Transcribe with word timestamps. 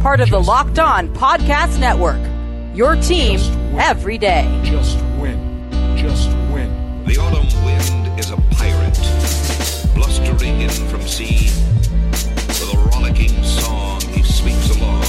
part 0.00 0.20
of 0.22 0.30
the 0.30 0.40
Locked 0.40 0.78
On 0.78 1.12
Podcast 1.14 1.78
Network. 1.78 2.20
Your 2.74 2.96
team 2.96 3.38
every 3.78 4.16
day. 4.16 4.48
Just 4.64 4.96
win. 5.18 5.68
Just 5.94 6.28
win. 6.50 7.04
The 7.04 7.18
autumn 7.18 7.46
wind 7.66 8.18
is 8.18 8.30
a 8.30 8.38
pirate, 8.52 8.96
blustering 9.94 10.62
in 10.62 10.70
from 10.88 11.02
sea. 11.02 11.50
With 12.48 12.72
a 12.72 12.78
rollicking 12.78 13.44
song, 13.44 14.00
he 14.00 14.22
sweeps 14.22 14.74
along, 14.78 15.02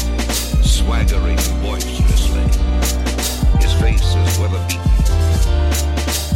swaggering 0.62 1.38
boisterously. 1.62 2.44
His 3.62 3.74
face 3.80 4.14
is 4.14 4.40
weather 4.40 4.60
beaten. 4.68 4.92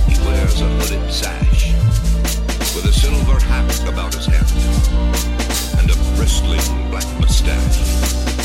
He 0.08 0.16
wears 0.26 0.62
a 0.62 0.70
hooded 0.80 1.12
sash, 1.12 1.74
with 2.74 2.86
a 2.86 2.94
silver 2.94 3.38
hat 3.48 3.90
about 3.90 4.14
his 4.14 4.28
head, 4.28 4.50
and 5.78 5.92
a 5.92 6.16
bristling 6.16 6.90
black 6.90 7.20
mustache. 7.20 8.45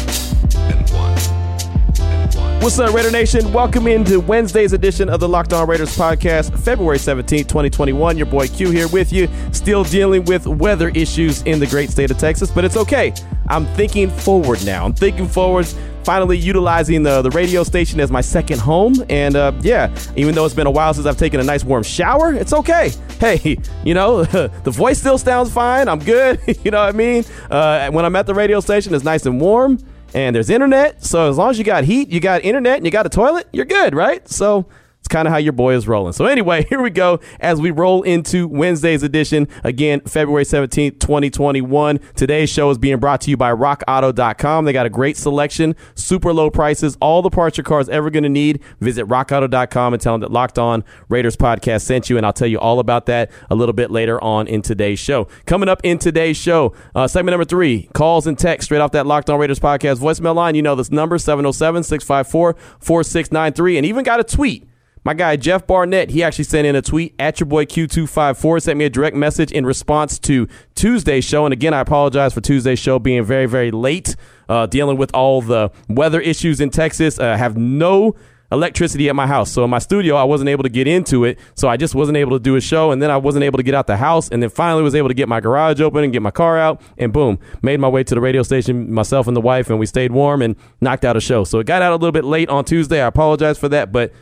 What's 2.33 2.79
up, 2.79 2.93
Raider 2.93 3.11
Nation? 3.11 3.51
Welcome 3.51 3.87
into 3.87 4.19
Wednesday's 4.19 4.73
edition 4.73 5.09
of 5.09 5.19
the 5.19 5.27
Locked 5.27 5.51
On 5.51 5.67
Raiders 5.67 5.97
podcast, 5.97 6.57
February 6.59 6.97
17th, 6.97 7.47
2021. 7.47 8.17
Your 8.17 8.25
boy 8.25 8.47
Q 8.47 8.69
here 8.69 8.87
with 8.87 9.11
you, 9.11 9.27
still 9.51 9.83
dealing 9.83 10.23
with 10.25 10.47
weather 10.47 10.89
issues 10.89 11.41
in 11.43 11.59
the 11.59 11.67
great 11.67 11.89
state 11.89 12.11
of 12.11 12.17
Texas, 12.17 12.51
but 12.51 12.63
it's 12.63 12.77
okay. 12.77 13.13
I'm 13.47 13.65
thinking 13.75 14.09
forward 14.09 14.63
now. 14.65 14.85
I'm 14.85 14.93
thinking 14.93 15.27
forward, 15.27 15.65
finally 16.03 16.37
utilizing 16.37 17.03
the, 17.03 17.21
the 17.21 17.31
radio 17.31 17.63
station 17.63 17.99
as 17.99 18.11
my 18.11 18.21
second 18.21 18.59
home. 18.59 18.93
And 19.09 19.35
uh, 19.35 19.51
yeah, 19.61 19.93
even 20.15 20.35
though 20.35 20.45
it's 20.45 20.55
been 20.55 20.67
a 20.67 20.71
while 20.71 20.93
since 20.93 21.05
I've 21.05 21.17
taken 21.17 21.39
a 21.39 21.43
nice 21.43 21.63
warm 21.63 21.83
shower, 21.83 22.33
it's 22.33 22.53
okay. 22.53 22.91
Hey, 23.19 23.57
you 23.83 23.93
know, 23.93 24.23
the 24.23 24.71
voice 24.71 24.99
still 24.99 25.17
sounds 25.17 25.51
fine. 25.51 25.89
I'm 25.89 25.99
good. 25.99 26.39
you 26.63 26.71
know 26.71 26.79
what 26.79 26.93
I 26.93 26.97
mean? 26.97 27.25
Uh, 27.49 27.91
when 27.91 28.05
I'm 28.05 28.15
at 28.15 28.27
the 28.27 28.33
radio 28.33 28.59
station, 28.59 28.93
it's 28.93 29.03
nice 29.03 29.25
and 29.25 29.41
warm 29.41 29.79
and 30.13 30.35
there's 30.35 30.49
internet. 30.49 31.03
So 31.03 31.29
as 31.29 31.37
long 31.37 31.49
as 31.49 31.57
you 31.57 31.63
got 31.63 31.83
heat, 31.83 32.09
you 32.09 32.19
got 32.19 32.43
internet, 32.43 32.77
and 32.77 32.85
you 32.85 32.91
got 32.91 33.05
a 33.05 33.09
toilet, 33.09 33.47
you're 33.51 33.65
good, 33.65 33.95
right? 33.95 34.27
So 34.29 34.65
it's 35.01 35.07
kind 35.07 35.27
of 35.27 35.31
how 35.31 35.39
your 35.39 35.53
boy 35.53 35.73
is 35.73 35.87
rolling. 35.87 36.13
So 36.13 36.25
anyway, 36.25 36.63
here 36.69 36.79
we 36.79 36.91
go 36.91 37.19
as 37.39 37.59
we 37.59 37.71
roll 37.71 38.03
into 38.03 38.47
Wednesday's 38.47 39.01
edition. 39.01 39.47
Again, 39.63 40.01
February 40.01 40.43
17th, 40.43 40.99
2021. 40.99 41.99
Today's 42.15 42.51
show 42.51 42.69
is 42.69 42.77
being 42.77 42.99
brought 42.99 43.19
to 43.21 43.31
you 43.31 43.35
by 43.35 43.51
rockauto.com. 43.51 44.65
They 44.65 44.73
got 44.73 44.85
a 44.85 44.91
great 44.91 45.17
selection, 45.17 45.75
super 45.95 46.31
low 46.31 46.51
prices, 46.51 46.97
all 47.01 47.23
the 47.23 47.31
parts 47.31 47.57
your 47.57 47.63
car 47.63 47.79
is 47.79 47.89
ever 47.89 48.11
going 48.11 48.21
to 48.21 48.29
need. 48.29 48.61
Visit 48.79 49.07
rockauto.com 49.07 49.93
and 49.93 49.99
tell 49.99 50.13
them 50.13 50.21
that 50.21 50.31
Locked 50.31 50.59
On 50.59 50.83
Raiders 51.09 51.35
podcast 51.35 51.81
sent 51.81 52.11
you, 52.11 52.17
and 52.17 52.25
I'll 52.25 52.31
tell 52.31 52.47
you 52.47 52.59
all 52.59 52.77
about 52.77 53.07
that 53.07 53.31
a 53.49 53.55
little 53.55 53.73
bit 53.73 53.89
later 53.89 54.23
on 54.23 54.45
in 54.45 54.61
today's 54.61 54.99
show. 54.99 55.27
Coming 55.47 55.67
up 55.67 55.81
in 55.83 55.97
today's 55.97 56.37
show, 56.37 56.75
uh, 56.93 57.07
segment 57.07 57.33
number 57.33 57.45
three, 57.45 57.89
calls 57.93 58.27
and 58.27 58.37
text 58.37 58.65
straight 58.65 58.81
off 58.81 58.91
that 58.91 59.07
Locked 59.07 59.31
On 59.31 59.39
Raiders 59.39 59.59
podcast 59.59 59.97
voicemail 59.97 60.35
line. 60.35 60.53
You 60.53 60.61
know 60.61 60.75
this 60.75 60.91
number, 60.91 61.17
707 61.17 61.81
654 61.81 62.53
4693, 62.79 63.77
and 63.77 63.85
even 63.87 64.03
got 64.03 64.19
a 64.19 64.23
tweet. 64.23 64.70
My 65.03 65.15
guy 65.15 65.35
Jeff 65.35 65.65
Barnett, 65.65 66.11
he 66.11 66.21
actually 66.21 66.43
sent 66.43 66.67
in 66.67 66.75
a 66.75 66.81
tweet 66.81 67.15
at 67.17 67.39
your 67.39 67.47
boy 67.47 67.65
Q254, 67.65 68.61
sent 68.61 68.77
me 68.77 68.85
a 68.85 68.89
direct 68.89 69.15
message 69.15 69.51
in 69.51 69.65
response 69.65 70.19
to 70.19 70.47
Tuesday's 70.75 71.25
show. 71.25 71.43
And 71.45 71.53
again, 71.53 71.73
I 71.73 71.79
apologize 71.79 72.35
for 72.35 72.41
Tuesday's 72.41 72.77
show 72.77 72.99
being 72.99 73.23
very, 73.23 73.47
very 73.47 73.71
late, 73.71 74.15
uh, 74.47 74.67
dealing 74.67 74.97
with 74.97 75.11
all 75.15 75.41
the 75.41 75.71
weather 75.89 76.21
issues 76.21 76.61
in 76.61 76.69
Texas. 76.69 77.19
I 77.19 77.31
uh, 77.31 77.37
have 77.37 77.57
no 77.57 78.15
electricity 78.51 79.09
at 79.09 79.15
my 79.15 79.25
house. 79.25 79.49
So 79.49 79.63
in 79.63 79.71
my 79.71 79.79
studio, 79.79 80.15
I 80.15 80.23
wasn't 80.23 80.49
able 80.49 80.63
to 80.63 80.69
get 80.69 80.85
into 80.85 81.23
it. 81.23 81.39
So 81.55 81.67
I 81.67 81.77
just 81.77 81.95
wasn't 81.95 82.17
able 82.17 82.33
to 82.33 82.39
do 82.39 82.55
a 82.55 82.61
show. 82.61 82.91
And 82.91 83.01
then 83.01 83.09
I 83.09 83.17
wasn't 83.17 83.43
able 83.43 83.57
to 83.57 83.63
get 83.63 83.73
out 83.73 83.87
the 83.87 83.97
house. 83.97 84.29
And 84.29 84.43
then 84.43 84.51
finally 84.51 84.83
was 84.83 84.93
able 84.93 85.07
to 85.07 85.15
get 85.15 85.27
my 85.27 85.39
garage 85.39 85.81
open 85.81 86.03
and 86.03 86.13
get 86.13 86.21
my 86.21 86.31
car 86.31 86.59
out. 86.59 86.79
And 86.99 87.11
boom, 87.11 87.39
made 87.63 87.79
my 87.79 87.87
way 87.87 88.03
to 88.03 88.13
the 88.13 88.21
radio 88.21 88.43
station, 88.43 88.93
myself 88.93 89.27
and 89.27 89.35
the 89.35 89.41
wife, 89.41 89.69
and 89.69 89.79
we 89.79 89.87
stayed 89.87 90.11
warm 90.11 90.43
and 90.43 90.55
knocked 90.79 91.05
out 91.05 91.17
a 91.17 91.21
show. 91.21 91.43
So 91.43 91.59
it 91.59 91.65
got 91.65 91.81
out 91.81 91.91
a 91.91 91.95
little 91.95 92.11
bit 92.11 92.25
late 92.25 92.49
on 92.49 92.65
Tuesday. 92.65 93.01
I 93.01 93.07
apologize 93.07 93.57
for 93.57 93.69
that. 93.69 93.91
But 93.91 94.13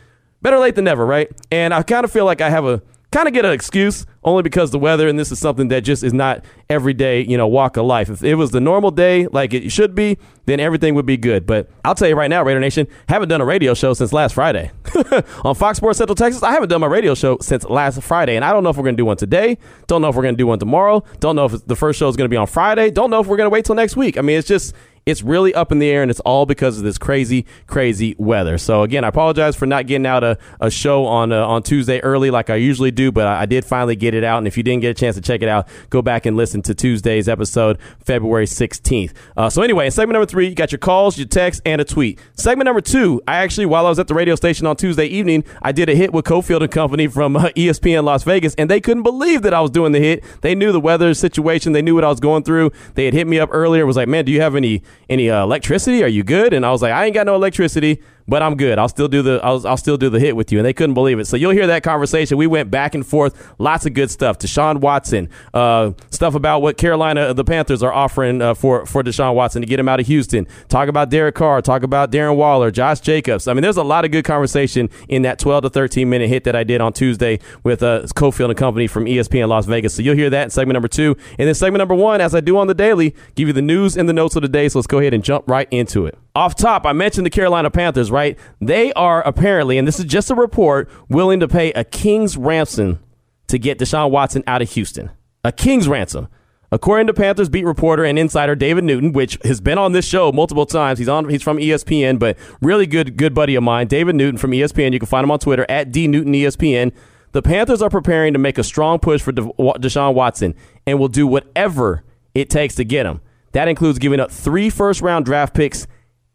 better 0.42 0.58
late 0.58 0.74
than 0.74 0.84
never, 0.84 1.04
right? 1.06 1.30
And 1.50 1.72
I 1.74 1.82
kind 1.82 2.04
of 2.04 2.12
feel 2.12 2.24
like 2.24 2.40
I 2.40 2.50
have 2.50 2.64
a 2.64 2.82
kind 3.10 3.26
of 3.26 3.34
get 3.34 3.44
an 3.44 3.52
excuse 3.52 4.06
only 4.22 4.42
because 4.42 4.70
the 4.70 4.78
weather 4.78 5.08
and 5.08 5.18
this 5.18 5.32
is 5.32 5.38
something 5.38 5.68
that 5.68 5.80
just 5.80 6.04
is 6.04 6.12
not 6.12 6.44
everyday, 6.68 7.22
you 7.22 7.36
know, 7.36 7.46
walk 7.46 7.76
of 7.76 7.84
life. 7.84 8.08
If 8.08 8.22
it 8.22 8.34
was 8.36 8.50
the 8.50 8.60
normal 8.60 8.90
day 8.90 9.26
like 9.26 9.52
it 9.52 9.70
should 9.70 9.94
be, 9.94 10.18
then 10.46 10.60
everything 10.60 10.94
would 10.94 11.06
be 11.06 11.16
good. 11.16 11.46
But 11.46 11.68
I'll 11.84 11.94
tell 11.94 12.08
you 12.08 12.14
right 12.14 12.28
now, 12.30 12.44
Raider 12.44 12.60
Nation, 12.60 12.86
haven't 13.08 13.28
done 13.28 13.40
a 13.40 13.44
radio 13.44 13.74
show 13.74 13.94
since 13.94 14.12
last 14.12 14.34
Friday. 14.34 14.70
On 15.44 15.54
Fox 15.54 15.78
Sports 15.78 15.98
Central 15.98 16.14
Texas, 16.14 16.42
I 16.42 16.52
haven't 16.52 16.68
done 16.68 16.80
my 16.80 16.86
radio 16.86 17.14
show 17.14 17.38
since 17.40 17.64
last 17.64 18.00
Friday. 18.02 18.36
And 18.36 18.44
I 18.44 18.52
don't 18.52 18.62
know 18.62 18.70
if 18.70 18.76
we're 18.76 18.84
to 18.84 18.92
do 18.92 19.04
one 19.04 19.16
today. 19.16 19.58
Don't 19.86 20.02
know 20.02 20.08
if 20.08 20.16
we're 20.16 20.22
to 20.22 20.32
do 20.32 20.46
one 20.46 20.58
tomorrow. 20.58 21.02
Don't 21.18 21.34
know 21.34 21.46
if 21.46 21.66
the 21.66 21.76
first 21.76 21.98
show 21.98 22.08
is 22.08 22.16
to 22.16 22.28
be 22.28 22.36
on 22.36 22.46
Friday. 22.46 22.90
Don't 22.90 23.10
know 23.10 23.20
if 23.20 23.26
we're 23.26 23.36
to 23.38 23.50
wait 23.50 23.64
till 23.64 23.74
next 23.74 23.96
week. 23.96 24.18
I 24.18 24.20
mean, 24.20 24.38
it's 24.38 24.48
just 24.48 24.74
it's 25.10 25.22
really 25.22 25.54
up 25.54 25.72
in 25.72 25.78
the 25.78 25.88
air, 25.90 26.02
and 26.02 26.10
it's 26.10 26.20
all 26.20 26.46
because 26.46 26.78
of 26.78 26.84
this 26.84 26.98
crazy, 26.98 27.46
crazy 27.66 28.14
weather. 28.18 28.58
So 28.58 28.82
again, 28.82 29.04
I 29.04 29.08
apologize 29.08 29.56
for 29.56 29.66
not 29.66 29.86
getting 29.86 30.06
out 30.06 30.24
a, 30.24 30.38
a 30.60 30.70
show 30.70 31.06
on 31.06 31.32
uh, 31.32 31.46
on 31.46 31.62
Tuesday 31.62 32.00
early 32.00 32.30
like 32.30 32.50
I 32.50 32.56
usually 32.56 32.90
do, 32.90 33.12
but 33.12 33.26
I, 33.26 33.42
I, 33.42 33.46
did 33.46 33.64
finally 33.64 33.96
get 33.96 34.14
it 34.14 34.24
out. 34.24 34.38
And 34.38 34.46
if 34.46 34.56
you 34.56 34.62
didn't 34.62 34.82
get 34.82 34.90
a 34.90 34.94
chance 34.94 35.16
to 35.16 35.22
check 35.22 35.42
it 35.42 35.48
out, 35.48 35.68
go 35.90 36.02
back 36.02 36.26
and 36.26 36.36
listen 36.36 36.62
to 36.62 36.74
Tuesday's 36.74 37.28
episode, 37.28 37.78
February 38.04 38.46
16th. 38.46 39.12
Uh, 39.36 39.50
so 39.50 39.62
anyway, 39.62 39.86
in 39.86 39.90
segment 39.90 40.14
number 40.14 40.26
three, 40.26 40.48
you 40.48 40.54
got 40.54 40.72
your 40.72 40.78
calls, 40.78 41.18
your 41.18 41.26
texts, 41.26 41.60
and 41.66 41.80
a 41.80 41.84
tweet. 41.84 42.18
Segment 42.34 42.66
number 42.66 42.80
two, 42.80 43.20
I 43.26 43.36
actually, 43.36 43.66
while 43.66 43.86
I 43.86 43.88
was 43.88 43.98
at 43.98 44.08
the 44.08 44.14
radio 44.14 44.34
station 44.34 44.66
on 44.66 44.76
Tuesday 44.76 45.06
evening, 45.06 45.44
I 45.62 45.72
did 45.72 45.88
a 45.88 45.94
hit 45.94 46.12
with 46.12 46.24
Cofield 46.24 46.62
and 46.62 46.70
Company 46.70 47.08
from 47.08 47.36
uh, 47.36 47.48
ESPN 47.50 48.04
Las 48.04 48.22
Vegas, 48.22 48.54
and 48.54 48.70
they 48.70 48.80
couldn't 48.80 49.02
believe 49.02 49.42
that 49.42 49.52
I 49.52 49.60
was 49.60 49.70
doing 49.70 49.92
the 49.92 50.00
hit. 50.00 50.24
They 50.42 50.54
knew 50.54 50.72
the 50.72 50.80
weather 50.80 51.12
situation, 51.14 51.72
they 51.72 51.82
knew 51.82 51.94
what 51.94 52.04
I 52.04 52.08
was 52.08 52.20
going 52.20 52.44
through. 52.44 52.70
They 52.94 53.04
had 53.04 53.14
hit 53.14 53.26
me 53.26 53.38
up 53.38 53.48
earlier, 53.52 53.84
was 53.86 53.96
like, 53.96 54.08
"Man, 54.08 54.24
do 54.24 54.32
you 54.32 54.40
have 54.40 54.54
any 54.54 54.82
any 55.08 55.30
uh, 55.30 55.42
electricity? 55.42 56.02
Are 56.04 56.08
you 56.08 56.22
good?" 56.22 56.52
And 56.52 56.64
I 56.66 56.70
was 56.70 56.82
like, 56.82 56.92
"I 56.92 57.04
ain't 57.06 57.14
got 57.14 57.26
no 57.26 57.34
electricity." 57.34 58.02
But 58.28 58.42
I'm 58.42 58.56
good. 58.56 58.78
I'll 58.78 58.88
still 58.88 59.08
do 59.08 59.22
the 59.22 59.40
I'll, 59.42 59.66
I'll 59.66 59.76
still 59.76 59.96
do 59.96 60.08
the 60.08 60.20
hit 60.20 60.36
with 60.36 60.52
you. 60.52 60.58
And 60.58 60.66
they 60.66 60.72
couldn't 60.72 60.94
believe 60.94 61.18
it. 61.18 61.26
So 61.26 61.36
you'll 61.36 61.52
hear 61.52 61.66
that 61.66 61.82
conversation. 61.82 62.36
We 62.36 62.46
went 62.46 62.70
back 62.70 62.94
and 62.94 63.06
forth. 63.06 63.52
Lots 63.58 63.86
of 63.86 63.94
good 63.94 64.10
stuff. 64.10 64.38
Deshaun 64.38 64.80
Watson, 64.80 65.28
uh, 65.54 65.92
stuff 66.10 66.34
about 66.34 66.62
what 66.62 66.76
Carolina 66.76 67.34
the 67.34 67.44
Panthers 67.44 67.82
are 67.82 67.92
offering 67.92 68.40
uh, 68.42 68.54
for 68.54 68.86
for 68.86 69.02
Deshaun 69.02 69.34
Watson 69.34 69.62
to 69.62 69.66
get 69.66 69.78
him 69.78 69.88
out 69.88 70.00
of 70.00 70.06
Houston. 70.06 70.46
Talk 70.68 70.88
about 70.88 71.10
Derek 71.10 71.34
Carr. 71.34 71.62
Talk 71.62 71.82
about 71.82 72.10
Darren 72.10 72.36
Waller, 72.36 72.70
Josh 72.70 73.00
Jacobs. 73.00 73.48
I 73.48 73.54
mean, 73.54 73.62
there's 73.62 73.76
a 73.76 73.82
lot 73.82 74.04
of 74.04 74.10
good 74.10 74.24
conversation 74.24 74.90
in 75.08 75.22
that 75.22 75.38
12 75.38 75.62
to 75.64 75.70
13 75.70 76.08
minute 76.08 76.28
hit 76.28 76.44
that 76.44 76.56
I 76.56 76.64
did 76.64 76.80
on 76.80 76.92
Tuesday 76.92 77.38
with 77.62 77.82
uh, 77.82 78.02
Cofield 78.14 78.50
and 78.50 78.56
Company 78.56 78.86
from 78.86 79.06
ESPN 79.06 79.48
Las 79.48 79.66
Vegas. 79.66 79.94
So 79.94 80.02
you'll 80.02 80.16
hear 80.16 80.30
that 80.30 80.44
in 80.44 80.50
segment 80.50 80.74
number 80.74 80.88
two, 80.88 81.16
and 81.38 81.48
then 81.48 81.54
segment 81.54 81.80
number 81.80 81.94
one, 81.94 82.20
as 82.20 82.34
I 82.34 82.40
do 82.40 82.58
on 82.58 82.66
the 82.66 82.74
daily, 82.74 83.14
give 83.34 83.48
you 83.48 83.54
the 83.54 83.62
news 83.62 83.96
and 83.96 84.08
the 84.08 84.12
notes 84.12 84.36
of 84.36 84.42
the 84.42 84.48
day. 84.48 84.68
So 84.68 84.78
let's 84.78 84.86
go 84.86 84.98
ahead 84.98 85.14
and 85.14 85.24
jump 85.24 85.48
right 85.48 85.68
into 85.70 86.06
it 86.06 86.18
off 86.34 86.54
top, 86.54 86.86
I 86.86 86.92
mentioned 86.92 87.26
the 87.26 87.30
Carolina 87.30 87.70
Panthers, 87.70 88.10
right? 88.10 88.38
They 88.60 88.92
are 88.92 89.22
apparently, 89.26 89.78
and 89.78 89.86
this 89.86 89.98
is 89.98 90.04
just 90.04 90.30
a 90.30 90.34
report, 90.34 90.88
willing 91.08 91.40
to 91.40 91.48
pay 91.48 91.72
a 91.72 91.84
king's 91.84 92.36
ransom 92.36 93.00
to 93.48 93.58
get 93.58 93.78
Deshaun 93.78 94.10
Watson 94.10 94.44
out 94.46 94.62
of 94.62 94.70
Houston. 94.72 95.10
A 95.44 95.52
king's 95.52 95.88
ransom. 95.88 96.28
According 96.72 97.08
to 97.08 97.14
Panthers 97.14 97.48
beat 97.48 97.64
reporter 97.64 98.04
and 98.04 98.16
insider 98.16 98.54
David 98.54 98.84
Newton, 98.84 99.12
which 99.12 99.38
has 99.42 99.60
been 99.60 99.76
on 99.76 99.90
this 99.90 100.06
show 100.06 100.30
multiple 100.30 100.66
times, 100.66 101.00
he's 101.00 101.08
on 101.08 101.28
he's 101.28 101.42
from 101.42 101.58
ESPN, 101.58 102.18
but 102.18 102.36
really 102.60 102.86
good 102.86 103.16
good 103.16 103.34
buddy 103.34 103.56
of 103.56 103.64
mine, 103.64 103.88
David 103.88 104.14
Newton 104.14 104.38
from 104.38 104.52
ESPN. 104.52 104.92
You 104.92 105.00
can 105.00 105.08
find 105.08 105.24
him 105.24 105.32
on 105.32 105.40
Twitter 105.40 105.66
at 105.68 105.90
dnewtonespn. 105.90 106.92
The 107.32 107.42
Panthers 107.42 107.82
are 107.82 107.90
preparing 107.90 108.32
to 108.34 108.38
make 108.38 108.56
a 108.56 108.62
strong 108.62 109.00
push 109.00 109.20
for 109.20 109.32
De- 109.32 109.42
Deshaun 109.42 110.14
Watson 110.14 110.54
and 110.86 111.00
will 111.00 111.08
do 111.08 111.26
whatever 111.26 112.04
it 112.34 112.50
takes 112.50 112.76
to 112.76 112.84
get 112.84 113.04
him. 113.04 113.20
That 113.52 113.66
includes 113.66 113.98
giving 113.98 114.20
up 114.20 114.30
three 114.30 114.70
first 114.70 115.00
round 115.00 115.24
draft 115.24 115.54
picks 115.54 115.88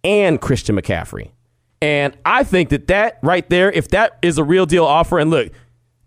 and 0.05 0.39
Christian 0.39 0.77
McCaffrey. 0.77 1.31
And 1.81 2.17
I 2.23 2.43
think 2.43 2.69
that 2.69 2.87
that 2.87 3.19
right 3.21 3.47
there, 3.49 3.71
if 3.71 3.89
that 3.89 4.17
is 4.21 4.37
a 4.37 4.43
real 4.43 4.65
deal 4.65 4.85
offer, 4.85 5.19
and 5.19 5.29
look, 5.29 5.51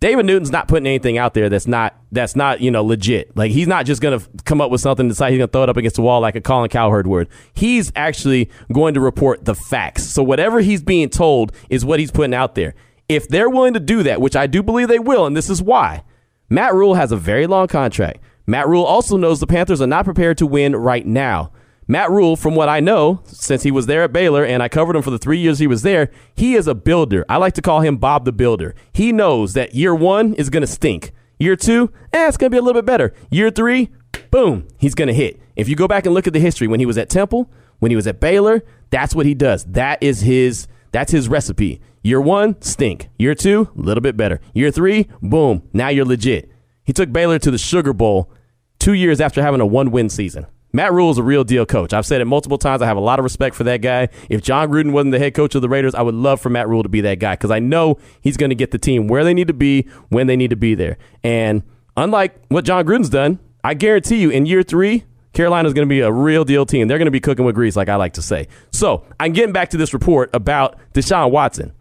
David 0.01 0.27
Newton's 0.27 0.53
not 0.53 0.69
putting 0.69 0.87
anything 0.87 1.19
out 1.19 1.35
there 1.35 1.49
that's 1.49 1.67
not 1.67 1.95
that's 2.13 2.37
not 2.37 2.61
you 2.61 2.71
know 2.71 2.85
legit. 2.85 3.37
Like 3.37 3.51
he's 3.51 3.67
not 3.67 3.85
just 3.85 4.01
gonna 4.01 4.21
come 4.45 4.61
up 4.61 4.71
with 4.71 4.81
something 4.81 5.05
and 5.05 5.11
decide 5.11 5.31
he's 5.33 5.39
gonna 5.39 5.49
throw 5.49 5.65
it 5.65 5.69
up 5.69 5.77
against 5.77 5.97
the 5.97 6.03
wall 6.03 6.21
like 6.21 6.37
a 6.37 6.41
Colin 6.41 6.71
Cowherd 6.71 7.07
would. 7.09 7.29
He's 7.53 7.93
actually 7.97 8.49
going 8.73 8.95
to 8.95 9.01
report 9.01 9.45
the 9.45 9.55
facts. 9.55 10.05
So 10.05 10.23
whatever 10.23 10.61
he's 10.61 10.83
being 10.83 11.11
told 11.11 11.53
is 11.69 11.85
what 11.85 11.99
he's 12.01 12.13
putting 12.13 12.35
out 12.35 12.55
there. 12.55 12.75
If 13.09 13.29
they're 13.29 13.51
willing 13.51 13.75
to 13.75 13.81
do 13.81 14.05
that, 14.05 14.21
which 14.21 14.37
I 14.37 14.47
do 14.47 14.63
believe 14.63 14.89
they 14.89 14.99
will, 14.99 15.27
and 15.27 15.37
this 15.37 15.51
is 15.51 15.61
why, 15.61 16.05
Matt 16.49 16.75
Rhule 16.75 16.95
has 16.95 17.11
a 17.11 17.17
very 17.17 17.47
long 17.47 17.67
contract. 17.67 18.21
Matt 18.47 18.69
Rhule 18.69 18.85
also 18.85 19.17
knows 19.17 19.41
the 19.41 19.47
Panthers 19.47 19.81
are 19.81 19.87
not 19.87 20.05
prepared 20.05 20.39
to 20.39 20.47
win 20.47 20.77
right 20.77 21.07
now. 21.07 21.53
Matt 21.91 22.11
Rhule, 22.11 22.37
from 22.37 22.55
what 22.55 22.69
I 22.69 22.81
know, 22.81 23.23
since 23.25 23.63
he 23.63 23.71
was 23.71 23.87
there 23.87 24.03
at 24.03 24.13
Baylor 24.13 24.45
and 24.45 24.63
I 24.63 24.69
covered 24.69 24.95
him 24.95 25.01
for 25.01 25.11
the 25.11 25.19
three 25.19 25.39
years 25.39 25.59
he 25.59 25.67
was 25.67 25.81
there, 25.81 26.11
he 26.37 26.55
is 26.55 26.67
a 26.67 26.75
builder. 26.75 27.25
I 27.31 27.39
like 27.39 27.55
to 27.55 27.63
call 27.63 27.81
him 27.81 27.97
Bob 27.97 28.27
the 28.27 28.33
Builder. 28.33 28.75
He 28.93 29.11
knows 29.11 29.55
that 29.55 29.75
year 29.75 29.95
one 29.95 30.35
is 30.35 30.51
going 30.51 30.61
to 30.61 30.67
stink. 30.67 31.13
Year 31.39 31.57
two, 31.57 31.91
eh, 32.13 32.29
it's 32.29 32.37
going 32.37 32.51
to 32.51 32.55
be 32.55 32.59
a 32.59 32.63
little 32.63 32.83
bit 32.83 32.85
better. 32.85 33.15
Year 33.31 33.51
three, 33.51 33.91
boom, 34.31 34.69
he's 34.77 34.95
going 34.95 35.09
to 35.09 35.15
hit. 35.15 35.41
If 35.57 35.67
you 35.67 35.77
go 35.77 35.89
back 35.89 36.05
and 36.05 36.15
look 36.15 36.27
at 36.27 36.35
the 36.35 36.41
history, 36.41 36.69
when 36.69 36.79
he 36.79 36.85
was 36.85 36.99
at 36.99 37.09
Temple, 37.09 37.51
when 37.79 37.91
he 37.91 37.97
was 37.97 38.07
at 38.07 38.21
Baylor, 38.21 38.63
that's 38.91 39.15
what 39.15 39.25
he 39.25 39.33
does. 39.33 39.65
That 39.65 40.03
is 40.03 40.21
his 40.21 40.69
that's 40.93 41.13
his 41.13 41.29
recipe. 41.29 41.81
Year 42.03 42.21
one, 42.21 42.61
stink. 42.61 43.09
Year 43.19 43.35
two, 43.35 43.71
a 43.77 43.81
little 43.81 44.01
bit 44.03 44.17
better. 44.17 44.41
Year 44.53 44.71
three, 44.71 45.09
boom, 45.23 45.63
now 45.73 45.89
you're 45.89 46.05
legit. 46.05 46.51
He 46.85 46.93
took 46.93 47.13
Baylor 47.13 47.39
to 47.39 47.51
the 47.51 47.59
Sugar 47.59 47.95
Bowl 47.95 48.31
two 48.79 48.93
years 48.93 49.21
after 49.21 49.41
having 49.43 49.61
a 49.61 49.67
one 49.67 49.91
win 49.91 50.11
season. 50.11 50.47
Matt 50.73 50.93
Rhule 50.93 51.11
is 51.11 51.19
a 51.19 51.23
real 51.23 51.45
deal 51.45 51.65
coach. 51.65 51.93
I've 51.93 52.05
said 52.05 52.21
it 52.21 52.27
multiple 52.27 52.59
times. 52.59 52.83
I 52.83 52.87
have 52.87 52.97
a 52.97 53.01
lot 53.01 53.19
of 53.19 53.23
respect 53.23 53.57
for 53.57 53.65
that 53.65 53.79
guy. 53.79 54.09
If 54.29 54.43
Jon 54.43 54.69
Gruden 54.69 54.93
wasn't 54.93 55.13
the 55.13 55.19
head 55.19 55.35
coach 55.35 55.55
of 55.55 55.63
the 55.63 55.69
Raiders, 55.69 55.95
I 55.95 56.03
would 56.03 56.15
love 56.15 56.41
for 56.41 56.51
Matt 56.51 56.69
Rhule 56.69 56.83
to 56.83 56.89
be 56.89 57.01
that 57.03 57.19
guy 57.19 57.35
because 57.35 57.51
I 57.51 57.59
know 57.59 57.99
he's 58.21 58.37
going 58.37 58.51
to 58.51 58.57
get 58.57 58.71
the 58.71 58.79
team 58.79 59.09
where 59.09 59.25
they 59.25 59.35
need 59.35 59.49
to 59.49 59.55
be 59.55 59.89
when 60.11 60.27
they 60.27 60.37
need 60.37 60.51
to 60.51 60.57
be 60.57 60.75
there. 60.75 60.99
And 61.25 61.63
unlike 61.97 62.35
what 62.49 62.65
Jon 62.65 62.85
Gruden's 62.85 63.09
done, 63.09 63.39
I 63.65 63.75
guarantee 63.75 64.21
you 64.21 64.31
in 64.31 64.47
year 64.47 64.63
three, 64.63 65.05
Carolina's 65.33 65.73
going 65.73 65.89
to 65.89 65.93
be 65.93 66.01
a 66.01 66.13
real 66.13 66.45
deal 66.45 66.67
team. 66.67 66.89
They're 66.89 66.99
going 66.99 67.07
to 67.07 67.13
be 67.13 67.21
cooking 67.21 67.45
with 67.45 67.55
grease, 67.55 67.77
like 67.77 67.89
I 67.89 67.97
like 67.97 68.15
to 68.15 68.23
say. 68.23 68.49
So 68.73 69.05
I'm 69.19 69.33
getting 69.33 69.53
back 69.53 69.71
to 69.71 69.77
this 69.77 69.93
report 69.93 70.31
about 70.35 70.79
Deshaun 70.95 71.31
Watson. 71.31 71.73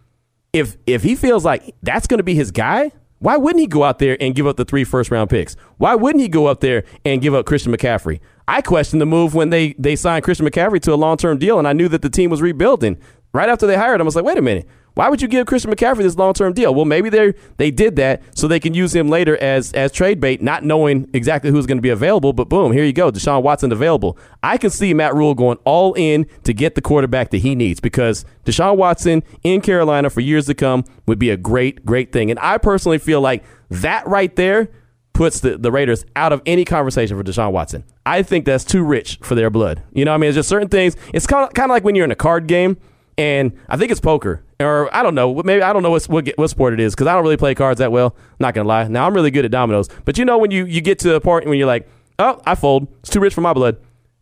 If 0.53 0.77
if 0.85 1.03
he 1.03 1.15
feels 1.15 1.43
like 1.43 1.75
that's 1.83 2.07
going 2.07 2.19
to 2.19 2.23
be 2.23 2.35
his 2.35 2.51
guy, 2.51 2.91
why 3.19 3.37
wouldn't 3.37 3.59
he 3.59 3.67
go 3.67 3.83
out 3.83 3.99
there 3.99 4.17
and 4.21 4.35
give 4.35 4.45
up 4.45 4.57
the 4.57 4.65
three 4.65 4.83
first 4.83 5.09
round 5.11 5.29
picks? 5.29 5.55
Why 5.77 5.95
wouldn't 5.95 6.21
he 6.21 6.27
go 6.27 6.45
up 6.45 6.59
there 6.59 6.83
and 7.03 7.21
give 7.21 7.33
up 7.33 7.45
Christian 7.45 7.73
McCaffrey? 7.75 8.19
I 8.47 8.61
questioned 8.61 9.01
the 9.01 9.05
move 9.05 9.33
when 9.33 9.49
they 9.49 9.73
they 9.73 9.95
signed 9.95 10.23
Christian 10.23 10.47
McCaffrey 10.47 10.81
to 10.81 10.93
a 10.93 10.95
long 10.95 11.17
term 11.17 11.37
deal, 11.37 11.59
and 11.59 11.67
I 11.67 11.73
knew 11.73 11.87
that 11.89 12.01
the 12.01 12.09
team 12.09 12.29
was 12.29 12.41
rebuilding. 12.41 12.97
Right 13.33 13.49
after 13.49 13.67
they 13.67 13.75
hired 13.75 13.99
him, 13.99 14.05
I 14.05 14.05
was 14.05 14.15
like, 14.15 14.25
wait 14.25 14.37
a 14.37 14.41
minute. 14.41 14.67
Why 14.97 15.09
would 15.09 15.21
you 15.21 15.27
give 15.27 15.45
Christian 15.45 15.69
McCaffrey 15.69 15.99
this 15.99 16.15
long 16.15 16.33
term 16.33 16.53
deal? 16.53 16.73
Well, 16.73 16.85
maybe 16.85 17.09
they 17.09 17.35
they 17.57 17.69
did 17.69 17.97
that 17.97 18.23
so 18.35 18.47
they 18.47 18.59
can 18.59 18.73
use 18.73 18.95
him 18.95 19.09
later 19.09 19.37
as 19.37 19.71
as 19.73 19.91
trade 19.91 20.19
bait, 20.19 20.41
not 20.41 20.63
knowing 20.63 21.07
exactly 21.13 21.51
who's 21.51 21.67
going 21.67 21.77
to 21.77 21.83
be 21.83 21.89
available. 21.89 22.33
But 22.33 22.49
boom, 22.49 22.71
here 22.71 22.83
you 22.83 22.93
go, 22.93 23.11
Deshaun 23.11 23.43
Watson 23.43 23.71
available. 23.71 24.17
I 24.41 24.57
can 24.57 24.71
see 24.71 24.95
Matt 24.95 25.13
Rhule 25.13 25.35
going 25.35 25.59
all 25.65 25.93
in 25.93 26.25
to 26.45 26.53
get 26.53 26.73
the 26.73 26.81
quarterback 26.81 27.29
that 27.29 27.37
he 27.37 27.53
needs 27.53 27.79
because 27.79 28.25
Deshaun 28.43 28.75
Watson 28.75 29.21
in 29.43 29.61
Carolina 29.61 30.09
for 30.09 30.21
years 30.21 30.47
to 30.47 30.55
come 30.55 30.83
would 31.05 31.19
be 31.19 31.29
a 31.29 31.37
great 31.37 31.85
great 31.85 32.11
thing. 32.11 32.31
And 32.31 32.39
I 32.39 32.57
personally 32.57 32.97
feel 32.97 33.21
like 33.21 33.43
that 33.69 34.07
right 34.07 34.35
there 34.35 34.67
puts 35.13 35.41
the, 35.41 35.59
the 35.59 35.71
Raiders 35.71 36.05
out 36.15 36.33
of 36.33 36.41
any 36.47 36.65
conversation 36.65 37.15
for 37.15 37.23
Deshaun 37.23 37.51
Watson. 37.51 37.83
I 38.03 38.23
think 38.23 38.45
that's 38.45 38.63
too 38.63 38.83
rich 38.83 39.19
for 39.21 39.35
their 39.35 39.51
blood. 39.51 39.83
You 39.91 40.05
know, 40.05 40.11
what 40.11 40.15
I 40.15 40.17
mean, 40.17 40.29
it's 40.29 40.35
just 40.35 40.49
certain 40.49 40.69
things. 40.69 40.97
It's 41.13 41.27
kind 41.27 41.47
of 41.47 41.53
kind 41.53 41.69
of 41.69 41.75
like 41.75 41.83
when 41.83 41.93
you're 41.93 42.05
in 42.05 42.11
a 42.11 42.15
card 42.15 42.47
game, 42.47 42.77
and 43.15 43.51
I 43.69 43.77
think 43.77 43.91
it's 43.91 43.99
poker, 43.99 44.43
or 44.59 44.93
I 44.95 45.03
don't 45.03 45.15
know, 45.15 45.41
maybe 45.43 45.61
I 45.61 45.73
don't 45.73 45.83
know 45.83 45.91
what 45.91 46.03
what, 46.05 46.27
what 46.35 46.49
sport 46.49 46.73
it 46.73 46.79
is 46.79 46.95
because 46.95 47.07
I 47.07 47.13
don't 47.13 47.23
really 47.23 47.37
play 47.37 47.55
cards 47.55 47.79
that 47.79 47.91
well. 47.91 48.15
Not 48.39 48.53
gonna 48.53 48.67
lie. 48.67 48.87
Now 48.87 49.05
I'm 49.05 49.13
really 49.13 49.31
good 49.31 49.45
at 49.45 49.51
dominoes, 49.51 49.89
but 50.05 50.17
you 50.17 50.25
know 50.25 50.37
when 50.37 50.51
you 50.51 50.65
you 50.65 50.81
get 50.81 50.99
to 50.99 51.15
a 51.15 51.21
point 51.21 51.45
when 51.47 51.57
you're 51.57 51.67
like, 51.67 51.87
oh, 52.19 52.41
I 52.45 52.55
fold. 52.55 52.87
It's 52.99 53.09
too 53.09 53.19
rich 53.19 53.33
for 53.33 53.41
my 53.41 53.53
blood. 53.53 53.77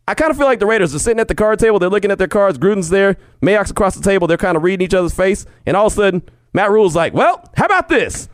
I 0.08 0.14
kind 0.14 0.30
of 0.30 0.36
feel 0.36 0.46
like 0.46 0.60
the 0.60 0.66
Raiders 0.66 0.94
are 0.94 1.00
sitting 1.00 1.18
at 1.18 1.26
the 1.26 1.34
card 1.34 1.58
table. 1.58 1.80
They're 1.80 1.90
looking 1.90 2.12
at 2.12 2.18
their 2.18 2.28
cards. 2.28 2.58
Gruden's 2.58 2.90
there. 2.90 3.16
Mayock's 3.42 3.72
across 3.72 3.96
the 3.96 4.02
table. 4.02 4.28
They're 4.28 4.36
kind 4.36 4.56
of 4.56 4.62
reading 4.62 4.84
each 4.84 4.94
other's 4.94 5.14
face. 5.14 5.46
And 5.66 5.76
all 5.76 5.88
of 5.88 5.92
a 5.94 5.96
sudden, 5.96 6.22
Matt 6.52 6.70
Rhule's 6.70 6.94
like, 6.94 7.12
well, 7.12 7.50
how 7.56 7.64
about 7.66 7.88
this? 7.88 8.28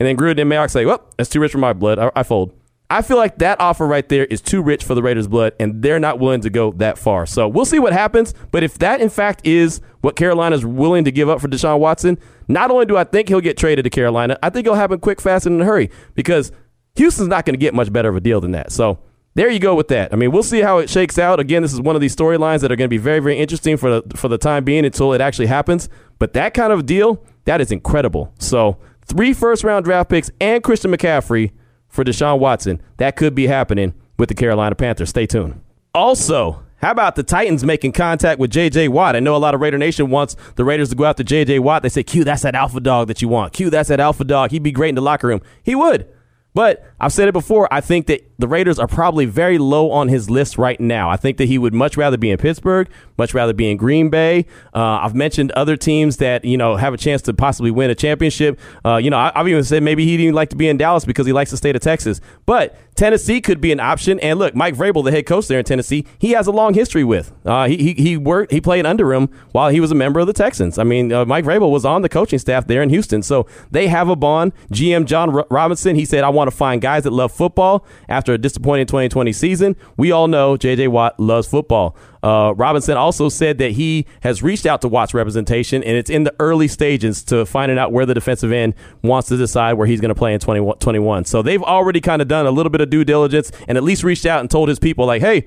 And 0.00 0.08
then 0.08 0.16
Gruden 0.16 0.40
and 0.40 0.50
Mayock 0.50 0.70
say, 0.70 0.86
well, 0.86 1.04
that's 1.18 1.28
too 1.28 1.40
rich 1.40 1.52
for 1.52 1.58
my 1.58 1.74
blood. 1.74 1.98
I, 1.98 2.10
I 2.16 2.22
fold. 2.22 2.57
I 2.90 3.02
feel 3.02 3.18
like 3.18 3.38
that 3.38 3.60
offer 3.60 3.86
right 3.86 4.08
there 4.08 4.24
is 4.24 4.40
too 4.40 4.62
rich 4.62 4.82
for 4.82 4.94
the 4.94 5.02
Raiders' 5.02 5.28
blood, 5.28 5.52
and 5.60 5.82
they're 5.82 6.00
not 6.00 6.18
willing 6.18 6.40
to 6.40 6.50
go 6.50 6.72
that 6.72 6.96
far. 6.96 7.26
So 7.26 7.46
we'll 7.46 7.66
see 7.66 7.78
what 7.78 7.92
happens. 7.92 8.32
But 8.50 8.62
if 8.62 8.78
that, 8.78 9.02
in 9.02 9.10
fact, 9.10 9.46
is 9.46 9.82
what 10.00 10.16
Carolina's 10.16 10.64
willing 10.64 11.04
to 11.04 11.12
give 11.12 11.28
up 11.28 11.40
for 11.40 11.48
Deshaun 11.48 11.80
Watson, 11.80 12.18
not 12.48 12.70
only 12.70 12.86
do 12.86 12.96
I 12.96 13.04
think 13.04 13.28
he'll 13.28 13.42
get 13.42 13.58
traded 13.58 13.84
to 13.84 13.90
Carolina, 13.90 14.38
I 14.42 14.48
think 14.48 14.66
it'll 14.66 14.76
happen 14.76 15.00
quick, 15.00 15.20
fast, 15.20 15.44
and 15.44 15.56
in 15.56 15.60
a 15.60 15.64
hurry 15.66 15.90
because 16.14 16.50
Houston's 16.96 17.28
not 17.28 17.44
going 17.44 17.54
to 17.54 17.60
get 17.60 17.74
much 17.74 17.92
better 17.92 18.08
of 18.08 18.16
a 18.16 18.20
deal 18.20 18.40
than 18.40 18.52
that. 18.52 18.72
So 18.72 19.00
there 19.34 19.50
you 19.50 19.58
go 19.58 19.74
with 19.74 19.88
that. 19.88 20.12
I 20.12 20.16
mean, 20.16 20.32
we'll 20.32 20.42
see 20.42 20.62
how 20.62 20.78
it 20.78 20.88
shakes 20.88 21.18
out. 21.18 21.40
Again, 21.40 21.60
this 21.60 21.74
is 21.74 21.80
one 21.82 21.94
of 21.94 22.00
these 22.00 22.16
storylines 22.16 22.60
that 22.60 22.72
are 22.72 22.76
going 22.76 22.88
to 22.88 22.88
be 22.88 22.96
very, 22.96 23.20
very 23.20 23.38
interesting 23.38 23.76
for 23.76 24.00
the, 24.00 24.16
for 24.16 24.28
the 24.28 24.38
time 24.38 24.64
being 24.64 24.86
until 24.86 25.12
it 25.12 25.20
actually 25.20 25.46
happens. 25.46 25.90
But 26.18 26.32
that 26.32 26.54
kind 26.54 26.72
of 26.72 26.86
deal, 26.86 27.22
that 27.44 27.60
is 27.60 27.70
incredible. 27.70 28.32
So 28.38 28.78
three 29.04 29.34
first 29.34 29.62
round 29.62 29.84
draft 29.84 30.08
picks 30.08 30.30
and 30.40 30.64
Christian 30.64 30.90
McCaffrey 30.90 31.52
for 31.88 32.04
Deshaun 32.04 32.38
Watson. 32.38 32.80
That 32.98 33.16
could 33.16 33.34
be 33.34 33.46
happening 33.46 33.94
with 34.18 34.28
the 34.28 34.34
Carolina 34.34 34.74
Panthers. 34.74 35.10
Stay 35.10 35.26
tuned. 35.26 35.60
Also, 35.94 36.62
how 36.80 36.92
about 36.92 37.16
the 37.16 37.22
Titans 37.22 37.64
making 37.64 37.92
contact 37.92 38.38
with 38.38 38.50
J.J. 38.50 38.88
Watt? 38.88 39.16
I 39.16 39.20
know 39.20 39.34
a 39.34 39.38
lot 39.38 39.54
of 39.54 39.60
Raider 39.60 39.78
Nation 39.78 40.10
wants 40.10 40.36
the 40.54 40.64
Raiders 40.64 40.90
to 40.90 40.94
go 40.94 41.04
after 41.04 41.24
J.J. 41.24 41.58
Watt. 41.58 41.82
They 41.82 41.88
say, 41.88 42.02
Q, 42.02 42.24
that's 42.24 42.42
that 42.42 42.54
alpha 42.54 42.80
dog 42.80 43.08
that 43.08 43.20
you 43.20 43.28
want. 43.28 43.52
Q, 43.52 43.70
that's 43.70 43.88
that 43.88 44.00
alpha 44.00 44.24
dog. 44.24 44.50
He'd 44.50 44.62
be 44.62 44.70
great 44.70 44.90
in 44.90 44.94
the 44.94 45.02
locker 45.02 45.26
room. 45.26 45.42
He 45.62 45.74
would. 45.74 46.06
But 46.54 46.84
I've 47.00 47.12
said 47.12 47.28
it 47.28 47.32
before. 47.32 47.72
I 47.72 47.80
think 47.80 48.06
that 48.06 48.27
the 48.38 48.46
Raiders 48.46 48.78
are 48.78 48.86
probably 48.86 49.24
very 49.24 49.58
low 49.58 49.90
on 49.90 50.08
his 50.08 50.30
list 50.30 50.58
right 50.58 50.78
now. 50.78 51.10
I 51.10 51.16
think 51.16 51.38
that 51.38 51.46
he 51.46 51.58
would 51.58 51.74
much 51.74 51.96
rather 51.96 52.16
be 52.16 52.30
in 52.30 52.38
Pittsburgh, 52.38 52.88
much 53.16 53.34
rather 53.34 53.52
be 53.52 53.68
in 53.68 53.76
Green 53.76 54.10
Bay. 54.10 54.46
Uh, 54.72 55.00
I've 55.02 55.14
mentioned 55.14 55.50
other 55.52 55.76
teams 55.76 56.18
that 56.18 56.44
you 56.44 56.56
know 56.56 56.76
have 56.76 56.94
a 56.94 56.96
chance 56.96 57.20
to 57.22 57.34
possibly 57.34 57.70
win 57.70 57.90
a 57.90 57.94
championship. 57.94 58.58
Uh, 58.84 58.96
you 58.96 59.10
know, 59.10 59.18
I, 59.18 59.32
have 59.34 59.48
even 59.48 59.64
said 59.64 59.82
maybe 59.82 60.04
he'd 60.04 60.20
even 60.20 60.34
like 60.34 60.50
to 60.50 60.56
be 60.56 60.68
in 60.68 60.76
Dallas 60.76 61.04
because 61.04 61.26
he 61.26 61.32
likes 61.32 61.50
the 61.50 61.56
state 61.56 61.74
of 61.74 61.82
Texas. 61.82 62.20
But 62.46 62.76
Tennessee 62.98 63.40
could 63.40 63.60
be 63.60 63.70
an 63.70 63.78
option. 63.78 64.18
And 64.18 64.40
look, 64.40 64.56
Mike 64.56 64.74
Vrabel, 64.74 65.04
the 65.04 65.12
head 65.12 65.24
coach 65.24 65.46
there 65.46 65.60
in 65.60 65.64
Tennessee, 65.64 66.04
he 66.18 66.32
has 66.32 66.48
a 66.48 66.50
long 66.50 66.74
history 66.74 67.04
with. 67.04 67.32
Uh, 67.44 67.68
he, 67.68 67.76
he, 67.76 67.92
he 67.94 68.16
worked, 68.16 68.50
he 68.50 68.60
played 68.60 68.86
under 68.86 69.14
him 69.14 69.28
while 69.52 69.68
he 69.70 69.78
was 69.78 69.92
a 69.92 69.94
member 69.94 70.18
of 70.18 70.26
the 70.26 70.32
Texans. 70.32 70.78
I 70.78 70.84
mean, 70.84 71.12
uh, 71.12 71.24
Mike 71.24 71.44
Vrabel 71.44 71.70
was 71.70 71.84
on 71.84 72.02
the 72.02 72.08
coaching 72.08 72.40
staff 72.40 72.66
there 72.66 72.82
in 72.82 72.88
Houston, 72.88 73.22
so 73.22 73.46
they 73.70 73.86
have 73.86 74.08
a 74.08 74.16
bond. 74.16 74.52
GM 74.72 75.06
Jon 75.06 75.30
Robinson, 75.48 75.94
he 75.94 76.04
said, 76.04 76.24
"I 76.24 76.28
want 76.28 76.50
to 76.50 76.56
find 76.56 76.80
guys 76.80 77.04
that 77.04 77.12
love 77.12 77.30
football." 77.30 77.86
After 78.08 78.27
a 78.32 78.38
disappointing 78.38 78.86
2020 78.86 79.32
season, 79.32 79.76
we 79.96 80.12
all 80.12 80.28
know 80.28 80.56
J.J. 80.56 80.88
Watt 80.88 81.18
loves 81.18 81.48
football. 81.48 81.96
Uh, 82.22 82.52
Robinson 82.56 82.96
also 82.96 83.28
said 83.28 83.58
that 83.58 83.72
he 83.72 84.06
has 84.22 84.42
reached 84.42 84.66
out 84.66 84.80
to 84.82 84.88
Watt's 84.88 85.14
representation, 85.14 85.82
and 85.84 85.96
it's 85.96 86.10
in 86.10 86.24
the 86.24 86.34
early 86.40 86.68
stages 86.68 87.22
to 87.24 87.46
finding 87.46 87.78
out 87.78 87.92
where 87.92 88.06
the 88.06 88.14
defensive 88.14 88.52
end 88.52 88.74
wants 89.02 89.28
to 89.28 89.36
decide 89.36 89.74
where 89.74 89.86
he's 89.86 90.00
going 90.00 90.10
to 90.10 90.14
play 90.14 90.34
in 90.34 90.40
2021. 90.40 91.24
So 91.24 91.42
they've 91.42 91.62
already 91.62 92.00
kind 92.00 92.20
of 92.20 92.28
done 92.28 92.46
a 92.46 92.50
little 92.50 92.70
bit 92.70 92.80
of 92.80 92.90
due 92.90 93.04
diligence 93.04 93.52
and 93.68 93.78
at 93.78 93.84
least 93.84 94.02
reached 94.02 94.26
out 94.26 94.40
and 94.40 94.50
told 94.50 94.68
his 94.68 94.78
people, 94.78 95.06
like, 95.06 95.22
hey, 95.22 95.46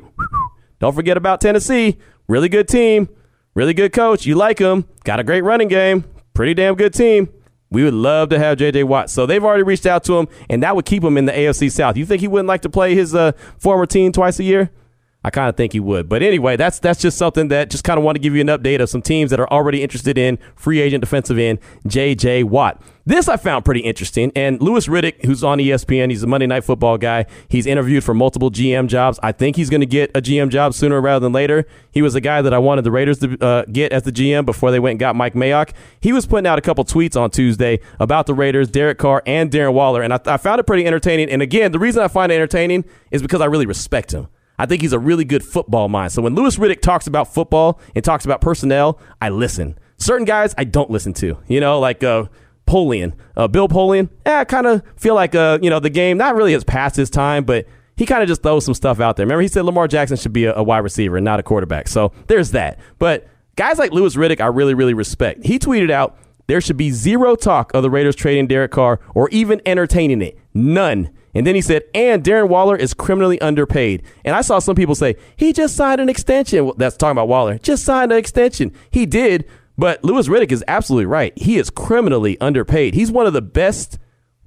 don't 0.79 0.95
forget 0.95 1.17
about 1.17 1.41
Tennessee. 1.41 1.97
Really 2.27 2.49
good 2.49 2.67
team, 2.67 3.09
really 3.55 3.73
good 3.73 3.93
coach. 3.93 4.25
You 4.25 4.35
like 4.35 4.59
him, 4.59 4.85
got 5.03 5.19
a 5.19 5.23
great 5.23 5.43
running 5.43 5.67
game, 5.67 6.05
pretty 6.33 6.53
damn 6.53 6.75
good 6.75 6.93
team. 6.93 7.29
We 7.71 7.83
would 7.85 7.93
love 7.93 8.29
to 8.29 8.37
have 8.37 8.57
J.J. 8.57 8.83
Watt. 8.83 9.09
So 9.09 9.25
they've 9.25 9.43
already 9.43 9.63
reached 9.63 9.85
out 9.85 10.03
to 10.03 10.19
him, 10.19 10.27
and 10.49 10.61
that 10.61 10.75
would 10.75 10.85
keep 10.85 11.03
him 11.03 11.17
in 11.17 11.25
the 11.25 11.31
AFC 11.31 11.71
South. 11.71 11.95
You 11.97 12.05
think 12.05 12.19
he 12.19 12.27
wouldn't 12.27 12.47
like 12.47 12.61
to 12.61 12.69
play 12.69 12.93
his 12.93 13.15
uh, 13.15 13.31
former 13.57 13.85
team 13.85 14.11
twice 14.11 14.39
a 14.39 14.43
year? 14.43 14.69
I 15.23 15.29
kind 15.29 15.49
of 15.49 15.55
think 15.55 15.73
he 15.73 15.79
would. 15.79 16.09
But 16.09 16.23
anyway, 16.23 16.55
that's 16.55 16.79
that's 16.79 16.99
just 16.99 17.17
something 17.17 17.49
that 17.49 17.69
just 17.69 17.83
kind 17.83 17.97
of 17.97 18.03
want 18.03 18.15
to 18.15 18.19
give 18.19 18.33
you 18.33 18.41
an 18.41 18.47
update 18.47 18.81
of 18.81 18.89
some 18.89 19.01
teams 19.03 19.29
that 19.29 19.39
are 19.39 19.49
already 19.51 19.83
interested 19.83 20.17
in 20.17 20.39
free 20.55 20.79
agent 20.79 21.01
defensive 21.01 21.37
end 21.37 21.59
J.J. 21.85 22.43
Watt. 22.43 22.81
This 23.05 23.27
I 23.27 23.37
found 23.37 23.65
pretty 23.65 23.81
interesting. 23.81 24.31
And 24.35 24.61
Louis 24.61 24.87
Riddick, 24.87 25.25
who's 25.25 25.43
on 25.43 25.57
ESPN, 25.57 26.09
he's 26.09 26.23
a 26.23 26.27
Monday 26.27 26.47
Night 26.47 26.63
Football 26.63 26.97
guy. 26.97 27.25
He's 27.47 27.65
interviewed 27.65 28.03
for 28.03 28.13
multiple 28.13 28.51
GM 28.51 28.87
jobs. 28.87 29.19
I 29.21 29.31
think 29.31 29.55
he's 29.55 29.69
going 29.69 29.81
to 29.81 29.87
get 29.87 30.11
a 30.15 30.21
GM 30.21 30.49
job 30.49 30.73
sooner 30.73 31.01
rather 31.01 31.19
than 31.19 31.33
later. 31.33 31.65
He 31.91 32.01
was 32.01 32.15
a 32.15 32.21
guy 32.21 32.41
that 32.41 32.53
I 32.53 32.59
wanted 32.59 32.83
the 32.83 32.91
Raiders 32.91 33.19
to 33.19 33.37
uh, 33.43 33.65
get 33.65 33.91
as 33.91 34.03
the 34.03 34.11
GM 34.11 34.45
before 34.45 34.71
they 34.71 34.79
went 34.79 34.93
and 34.93 34.99
got 34.99 35.15
Mike 35.15 35.33
Mayock. 35.33 35.71
He 35.99 36.13
was 36.13 36.25
putting 36.25 36.47
out 36.47 36.59
a 36.59 36.61
couple 36.61 36.85
tweets 36.85 37.19
on 37.19 37.31
Tuesday 37.31 37.79
about 37.99 38.27
the 38.27 38.33
Raiders, 38.33 38.69
Derek 38.69 38.97
Carr, 38.97 39.23
and 39.25 39.51
Darren 39.51 39.73
Waller. 39.73 40.01
And 40.01 40.13
I, 40.13 40.19
I 40.25 40.37
found 40.37 40.59
it 40.59 40.65
pretty 40.65 40.85
entertaining. 40.85 41.29
And 41.29 41.41
again, 41.41 41.71
the 41.71 41.79
reason 41.79 42.03
I 42.03 42.07
find 42.07 42.31
it 42.31 42.35
entertaining 42.35 42.85
is 43.09 43.21
because 43.21 43.41
I 43.41 43.45
really 43.45 43.65
respect 43.65 44.13
him. 44.13 44.27
I 44.61 44.67
think 44.67 44.83
he's 44.83 44.93
a 44.93 44.99
really 44.99 45.25
good 45.25 45.43
football 45.43 45.89
mind. 45.89 46.11
So 46.11 46.21
when 46.21 46.35
Louis 46.35 46.55
Riddick 46.55 46.81
talks 46.81 47.07
about 47.07 47.33
football 47.33 47.81
and 47.95 48.05
talks 48.05 48.25
about 48.25 48.41
personnel, 48.41 48.99
I 49.19 49.29
listen. 49.29 49.79
Certain 49.97 50.23
guys 50.23 50.53
I 50.55 50.65
don't 50.65 50.91
listen 50.91 51.13
to. 51.13 51.39
You 51.47 51.59
know, 51.59 51.79
like 51.79 52.03
uh, 52.03 52.25
Polian, 52.67 53.13
uh, 53.35 53.47
Bill 53.47 53.67
Polian. 53.67 54.09
Eh, 54.23 54.39
I 54.41 54.45
kind 54.45 54.67
of 54.67 54.83
feel 54.97 55.15
like 55.15 55.33
uh, 55.33 55.57
you 55.63 55.71
know 55.71 55.79
the 55.79 55.89
game 55.89 56.19
not 56.19 56.35
really 56.35 56.53
has 56.53 56.63
passed 56.63 56.95
his 56.95 57.09
time, 57.09 57.43
but 57.43 57.65
he 57.97 58.05
kind 58.05 58.21
of 58.21 58.27
just 58.27 58.43
throws 58.43 58.63
some 58.63 58.75
stuff 58.75 58.99
out 58.99 59.17
there. 59.17 59.25
Remember, 59.25 59.41
he 59.41 59.47
said 59.47 59.65
Lamar 59.65 59.87
Jackson 59.87 60.15
should 60.15 60.31
be 60.31 60.45
a, 60.45 60.53
a 60.53 60.61
wide 60.61 60.79
receiver 60.79 61.17
and 61.17 61.25
not 61.25 61.39
a 61.39 61.43
quarterback. 61.43 61.87
So 61.87 62.13
there's 62.27 62.51
that. 62.51 62.77
But 62.99 63.27
guys 63.55 63.79
like 63.79 63.91
Louis 63.91 64.15
Riddick, 64.15 64.41
I 64.41 64.45
really, 64.45 64.75
really 64.75 64.93
respect. 64.93 65.43
He 65.43 65.57
tweeted 65.57 65.89
out 65.89 66.19
there 66.45 66.61
should 66.61 66.77
be 66.77 66.91
zero 66.91 67.35
talk 67.35 67.73
of 67.73 67.81
the 67.81 67.89
Raiders 67.89 68.15
trading 68.15 68.45
Derek 68.45 68.69
Carr 68.69 68.99
or 69.15 69.27
even 69.29 69.59
entertaining 69.65 70.21
it. 70.21 70.37
None. 70.53 71.09
And 71.33 71.47
then 71.47 71.55
he 71.55 71.61
said, 71.61 71.83
and 71.93 72.23
Darren 72.23 72.49
Waller 72.49 72.75
is 72.75 72.93
criminally 72.93 73.39
underpaid. 73.41 74.03
And 74.25 74.35
I 74.35 74.41
saw 74.41 74.59
some 74.59 74.75
people 74.75 74.95
say, 74.95 75.15
he 75.37 75.53
just 75.53 75.75
signed 75.75 76.01
an 76.01 76.09
extension. 76.09 76.65
Well, 76.65 76.75
that's 76.77 76.97
talking 76.97 77.13
about 77.13 77.27
Waller. 77.27 77.57
Just 77.57 77.85
signed 77.85 78.11
an 78.11 78.17
extension. 78.17 78.73
He 78.89 79.05
did, 79.05 79.47
but 79.77 80.03
Louis 80.03 80.27
Riddick 80.27 80.51
is 80.51 80.63
absolutely 80.67 81.05
right. 81.05 81.37
He 81.37 81.57
is 81.57 81.69
criminally 81.69 82.39
underpaid. 82.41 82.93
He's 82.93 83.11
one 83.11 83.27
of 83.27 83.33
the 83.33 83.41
best 83.41 83.97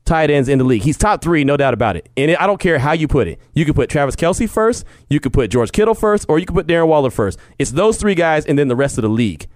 tight 0.05 0.31
ends 0.31 0.49
in 0.49 0.59
the 0.59 0.65
league. 0.65 0.83
He's 0.83 0.99
top 0.99 1.23
three, 1.23 1.45
no 1.45 1.57
doubt 1.57 1.75
about 1.75 1.97
it. 1.97 2.11
And 2.17 2.37
I 2.37 2.47
don't 2.47 2.61
care 2.61 2.79
how 2.79 2.93
you 2.93 3.09
put 3.09 3.27
it. 3.27 3.41
You 3.55 3.65
could 3.65 3.75
put 3.75 3.89
Travis 3.89 4.17
Kelce 4.17 4.49
first, 4.49 4.85
you 5.09 5.21
could 5.21 5.33
put 5.33 5.51
George 5.51 5.73
Kittle 5.73 5.95
first, 5.95 6.27
or 6.29 6.39
you 6.39 6.47
could 6.47 6.55
put 6.55 6.67
Darren 6.67 6.89
Waller 6.89 7.11
first. 7.11 7.39
It's 7.59 7.71
those 7.71 7.97
three 7.99 8.15
guys 8.15 8.45
and 8.47 8.59
then 8.59 8.69
the 8.69 8.77
rest 8.77 8.99
of 8.99 9.03
the 9.03 9.09
league. 9.09 9.47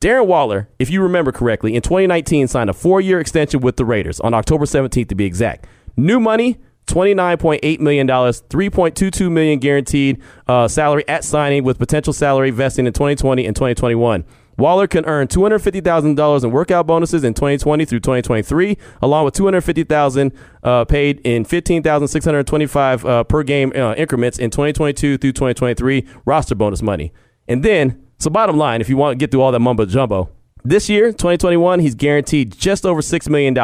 Darren 0.00 0.26
Waller, 0.26 0.68
if 0.78 0.90
you 0.90 1.02
remember 1.02 1.32
correctly, 1.32 1.74
in 1.74 1.82
2019 1.82 2.48
signed 2.48 2.70
a 2.70 2.74
four 2.74 3.00
year 3.00 3.18
extension 3.18 3.60
with 3.60 3.76
the 3.76 3.84
Raiders 3.84 4.20
on 4.20 4.34
October 4.34 4.64
17th 4.64 5.08
to 5.08 5.14
be 5.14 5.24
exact. 5.24 5.66
New 5.96 6.20
money, 6.20 6.58
$29.8 6.86 7.80
million, 7.80 8.06
3.22 8.06 9.30
million 9.30 9.58
guaranteed 9.58 10.22
uh, 10.46 10.68
salary 10.68 11.06
at 11.08 11.24
signing 11.24 11.64
with 11.64 11.78
potential 11.78 12.12
salary 12.12 12.50
vesting 12.50 12.86
in 12.86 12.92
2020 12.92 13.46
and 13.46 13.56
2021. 13.56 14.24
Waller 14.58 14.86
can 14.86 15.04
earn 15.04 15.28
$250,000 15.28 16.44
in 16.44 16.50
workout 16.50 16.86
bonuses 16.86 17.24
in 17.24 17.34
2020 17.34 17.84
through 17.84 18.00
2023, 18.00 18.78
along 19.02 19.26
with 19.26 19.34
$250,000 19.34 20.34
uh, 20.62 20.84
paid 20.86 21.20
in 21.24 21.44
15,625 21.44 23.04
uh, 23.04 23.24
per 23.24 23.42
game 23.42 23.72
uh, 23.76 23.94
increments 23.94 24.38
in 24.38 24.50
2022 24.50 25.18
through 25.18 25.32
2023 25.32 26.06
roster 26.24 26.54
bonus 26.54 26.80
money. 26.80 27.12
And 27.46 27.62
then, 27.62 28.02
so 28.18 28.30
bottom 28.30 28.56
line, 28.56 28.80
if 28.80 28.88
you 28.88 28.96
want 28.96 29.12
to 29.12 29.18
get 29.18 29.30
through 29.30 29.42
all 29.42 29.52
that 29.52 29.60
mumbo 29.60 29.84
jumbo, 29.84 30.30
this 30.68 30.88
year, 30.88 31.06
2021, 31.06 31.80
he's 31.80 31.94
guaranteed 31.94 32.56
just 32.56 32.84
over 32.84 33.00
$6 33.00 33.28
million 33.28 33.56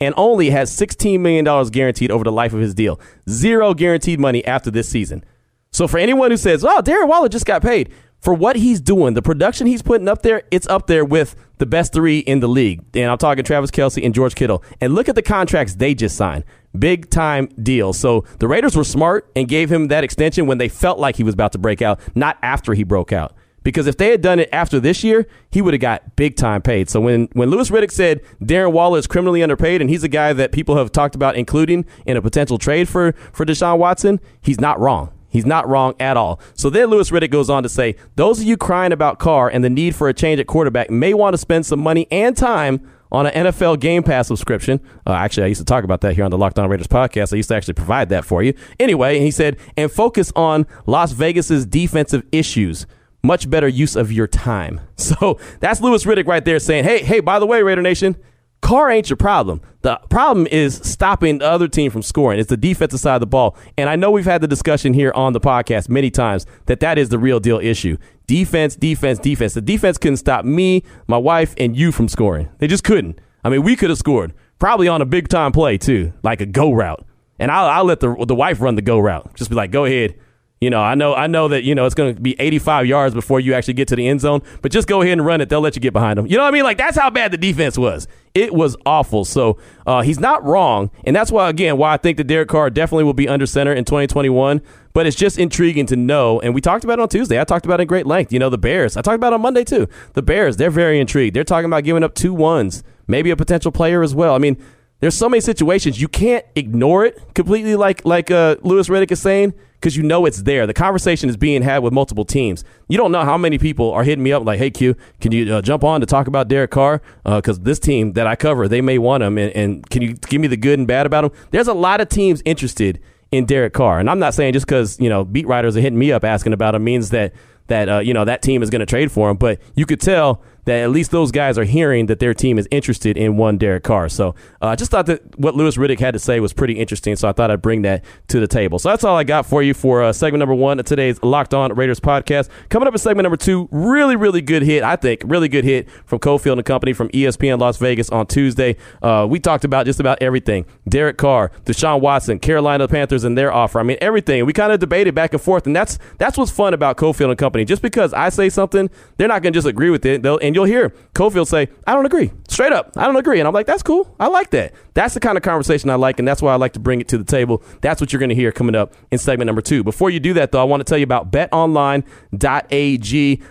and 0.00 0.14
only 0.16 0.50
has 0.50 0.70
$16 0.76 1.20
million 1.20 1.44
guaranteed 1.70 2.10
over 2.10 2.24
the 2.24 2.32
life 2.32 2.52
of 2.52 2.60
his 2.60 2.74
deal. 2.74 3.00
Zero 3.28 3.74
guaranteed 3.74 4.18
money 4.18 4.44
after 4.44 4.70
this 4.70 4.88
season. 4.88 5.24
So 5.70 5.86
for 5.86 5.98
anyone 5.98 6.30
who 6.30 6.36
says, 6.36 6.64
oh, 6.64 6.80
Darren 6.82 7.08
Waller 7.08 7.28
just 7.28 7.46
got 7.46 7.62
paid, 7.62 7.92
for 8.20 8.34
what 8.34 8.56
he's 8.56 8.80
doing, 8.80 9.14
the 9.14 9.22
production 9.22 9.66
he's 9.66 9.82
putting 9.82 10.08
up 10.08 10.22
there, 10.22 10.42
it's 10.50 10.66
up 10.66 10.86
there 10.86 11.04
with 11.04 11.36
the 11.58 11.66
best 11.66 11.92
three 11.92 12.18
in 12.18 12.40
the 12.40 12.48
league. 12.48 12.82
And 12.94 13.10
I'm 13.10 13.18
talking 13.18 13.44
Travis 13.44 13.70
Kelce 13.70 14.04
and 14.04 14.14
George 14.14 14.34
Kittle. 14.34 14.64
And 14.80 14.94
look 14.94 15.08
at 15.08 15.14
the 15.14 15.22
contracts 15.22 15.76
they 15.76 15.94
just 15.94 16.16
signed. 16.16 16.44
Big 16.76 17.10
time 17.10 17.46
deal. 17.62 17.92
So 17.92 18.24
the 18.38 18.48
Raiders 18.48 18.76
were 18.76 18.84
smart 18.84 19.30
and 19.36 19.46
gave 19.46 19.70
him 19.70 19.88
that 19.88 20.04
extension 20.04 20.46
when 20.46 20.58
they 20.58 20.68
felt 20.68 20.98
like 20.98 21.16
he 21.16 21.22
was 21.22 21.34
about 21.34 21.52
to 21.52 21.58
break 21.58 21.80
out, 21.80 22.00
not 22.14 22.38
after 22.42 22.74
he 22.74 22.82
broke 22.82 23.12
out. 23.12 23.34
Because 23.62 23.86
if 23.86 23.96
they 23.96 24.10
had 24.10 24.22
done 24.22 24.38
it 24.38 24.48
after 24.52 24.80
this 24.80 25.04
year, 25.04 25.26
he 25.50 25.60
would 25.60 25.74
have 25.74 25.80
got 25.80 26.16
big 26.16 26.36
time 26.36 26.62
paid. 26.62 26.88
So 26.88 27.00
when, 27.00 27.28
when 27.32 27.50
Louis 27.50 27.70
Riddick 27.70 27.90
said 27.90 28.22
Darren 28.40 28.72
Waller 28.72 28.98
is 28.98 29.06
criminally 29.06 29.42
underpaid 29.42 29.80
and 29.80 29.90
he's 29.90 30.04
a 30.04 30.08
guy 30.08 30.32
that 30.32 30.52
people 30.52 30.76
have 30.76 30.92
talked 30.92 31.14
about 31.14 31.36
including 31.36 31.84
in 32.06 32.16
a 32.16 32.22
potential 32.22 32.58
trade 32.58 32.88
for, 32.88 33.12
for 33.32 33.44
Deshaun 33.44 33.78
Watson, 33.78 34.20
he's 34.40 34.60
not 34.60 34.78
wrong. 34.80 35.12
He's 35.28 35.44
not 35.44 35.68
wrong 35.68 35.94
at 36.00 36.16
all. 36.16 36.40
So 36.54 36.70
then 36.70 36.88
Louis 36.88 37.10
Riddick 37.10 37.30
goes 37.30 37.50
on 37.50 37.62
to 37.62 37.68
say, 37.68 37.96
those 38.16 38.40
of 38.40 38.46
you 38.46 38.56
crying 38.56 38.92
about 38.92 39.18
Carr 39.18 39.48
and 39.48 39.62
the 39.62 39.70
need 39.70 39.94
for 39.94 40.08
a 40.08 40.14
change 40.14 40.40
at 40.40 40.46
quarterback 40.46 40.90
may 40.90 41.12
want 41.12 41.34
to 41.34 41.38
spend 41.38 41.66
some 41.66 41.80
money 41.80 42.06
and 42.10 42.36
time 42.36 42.80
on 43.10 43.26
an 43.26 43.46
NFL 43.46 43.80
Game 43.80 44.02
Pass 44.02 44.28
subscription. 44.28 44.80
Uh, 45.06 45.12
actually, 45.12 45.44
I 45.44 45.46
used 45.46 45.60
to 45.60 45.64
talk 45.64 45.84
about 45.84 46.00
that 46.02 46.14
here 46.14 46.24
on 46.24 46.30
the 46.30 46.38
Locked 46.38 46.58
On 46.58 46.68
Raiders 46.68 46.86
podcast. 46.86 47.32
I 47.32 47.36
used 47.36 47.48
to 47.48 47.56
actually 47.56 47.74
provide 47.74 48.08
that 48.10 48.24
for 48.24 48.42
you. 48.42 48.54
Anyway, 48.78 49.20
he 49.20 49.30
said, 49.30 49.58
and 49.76 49.90
focus 49.90 50.32
on 50.36 50.66
Las 50.86 51.12
Vegas's 51.12 51.66
defensive 51.66 52.22
issues 52.32 52.86
much 53.22 53.50
better 53.50 53.68
use 53.68 53.96
of 53.96 54.12
your 54.12 54.26
time. 54.26 54.80
So 54.98 55.38
that's 55.60 55.80
Louis 55.80 56.04
Riddick 56.04 56.26
right 56.26 56.44
there 56.44 56.58
saying, 56.58 56.84
hey, 56.84 57.02
hey, 57.02 57.20
by 57.20 57.38
the 57.38 57.46
way, 57.46 57.62
Raider 57.62 57.80
Nation, 57.80 58.14
Carr 58.60 58.90
ain't 58.90 59.08
your 59.08 59.16
problem. 59.16 59.62
The 59.82 59.98
problem 60.10 60.46
is 60.48 60.74
stopping 60.74 61.38
the 61.38 61.46
other 61.46 61.68
team 61.68 61.90
from 61.90 62.02
scoring. 62.02 62.38
It's 62.38 62.50
the 62.50 62.56
defensive 62.56 63.00
side 63.00 63.14
of 63.14 63.20
the 63.20 63.26
ball. 63.26 63.56
And 63.78 63.88
I 63.88 63.96
know 63.96 64.10
we've 64.10 64.26
had 64.26 64.40
the 64.42 64.48
discussion 64.48 64.92
here 64.92 65.12
on 65.14 65.32
the 65.32 65.40
podcast 65.40 65.88
many 65.88 66.10
times 66.10 66.44
that 66.66 66.80
that 66.80 66.98
is 66.98 67.08
the 67.08 67.18
real 67.18 67.40
deal 67.40 67.58
issue. 67.58 67.96
Defense, 68.26 68.76
defense, 68.76 69.18
defense. 69.18 69.54
The 69.54 69.62
defense 69.62 69.96
couldn't 69.96 70.18
stop 70.18 70.44
me, 70.44 70.82
my 71.06 71.16
wife, 71.16 71.54
and 71.56 71.76
you 71.76 71.90
from 71.92 72.08
scoring. 72.08 72.50
They 72.58 72.66
just 72.66 72.84
couldn't. 72.84 73.18
I 73.44 73.48
mean, 73.48 73.62
we 73.62 73.76
could 73.76 73.88
have 73.88 73.98
scored 73.98 74.34
probably 74.58 74.88
on 74.88 75.00
a 75.00 75.06
big 75.06 75.28
time 75.28 75.52
play 75.52 75.78
too, 75.78 76.12
like 76.22 76.40
a 76.40 76.46
go 76.46 76.72
route. 76.72 77.06
And 77.38 77.50
I'll, 77.50 77.66
I'll 77.66 77.84
let 77.84 78.00
the 78.00 78.14
the 78.26 78.34
wife 78.34 78.60
run 78.60 78.74
the 78.74 78.82
go 78.82 78.98
route. 78.98 79.34
Just 79.36 79.48
be 79.48 79.56
like, 79.56 79.70
go 79.70 79.84
ahead 79.84 80.16
you 80.60 80.70
know, 80.70 80.80
I 80.80 80.96
know, 80.96 81.14
I 81.14 81.28
know 81.28 81.48
that 81.48 81.62
you 81.62 81.74
know 81.74 81.86
it's 81.86 81.94
going 81.94 82.14
to 82.14 82.20
be 82.20 82.34
85 82.40 82.86
yards 82.86 83.14
before 83.14 83.38
you 83.38 83.54
actually 83.54 83.74
get 83.74 83.88
to 83.88 83.96
the 83.96 84.08
end 84.08 84.20
zone, 84.20 84.42
but 84.60 84.72
just 84.72 84.88
go 84.88 85.02
ahead 85.02 85.12
and 85.12 85.24
run 85.24 85.40
it. 85.40 85.48
They'll 85.48 85.60
let 85.60 85.76
you 85.76 85.80
get 85.80 85.92
behind 85.92 86.18
them. 86.18 86.26
You 86.26 86.36
know 86.36 86.42
what 86.42 86.48
I 86.48 86.52
mean? 86.52 86.64
Like 86.64 86.78
that's 86.78 86.98
how 86.98 87.10
bad 87.10 87.30
the 87.30 87.38
defense 87.38 87.78
was. 87.78 88.08
It 88.34 88.52
was 88.52 88.76
awful. 88.84 89.24
So 89.24 89.58
uh, 89.86 90.02
he's 90.02 90.18
not 90.18 90.44
wrong, 90.44 90.90
and 91.04 91.14
that's 91.14 91.30
why 91.30 91.48
again 91.48 91.76
why 91.76 91.94
I 91.94 91.96
think 91.96 92.16
that 92.16 92.24
Derek 92.24 92.48
Carr 92.48 92.70
definitely 92.70 93.04
will 93.04 93.14
be 93.14 93.28
under 93.28 93.46
center 93.46 93.72
in 93.72 93.84
2021. 93.84 94.60
But 94.94 95.06
it's 95.06 95.16
just 95.16 95.38
intriguing 95.38 95.86
to 95.86 95.96
know, 95.96 96.40
and 96.40 96.54
we 96.54 96.60
talked 96.60 96.82
about 96.82 96.98
it 96.98 97.02
on 97.02 97.08
Tuesday. 97.08 97.40
I 97.40 97.44
talked 97.44 97.64
about 97.64 97.78
it 97.78 97.82
in 97.82 97.88
great 97.88 98.06
length. 98.06 98.32
You 98.32 98.40
know, 98.40 98.50
the 98.50 98.58
Bears. 98.58 98.96
I 98.96 99.02
talked 99.02 99.14
about 99.14 99.32
it 99.32 99.34
on 99.34 99.42
Monday 99.42 99.62
too. 99.62 99.86
The 100.14 100.22
Bears. 100.22 100.56
They're 100.56 100.70
very 100.70 100.98
intrigued. 100.98 101.36
They're 101.36 101.44
talking 101.44 101.66
about 101.66 101.84
giving 101.84 102.02
up 102.02 102.14
two 102.14 102.34
ones, 102.34 102.82
maybe 103.06 103.30
a 103.30 103.36
potential 103.36 103.70
player 103.70 104.02
as 104.02 104.14
well. 104.14 104.34
I 104.34 104.38
mean. 104.38 104.60
There's 105.00 105.14
so 105.14 105.28
many 105.28 105.40
situations 105.40 106.00
you 106.00 106.08
can't 106.08 106.44
ignore 106.56 107.04
it 107.04 107.34
completely, 107.34 107.76
like 107.76 108.04
like 108.04 108.30
uh, 108.30 108.56
Louis 108.62 108.88
Riddick 108.88 109.12
is 109.12 109.20
saying 109.20 109.54
because 109.74 109.96
you 109.96 110.02
know 110.02 110.26
it's 110.26 110.42
there. 110.42 110.66
The 110.66 110.74
conversation 110.74 111.28
is 111.28 111.36
being 111.36 111.62
had 111.62 111.84
with 111.84 111.92
multiple 111.92 112.24
teams. 112.24 112.64
You 112.88 112.98
don't 112.98 113.12
know 113.12 113.24
how 113.24 113.38
many 113.38 113.58
people 113.58 113.92
are 113.92 114.02
hitting 114.02 114.24
me 114.24 114.32
up 114.32 114.44
like, 114.44 114.58
"Hey 114.58 114.70
Q, 114.70 114.96
can 115.20 115.30
you 115.30 115.54
uh, 115.54 115.62
jump 115.62 115.84
on 115.84 116.00
to 116.00 116.06
talk 116.06 116.26
about 116.26 116.48
Derek 116.48 116.72
Carr? 116.72 117.00
Because 117.24 117.60
uh, 117.60 117.62
this 117.62 117.78
team 117.78 118.14
that 118.14 118.26
I 118.26 118.34
cover, 118.34 118.66
they 118.66 118.80
may 118.80 118.98
want 118.98 119.22
him, 119.22 119.38
and, 119.38 119.54
and 119.54 119.88
can 119.88 120.02
you 120.02 120.14
give 120.14 120.40
me 120.40 120.48
the 120.48 120.56
good 120.56 120.80
and 120.80 120.88
bad 120.88 121.06
about 121.06 121.24
him?" 121.24 121.30
There's 121.52 121.68
a 121.68 121.74
lot 121.74 122.00
of 122.00 122.08
teams 122.08 122.42
interested 122.44 123.00
in 123.30 123.44
Derek 123.44 123.74
Carr, 123.74 124.00
and 124.00 124.10
I'm 124.10 124.18
not 124.18 124.34
saying 124.34 124.54
just 124.54 124.66
because 124.66 124.98
you 124.98 125.08
know 125.08 125.24
beat 125.24 125.46
writers 125.46 125.76
are 125.76 125.80
hitting 125.80 125.98
me 125.98 126.10
up 126.10 126.24
asking 126.24 126.54
about 126.54 126.74
him 126.74 126.82
means 126.82 127.10
that 127.10 127.34
that 127.68 127.88
uh, 127.88 127.98
you 128.00 128.14
know 128.14 128.24
that 128.24 128.42
team 128.42 128.64
is 128.64 128.70
going 128.70 128.80
to 128.80 128.86
trade 128.86 129.12
for 129.12 129.30
him, 129.30 129.36
but 129.36 129.60
you 129.76 129.86
could 129.86 130.00
tell 130.00 130.42
that 130.68 130.80
at 130.80 130.90
least 130.90 131.10
those 131.10 131.32
guys 131.32 131.56
are 131.56 131.64
hearing 131.64 132.06
that 132.06 132.18
their 132.18 132.34
team 132.34 132.58
is 132.58 132.68
interested 132.70 133.16
in 133.16 133.38
one 133.38 133.56
Derek 133.56 133.84
Carr. 133.84 134.10
So 134.10 134.34
uh, 134.60 134.66
I 134.66 134.72
uh, 134.72 134.76
just 134.76 134.90
thought 134.90 135.06
that 135.06 135.38
what 135.38 135.54
Louis 135.54 135.74
Riddick 135.78 135.98
had 135.98 136.12
to 136.12 136.18
say 136.18 136.40
was 136.40 136.52
pretty 136.52 136.74
interesting. 136.74 137.16
So 137.16 137.26
I 137.26 137.32
thought 137.32 137.50
I'd 137.50 137.62
bring 137.62 137.82
that 137.82 138.04
to 138.28 138.38
the 138.38 138.46
table. 138.46 138.78
So 138.78 138.90
that's 138.90 139.02
all 139.02 139.16
I 139.16 139.24
got 139.24 139.46
for 139.46 139.62
you 139.62 139.72
for 139.72 140.02
uh, 140.02 140.12
segment 140.12 140.40
number 140.40 140.54
one 140.54 140.78
of 140.78 140.84
today's 140.84 141.22
Locked 141.22 141.54
On 141.54 141.72
Raiders 141.72 142.00
podcast. 142.00 142.50
Coming 142.68 142.86
up 142.86 142.92
in 142.92 142.98
segment 142.98 143.24
number 143.24 143.38
two, 143.38 143.66
really, 143.70 144.14
really 144.14 144.42
good 144.42 144.62
hit, 144.62 144.82
I 144.82 144.96
think, 144.96 145.22
really 145.24 145.48
good 145.48 145.64
hit 145.64 145.88
from 146.04 146.18
Cofield 146.18 146.52
and 146.54 146.64
Company 146.66 146.92
from 146.92 147.08
ESPN 147.10 147.58
Las 147.58 147.78
Vegas 147.78 148.10
on 148.10 148.26
Tuesday. 148.26 148.76
Uh, 149.02 149.26
we 149.28 149.40
talked 149.40 149.64
about 149.64 149.86
just 149.86 150.00
about 150.00 150.18
everything 150.20 150.66
Derek 150.86 151.16
Carr, 151.16 151.50
Deshaun 151.64 152.02
Watson, 152.02 152.38
Carolina 152.38 152.86
Panthers, 152.88 153.24
and 153.24 153.38
their 153.38 153.50
offer. 153.50 153.80
I 153.80 153.84
mean, 153.84 153.96
everything. 154.02 154.44
We 154.44 154.52
kind 154.52 154.70
of 154.70 154.80
debated 154.80 155.14
back 155.14 155.32
and 155.32 155.40
forth, 155.40 155.66
and 155.66 155.74
that's 155.74 155.98
that's 156.18 156.36
what's 156.36 156.50
fun 156.50 156.74
about 156.74 156.98
Cofield 156.98 157.30
and 157.30 157.38
Company. 157.38 157.64
Just 157.64 157.80
because 157.80 158.12
I 158.12 158.28
say 158.28 158.50
something, 158.50 158.90
they're 159.16 159.28
not 159.28 159.42
going 159.42 159.54
to 159.54 159.56
just 159.56 159.66
agree 159.66 159.88
with 159.88 160.04
it. 160.04 160.22
They'll, 160.22 160.36
and 160.42 160.57
you'll 160.58 160.66
hear 160.66 160.90
Cofield 161.14 161.46
say, 161.46 161.68
I 161.86 161.94
don't 161.94 162.04
agree. 162.04 162.32
Straight 162.48 162.72
up. 162.72 162.90
I 162.96 163.04
don't 163.04 163.14
agree. 163.14 163.38
And 163.38 163.46
I'm 163.46 163.54
like, 163.54 163.66
that's 163.66 163.84
cool. 163.84 164.12
I 164.18 164.26
like 164.26 164.50
that. 164.50 164.74
That's 164.94 165.14
the 165.14 165.20
kind 165.20 165.36
of 165.36 165.44
conversation 165.44 165.88
I 165.88 165.94
like, 165.94 166.18
and 166.18 166.26
that's 166.26 166.42
why 166.42 166.52
I 166.52 166.56
like 166.56 166.72
to 166.72 166.80
bring 166.80 167.00
it 167.00 167.06
to 167.08 167.18
the 167.18 167.22
table. 167.24 167.62
That's 167.80 168.00
what 168.00 168.12
you're 168.12 168.18
going 168.18 168.30
to 168.30 168.34
hear 168.34 168.50
coming 168.50 168.74
up 168.74 168.92
in 169.12 169.18
segment 169.18 169.46
number 169.46 169.62
two. 169.62 169.84
Before 169.84 170.10
you 170.10 170.18
do 170.18 170.34
that, 170.34 170.50
though, 170.50 170.60
I 170.60 170.64
want 170.64 170.80
to 170.80 170.84
tell 170.84 170.98
you 170.98 171.04
about 171.04 171.30
betonline.ag. 171.30 172.02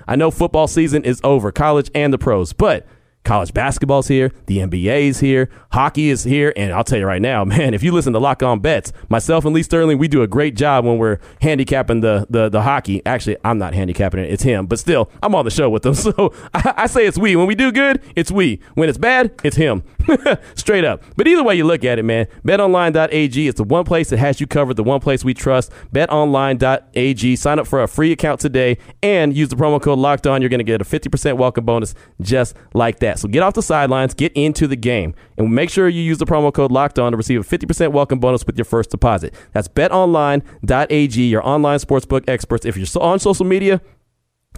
I 0.08 0.16
know 0.18 0.30
football 0.32 0.68
season 0.68 1.06
is 1.06 1.22
over, 1.24 1.54
college 1.54 1.90
and 1.96 2.12
the 2.12 2.18
pros, 2.18 2.52
but 2.52 2.86
College 3.28 3.54
basketball's 3.54 4.08
here, 4.08 4.32
the 4.46 4.60
NBA's 4.60 5.20
here, 5.20 5.50
hockey 5.74 6.10
is 6.10 6.24
here, 6.24 6.54
and 6.56 6.72
I'll 6.72 6.86
tell 6.86 6.98
you 6.98 7.06
right 7.06 7.22
now, 7.22 7.44
man, 7.46 7.74
if 7.74 7.84
you 7.84 7.92
listen 7.92 8.14
to 8.14 8.20
Lock 8.20 8.42
On 8.42 8.62
Bets, 8.62 8.94
myself 9.10 9.44
and 9.44 9.54
Lee 9.54 9.64
Sterling, 9.64 9.98
we 9.98 10.08
do 10.08 10.22
a 10.22 10.28
great 10.28 10.56
job 10.56 10.86
when 10.86 10.98
we're 10.98 11.20
handicapping 11.42 12.00
the 12.00 12.26
the, 12.30 12.48
the 12.48 12.62
hockey. 12.62 13.06
Actually, 13.06 13.36
I'm 13.44 13.58
not 13.58 13.74
handicapping 13.74 14.22
it; 14.22 14.32
it's 14.32 14.44
him. 14.44 14.66
But 14.66 14.80
still, 14.80 15.12
I'm 15.22 15.36
on 15.36 15.44
the 15.44 15.52
show 15.52 15.70
with 15.70 15.84
them, 15.84 15.94
so 15.94 16.34
I, 16.54 16.74
I 16.84 16.88
say 16.88 17.06
it's 17.06 17.18
we. 17.18 17.36
When 17.36 17.48
we 17.48 17.56
do 17.56 17.70
good, 17.74 18.02
it's 18.16 18.32
we. 18.32 18.62
When 18.76 18.88
it's 18.88 18.98
bad, 18.98 19.34
it's 19.44 19.58
him. 19.58 19.84
Straight 20.56 20.86
up. 20.86 21.04
But 21.16 21.28
either 21.28 21.44
way 21.44 21.56
you 21.56 21.66
look 21.66 21.84
at 21.84 22.00
it, 22.00 22.04
man, 22.04 22.28
BetOnline.ag 22.46 23.48
is 23.48 23.56
the 23.56 23.64
one 23.64 23.86
place 23.86 24.10
that 24.10 24.18
has 24.18 24.40
you 24.40 24.48
covered, 24.48 24.76
the 24.76 24.84
one 24.84 25.00
place 25.00 25.24
we 25.24 25.34
trust. 25.34 25.72
BetOnline.ag. 25.94 27.36
Sign 27.36 27.60
up 27.60 27.68
for 27.68 27.82
a 27.82 27.88
free 27.88 28.12
account 28.12 28.40
today 28.40 28.78
and 29.02 29.36
use 29.36 29.50
the 29.50 29.56
promo 29.56 29.82
code 29.82 30.00
Locked 30.00 30.28
On. 30.28 30.42
You're 30.42 30.50
going 30.50 30.60
to 30.60 30.64
get 30.64 30.82
a 30.82 30.86
50% 30.86 31.38
welcome 31.38 31.66
bonus 31.66 31.94
just 32.22 32.56
like 32.74 33.00
that. 33.00 33.20
So 33.20 33.28
get 33.28 33.44
off 33.44 33.54
the 33.54 33.62
sidelines, 33.62 34.14
get 34.14 34.32
into 34.34 34.68
the 34.68 34.76
game, 34.76 35.16
and 35.38 35.54
make 35.54 35.70
sure 35.70 35.88
you 35.90 36.02
use 36.02 36.18
the 36.18 36.26
promo 36.26 36.54
code 36.54 36.72
Locked 36.72 37.00
On 37.00 37.12
to 37.12 37.18
receive 37.18 37.42
a 37.42 37.58
50% 37.58 37.92
welcome 37.92 38.20
bonus 38.20 38.46
with 38.46 38.58
your 38.58 38.66
first 38.66 38.90
deposit. 38.90 39.34
That's 39.54 39.68
betonline.ag, 39.68 41.22
your 41.22 41.48
online 41.48 41.80
sportsbook 41.80 42.24
experts. 42.28 42.66
If 42.66 42.78
you're 42.78 43.04
on 43.04 43.20
social 43.20 43.46
media, 43.46 43.82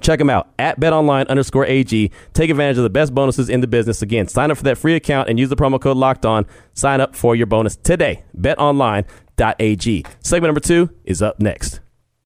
Check 0.01 0.20
them 0.20 0.29
out 0.29 0.50
at 0.58 0.79
betonline 0.79 1.27
underscore 1.27 1.65
AG. 1.65 2.12
Take 2.34 2.50
advantage 2.50 2.77
of 2.77 2.84
the 2.84 2.89
best 2.89 3.13
bonuses 3.13 3.50
in 3.50 3.62
the 3.62 3.68
business. 3.68 4.01
Again, 4.01 4.27
sign 4.27 4.51
up 4.51 4.58
for 4.58 4.63
that 4.63 4.77
free 4.77 4.96
account 4.96 5.29
and 5.29 5.39
use 5.39 5.50
the 5.50 5.56
promo 5.56 5.79
code 5.79 5.98
locked 5.98 6.25
on. 6.25 6.46
Sign 6.74 7.01
up 7.01 7.15
for 7.15 7.36
your 7.36 7.48
bonus 7.48 7.75
today. 7.75 8.24
Betonline.ag. 8.38 10.06
Segment 10.22 10.50
number 10.50 10.60
two 10.60 10.89
is 11.06 11.22
up 11.22 11.39
next. 11.39 11.79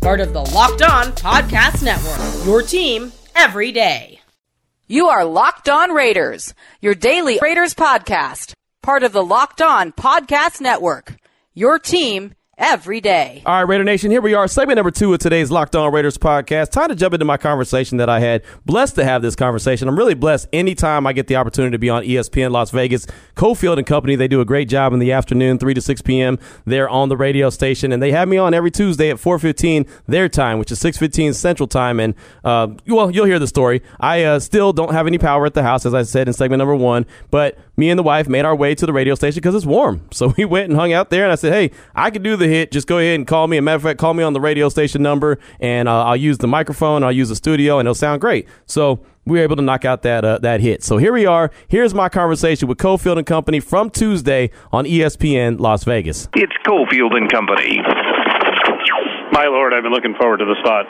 part 0.00 0.20
of 0.20 0.32
the 0.32 0.40
Locked 0.40 0.82
On 0.82 1.06
Podcast 1.12 1.82
Network. 1.82 2.46
Your 2.46 2.62
team 2.62 3.12
every 3.36 3.70
day. 3.70 4.20
You 4.86 5.08
are 5.08 5.24
Locked 5.24 5.68
On 5.68 5.92
Raiders, 5.92 6.54
your 6.80 6.94
daily 6.94 7.38
Raiders 7.40 7.74
podcast, 7.74 8.54
part 8.82 9.02
of 9.02 9.12
the 9.12 9.22
Locked 9.22 9.60
On 9.62 9.92
Podcast 9.92 10.60
Network. 10.60 11.16
Your 11.54 11.78
team 11.78 12.34
every 12.60 13.00
day. 13.00 13.42
All 13.46 13.54
right, 13.54 13.62
Raider 13.62 13.84
Nation, 13.84 14.10
here 14.10 14.20
we 14.20 14.34
are, 14.34 14.46
segment 14.46 14.76
number 14.76 14.90
two 14.90 15.12
of 15.12 15.18
today's 15.18 15.50
Locked 15.50 15.74
On 15.74 15.90
Raiders 15.92 16.18
podcast. 16.18 16.70
Time 16.70 16.90
to 16.90 16.94
jump 16.94 17.14
into 17.14 17.24
my 17.24 17.38
conversation 17.38 17.96
that 17.96 18.10
I 18.10 18.20
had. 18.20 18.42
Blessed 18.66 18.94
to 18.96 19.04
have 19.04 19.22
this 19.22 19.34
conversation. 19.34 19.88
I'm 19.88 19.96
really 19.96 20.14
blessed 20.14 20.46
anytime 20.52 21.06
I 21.06 21.14
get 21.14 21.26
the 21.26 21.36
opportunity 21.36 21.72
to 21.72 21.78
be 21.78 21.88
on 21.88 22.02
ESPN 22.02 22.50
Las 22.50 22.70
Vegas. 22.70 23.06
Cofield 23.34 23.78
and 23.78 23.86
Company, 23.86 24.14
they 24.14 24.28
do 24.28 24.42
a 24.42 24.44
great 24.44 24.68
job 24.68 24.92
in 24.92 24.98
the 24.98 25.10
afternoon, 25.10 25.58
3 25.58 25.72
to 25.72 25.80
6 25.80 26.02
p.m. 26.02 26.38
They're 26.66 26.88
on 26.88 27.08
the 27.08 27.16
radio 27.16 27.48
station, 27.48 27.92
and 27.92 28.02
they 28.02 28.12
have 28.12 28.28
me 28.28 28.36
on 28.36 28.52
every 28.52 28.70
Tuesday 28.70 29.08
at 29.08 29.16
4.15 29.16 29.88
their 30.06 30.28
time, 30.28 30.58
which 30.58 30.70
is 30.70 30.80
6.15 30.82 31.34
Central 31.34 31.66
Time. 31.66 31.98
And, 31.98 32.14
uh, 32.44 32.68
well, 32.86 33.10
you'll 33.10 33.24
hear 33.24 33.38
the 33.38 33.46
story. 33.46 33.82
I 33.98 34.22
uh, 34.24 34.38
still 34.38 34.74
don't 34.74 34.92
have 34.92 35.06
any 35.06 35.18
power 35.18 35.46
at 35.46 35.54
the 35.54 35.62
house, 35.62 35.86
as 35.86 35.94
I 35.94 36.02
said 36.02 36.28
in 36.28 36.34
segment 36.34 36.58
number 36.58 36.76
one, 36.76 37.06
but 37.30 37.58
me 37.80 37.90
and 37.90 37.98
the 37.98 38.04
wife 38.04 38.28
made 38.28 38.44
our 38.44 38.54
way 38.54 38.74
to 38.76 38.86
the 38.86 38.92
radio 38.92 39.16
station 39.16 39.40
because 39.40 39.56
it's 39.56 39.66
warm. 39.66 40.02
So 40.20 40.34
we 40.36 40.44
went 40.44 40.68
and 40.68 40.78
hung 40.78 40.92
out 40.92 41.08
there, 41.08 41.22
and 41.22 41.32
I 41.32 41.34
said, 41.34 41.54
hey, 41.54 41.70
I 41.94 42.10
could 42.10 42.22
do 42.22 42.36
the 42.36 42.46
hit. 42.46 42.70
Just 42.72 42.86
go 42.86 42.98
ahead 42.98 43.14
and 43.14 43.26
call 43.26 43.46
me. 43.46 43.56
As 43.56 43.60
a 43.60 43.62
matter 43.62 43.76
of 43.76 43.82
fact, 43.82 43.98
call 43.98 44.12
me 44.12 44.22
on 44.22 44.34
the 44.34 44.40
radio 44.40 44.68
station 44.68 45.00
number, 45.02 45.38
and 45.60 45.88
uh, 45.88 46.04
I'll 46.04 46.16
use 46.16 46.36
the 46.36 46.46
microphone, 46.46 47.02
I'll 47.02 47.10
use 47.10 47.30
the 47.30 47.36
studio, 47.36 47.78
and 47.78 47.86
it'll 47.86 47.94
sound 47.94 48.20
great. 48.20 48.46
So 48.66 49.00
we 49.24 49.38
were 49.38 49.44
able 49.44 49.56
to 49.56 49.62
knock 49.62 49.86
out 49.86 50.02
that 50.02 50.24
uh, 50.26 50.38
that 50.38 50.60
hit. 50.60 50.82
So 50.84 50.98
here 50.98 51.14
we 51.14 51.24
are. 51.24 51.50
Here's 51.68 51.94
my 51.94 52.10
conversation 52.10 52.68
with 52.68 52.76
Cofield 52.76 53.16
and 53.16 53.26
Company 53.26 53.60
from 53.60 53.88
Tuesday 53.88 54.50
on 54.72 54.84
ESPN 54.84 55.58
Las 55.58 55.84
Vegas. 55.84 56.28
It's 56.34 56.52
Cofield 56.66 57.16
and 57.16 57.30
Company. 57.30 57.78
My 59.32 59.46
lord, 59.46 59.72
I've 59.72 59.82
been 59.82 59.92
looking 59.92 60.14
forward 60.20 60.38
to 60.38 60.44
the 60.44 60.56
spot. 60.62 60.84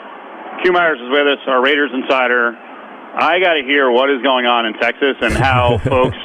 Q 0.61 0.73
Myers 0.73 0.99
is 0.99 1.09
with 1.09 1.27
us, 1.27 1.39
our 1.47 1.63
Raiders 1.63 1.91
insider. 1.93 2.51
I 2.51 3.39
got 3.39 3.53
to 3.53 3.63
hear 3.63 3.91
what 3.91 4.09
is 4.09 4.21
going 4.23 4.45
on 4.45 4.65
in 4.65 4.73
Texas 4.73 5.15
and 5.21 5.33
how 5.33 5.77
folks 5.83 6.17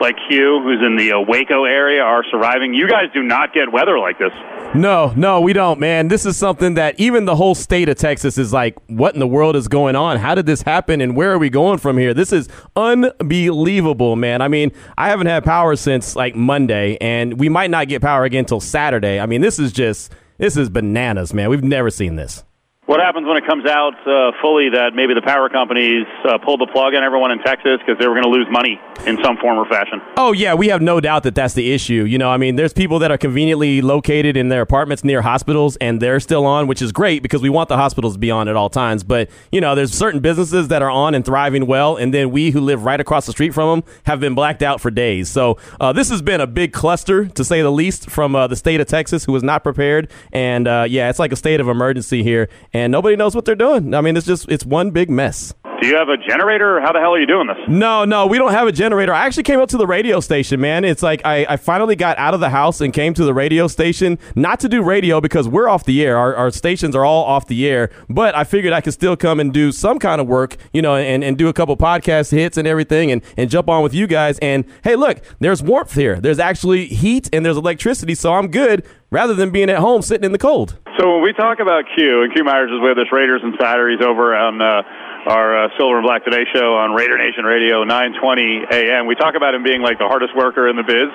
like 0.00 0.16
Q, 0.28 0.60
who's 0.62 0.84
in 0.84 0.96
the 0.96 1.12
uh, 1.12 1.20
Waco 1.20 1.64
area, 1.64 2.02
are 2.02 2.24
surviving. 2.30 2.74
You 2.74 2.88
guys 2.88 3.06
do 3.12 3.22
not 3.22 3.52
get 3.52 3.72
weather 3.72 3.98
like 3.98 4.18
this. 4.18 4.32
No, 4.74 5.12
no, 5.16 5.40
we 5.40 5.52
don't, 5.52 5.80
man. 5.80 6.08
This 6.08 6.26
is 6.26 6.36
something 6.36 6.74
that 6.74 6.98
even 7.00 7.24
the 7.24 7.36
whole 7.36 7.54
state 7.54 7.88
of 7.88 7.96
Texas 7.96 8.36
is 8.36 8.52
like, 8.52 8.76
what 8.88 9.14
in 9.14 9.20
the 9.20 9.26
world 9.26 9.56
is 9.56 9.66
going 9.66 9.96
on? 9.96 10.18
How 10.18 10.34
did 10.34 10.46
this 10.46 10.62
happen 10.62 11.00
and 11.00 11.16
where 11.16 11.32
are 11.32 11.38
we 11.38 11.50
going 11.50 11.78
from 11.78 11.96
here? 11.96 12.12
This 12.12 12.32
is 12.32 12.48
unbelievable, 12.76 14.16
man. 14.16 14.42
I 14.42 14.48
mean, 14.48 14.72
I 14.96 15.08
haven't 15.08 15.26
had 15.26 15.44
power 15.44 15.74
since 15.76 16.14
like 16.14 16.34
Monday, 16.34 16.98
and 17.00 17.38
we 17.40 17.48
might 17.48 17.70
not 17.70 17.88
get 17.88 18.02
power 18.02 18.24
again 18.24 18.40
until 18.40 18.60
Saturday. 18.60 19.18
I 19.18 19.26
mean, 19.26 19.40
this 19.40 19.58
is 19.58 19.72
just, 19.72 20.12
this 20.36 20.56
is 20.56 20.68
bananas, 20.68 21.32
man. 21.32 21.48
We've 21.48 21.64
never 21.64 21.90
seen 21.90 22.16
this. 22.16 22.44
What 22.88 23.00
happens 23.00 23.26
when 23.26 23.36
it 23.36 23.46
comes 23.46 23.66
out 23.66 23.92
uh, 24.08 24.32
fully 24.40 24.70
that 24.70 24.94
maybe 24.94 25.12
the 25.12 25.20
power 25.20 25.50
companies 25.50 26.06
uh, 26.24 26.38
pulled 26.38 26.62
the 26.62 26.66
plug 26.66 26.94
on 26.94 27.04
everyone 27.04 27.30
in 27.30 27.38
Texas 27.40 27.76
because 27.84 28.00
they 28.00 28.08
were 28.08 28.14
going 28.14 28.24
to 28.24 28.30
lose 28.30 28.46
money 28.50 28.80
in 29.06 29.22
some 29.22 29.36
form 29.36 29.58
or 29.58 29.66
fashion? 29.66 30.00
Oh 30.16 30.32
yeah, 30.32 30.54
we 30.54 30.68
have 30.68 30.80
no 30.80 30.98
doubt 30.98 31.24
that 31.24 31.34
that's 31.34 31.52
the 31.52 31.70
issue. 31.72 32.04
You 32.04 32.16
know, 32.16 32.30
I 32.30 32.38
mean, 32.38 32.56
there's 32.56 32.72
people 32.72 32.98
that 33.00 33.10
are 33.10 33.18
conveniently 33.18 33.82
located 33.82 34.38
in 34.38 34.48
their 34.48 34.62
apartments 34.62 35.04
near 35.04 35.20
hospitals, 35.20 35.76
and 35.82 36.00
they're 36.00 36.18
still 36.18 36.46
on, 36.46 36.66
which 36.66 36.80
is 36.80 36.90
great 36.90 37.22
because 37.22 37.42
we 37.42 37.50
want 37.50 37.68
the 37.68 37.76
hospitals 37.76 38.14
to 38.14 38.18
be 38.18 38.30
on 38.30 38.48
at 38.48 38.56
all 38.56 38.70
times. 38.70 39.04
But 39.04 39.28
you 39.52 39.60
know, 39.60 39.74
there's 39.74 39.92
certain 39.92 40.20
businesses 40.20 40.68
that 40.68 40.80
are 40.80 40.90
on 40.90 41.14
and 41.14 41.26
thriving 41.26 41.66
well, 41.66 41.96
and 41.96 42.14
then 42.14 42.30
we 42.30 42.52
who 42.52 42.60
live 42.62 42.86
right 42.86 43.00
across 43.00 43.26
the 43.26 43.32
street 43.32 43.52
from 43.52 43.82
them 43.82 43.92
have 44.04 44.18
been 44.18 44.34
blacked 44.34 44.62
out 44.62 44.80
for 44.80 44.90
days. 44.90 45.28
So 45.28 45.58
uh, 45.78 45.92
this 45.92 46.08
has 46.08 46.22
been 46.22 46.40
a 46.40 46.46
big 46.46 46.72
cluster, 46.72 47.26
to 47.26 47.44
say 47.44 47.60
the 47.60 47.70
least, 47.70 48.08
from 48.08 48.34
uh, 48.34 48.46
the 48.46 48.56
state 48.56 48.80
of 48.80 48.86
Texas, 48.86 49.26
who 49.26 49.32
was 49.32 49.42
not 49.42 49.62
prepared. 49.62 50.10
And 50.32 50.66
uh, 50.66 50.86
yeah, 50.88 51.10
it's 51.10 51.18
like 51.18 51.32
a 51.32 51.36
state 51.36 51.60
of 51.60 51.68
emergency 51.68 52.22
here, 52.22 52.48
nobody 52.86 53.16
knows 53.16 53.34
what 53.34 53.44
they're 53.44 53.54
doing. 53.54 53.94
I 53.94 54.00
mean, 54.00 54.16
it's 54.16 54.26
just 54.26 54.48
it's 54.48 54.64
one 54.64 54.90
big 54.90 55.10
mess. 55.10 55.54
Do 55.80 55.86
you 55.86 55.94
have 55.94 56.08
a 56.08 56.16
generator? 56.16 56.80
How 56.80 56.92
the 56.92 56.98
hell 56.98 57.14
are 57.14 57.20
you 57.20 57.26
doing 57.26 57.46
this? 57.46 57.56
No, 57.68 58.04
no, 58.04 58.26
we 58.26 58.36
don't 58.36 58.50
have 58.50 58.66
a 58.66 58.72
generator. 58.72 59.14
I 59.14 59.26
actually 59.26 59.44
came 59.44 59.60
up 59.60 59.68
to 59.68 59.76
the 59.76 59.86
radio 59.86 60.18
station, 60.18 60.60
man. 60.60 60.84
It's 60.84 61.04
like 61.04 61.22
I, 61.24 61.46
I 61.48 61.56
finally 61.56 61.94
got 61.94 62.18
out 62.18 62.34
of 62.34 62.40
the 62.40 62.50
house 62.50 62.80
and 62.80 62.92
came 62.92 63.14
to 63.14 63.24
the 63.24 63.32
radio 63.32 63.68
station, 63.68 64.18
not 64.34 64.58
to 64.60 64.68
do 64.68 64.82
radio 64.82 65.20
because 65.20 65.46
we're 65.46 65.68
off 65.68 65.84
the 65.84 66.04
air. 66.04 66.18
Our, 66.18 66.34
our 66.34 66.50
stations 66.50 66.96
are 66.96 67.04
all 67.04 67.24
off 67.24 67.46
the 67.46 67.68
air, 67.68 67.90
but 68.08 68.34
I 68.34 68.42
figured 68.42 68.72
I 68.72 68.80
could 68.80 68.92
still 68.92 69.16
come 69.16 69.38
and 69.38 69.52
do 69.52 69.70
some 69.70 70.00
kind 70.00 70.20
of 70.20 70.26
work, 70.26 70.56
you 70.72 70.82
know, 70.82 70.96
and, 70.96 71.22
and 71.22 71.38
do 71.38 71.46
a 71.46 71.52
couple 71.52 71.76
podcast 71.76 72.32
hits 72.32 72.56
and 72.56 72.66
everything 72.66 73.12
and, 73.12 73.22
and 73.36 73.48
jump 73.48 73.68
on 73.68 73.84
with 73.84 73.94
you 73.94 74.08
guys. 74.08 74.36
And 74.40 74.64
hey, 74.82 74.96
look, 74.96 75.20
there's 75.38 75.62
warmth 75.62 75.94
here. 75.94 76.20
There's 76.20 76.40
actually 76.40 76.86
heat 76.86 77.28
and 77.32 77.46
there's 77.46 77.56
electricity, 77.56 78.16
so 78.16 78.34
I'm 78.34 78.48
good 78.48 78.84
rather 79.10 79.32
than 79.32 79.50
being 79.50 79.70
at 79.70 79.78
home 79.78 80.02
sitting 80.02 80.24
in 80.24 80.32
the 80.32 80.38
cold. 80.38 80.76
So 80.98 81.14
when 81.14 81.22
we 81.22 81.30
talk 81.30 81.62
about 81.62 81.86
Q, 81.94 82.26
and 82.26 82.34
Q 82.34 82.42
Myers 82.42 82.74
is 82.74 82.82
with 82.82 82.98
us, 82.98 83.06
Raiders 83.14 83.38
Insider, 83.46 83.86
he's 83.86 84.02
over 84.02 84.34
on 84.34 84.58
uh, 84.58 84.82
our 85.30 85.54
uh, 85.54 85.68
Silver 85.78 86.02
and 86.02 86.02
Black 86.02 86.26
Today 86.26 86.42
show 86.50 86.74
on 86.74 86.90
Raider 86.90 87.14
Nation 87.14 87.46
Radio, 87.46 87.86
920 87.86 88.66
a.m. 88.66 89.06
We 89.06 89.14
talk 89.14 89.38
about 89.38 89.54
him 89.54 89.62
being 89.62 89.78
like 89.78 90.02
the 90.02 90.10
hardest 90.10 90.34
worker 90.34 90.66
in 90.66 90.74
the 90.74 90.82
biz. 90.82 91.06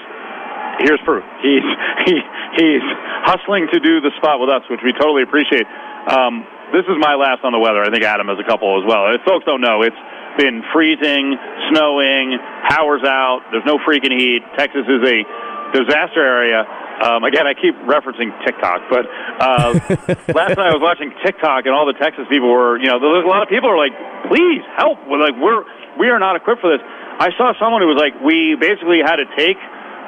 Here's 0.87 1.03
proof. 1.03 1.27
He's 1.43 1.67
he, 2.07 2.15
he's 2.55 2.85
hustling 3.27 3.67
to 3.75 3.83
do 3.83 3.99
the 3.99 4.15
spot 4.23 4.39
with 4.39 4.47
us, 4.47 4.63
which 4.71 4.79
we 4.87 4.95
totally 4.95 5.27
appreciate. 5.27 5.67
Um, 6.07 6.47
this 6.71 6.87
is 6.87 6.95
my 7.03 7.19
last 7.19 7.43
on 7.43 7.51
the 7.51 7.59
weather. 7.59 7.83
I 7.83 7.91
think 7.91 8.07
Adam 8.07 8.31
has 8.31 8.39
a 8.39 8.47
couple 8.47 8.79
as 8.79 8.87
well. 8.87 9.11
If 9.11 9.19
folks 9.27 9.43
don't 9.43 9.59
know, 9.59 9.83
it's 9.83 9.99
been 10.39 10.63
freezing, 10.71 11.35
snowing, 11.75 12.39
power's 12.71 13.03
out. 13.03 13.51
There's 13.51 13.67
no 13.67 13.83
freaking 13.83 14.15
heat. 14.15 14.47
Texas 14.55 14.87
is 14.87 15.03
a 15.03 15.27
disaster 15.75 16.23
area. 16.23 16.63
Um, 17.03 17.27
again, 17.27 17.43
I 17.43 17.51
keep 17.53 17.75
referencing 17.83 18.31
TikTok, 18.47 18.87
but 18.87 19.03
uh, 19.43 19.75
last 20.31 20.55
night 20.55 20.71
I 20.71 20.73
was 20.73 20.79
watching 20.79 21.11
TikTok, 21.19 21.67
and 21.67 21.75
all 21.75 21.83
the 21.83 21.99
Texas 21.99 22.23
people 22.31 22.47
were, 22.47 22.79
you 22.79 22.87
know, 22.87 22.95
there's 22.95 23.27
a 23.27 23.27
lot 23.27 23.43
of 23.43 23.49
people 23.51 23.67
are 23.67 23.77
like, 23.77 23.91
"Please 24.31 24.63
help!" 24.79 25.03
We're 25.03 25.19
like, 25.19 25.35
"We're 25.35 25.67
we 25.99 26.07
are 26.07 26.19
not 26.19 26.39
equipped 26.39 26.63
for 26.63 26.71
this." 26.71 26.79
I 27.19 27.35
saw 27.35 27.51
someone 27.59 27.83
who 27.83 27.91
was 27.91 27.99
like, 27.99 28.15
"We 28.23 28.55
basically 28.55 29.03
had 29.03 29.19
to 29.19 29.27
take 29.35 29.59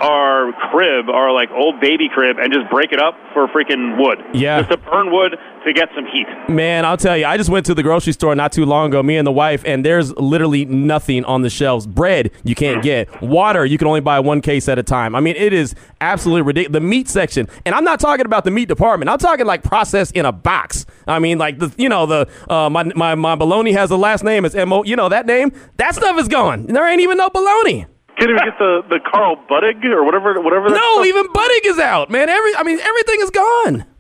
our 0.02 0.52
crib, 0.72 1.10
our 1.10 1.32
like 1.32 1.50
old 1.52 1.80
baby 1.80 2.10
crib, 2.14 2.38
and 2.40 2.52
just 2.54 2.70
break 2.70 2.92
it 2.92 3.00
up 3.02 3.16
for 3.34 3.48
freaking 3.48 3.98
wood. 3.98 4.20
Yeah. 4.34 4.60
just 4.60 4.72
to 4.72 4.78
burn 4.78 5.12
wood 5.12 5.36
to 5.66 5.74
get 5.74 5.90
some 5.96 6.06
heat." 6.06 6.28
Man, 6.50 6.86
I'll 6.86 6.98
tell 6.98 7.18
you, 7.18 7.26
I 7.26 7.38
just 7.38 7.50
went 7.50 7.66
to 7.68 7.74
the 7.74 7.84
grocery 7.84 8.14
store 8.14 8.36
not 8.36 8.52
too 8.52 8.66
long 8.66 8.88
ago, 8.88 9.02
me 9.04 9.18
and 9.18 9.26
the 9.26 9.32
wife, 9.32 9.64
and 9.66 9.86
there's 9.86 10.16
literally 10.18 10.66
nothing 10.66 11.24
on 11.26 11.42
the 11.42 11.50
shelves. 11.50 11.88
Bread 11.88 12.32
you 12.44 12.56
can't 12.56 12.84
get. 12.84 13.22
Water 13.22 13.66
you 13.66 13.78
can 13.78 13.88
only 13.88 14.02
buy 14.02 14.20
one 14.20 14.42
case 14.42 14.68
at 14.68 14.78
a 14.78 14.84
time. 14.84 15.16
I 15.16 15.20
mean, 15.20 15.36
it 15.36 15.54
is 15.54 15.76
absolutely 16.02 16.44
ridiculous. 16.44 16.74
The 16.74 16.82
meat 16.82 17.08
section, 17.10 17.48
and 17.66 17.74
I'm 17.76 17.84
not 17.84 18.00
talking 18.00 18.26
about 18.26 18.44
the 18.44 18.52
meat 18.52 18.68
department. 18.68 19.10
I'm 19.10 19.18
talking 19.18 19.46
like 19.46 19.64
processed 19.64 20.16
in 20.16 20.26
a 20.26 20.32
box. 20.32 20.86
I 21.08 21.20
mean, 21.20 21.38
like 21.38 21.60
the 21.60 21.74
you 21.78 21.90
know 21.90 22.06
the 22.06 22.30
uh, 22.50 22.70
my 22.70 22.84
my 22.96 23.16
my 23.16 23.36
bologna 23.36 23.72
has 23.74 23.92
a 23.92 23.98
last 23.98 24.24
name. 24.24 24.46
It's 24.46 24.56
M 24.56 24.72
O. 24.74 24.84
You 24.84 24.96
know 24.96 25.10
that 25.10 25.26
name. 25.26 25.52
That 25.78 25.96
stuff 25.96 26.20
is 26.20 26.28
gone. 26.28 26.68
There 26.68 26.88
ain't 26.88 27.02
even 27.02 27.18
no 27.18 27.30
bologna. 27.30 27.88
Can't 28.18 28.32
even 28.32 28.44
get 28.46 28.58
the, 28.58 28.82
the 28.90 29.00
Carl 29.12 29.36
Buddig 29.50 29.84
or 29.86 30.04
whatever 30.06 30.40
whatever. 30.42 30.70
that 30.70 30.76
No, 30.76 30.94
stuff- 30.96 31.06
even 31.08 31.28
Buddig 31.28 31.66
is 31.66 31.80
out, 31.80 32.10
man. 32.10 32.30
Every 32.30 32.56
I 32.56 32.64
mean, 32.64 32.80
everything 32.80 33.20
is 33.22 33.30
gone. 33.30 33.86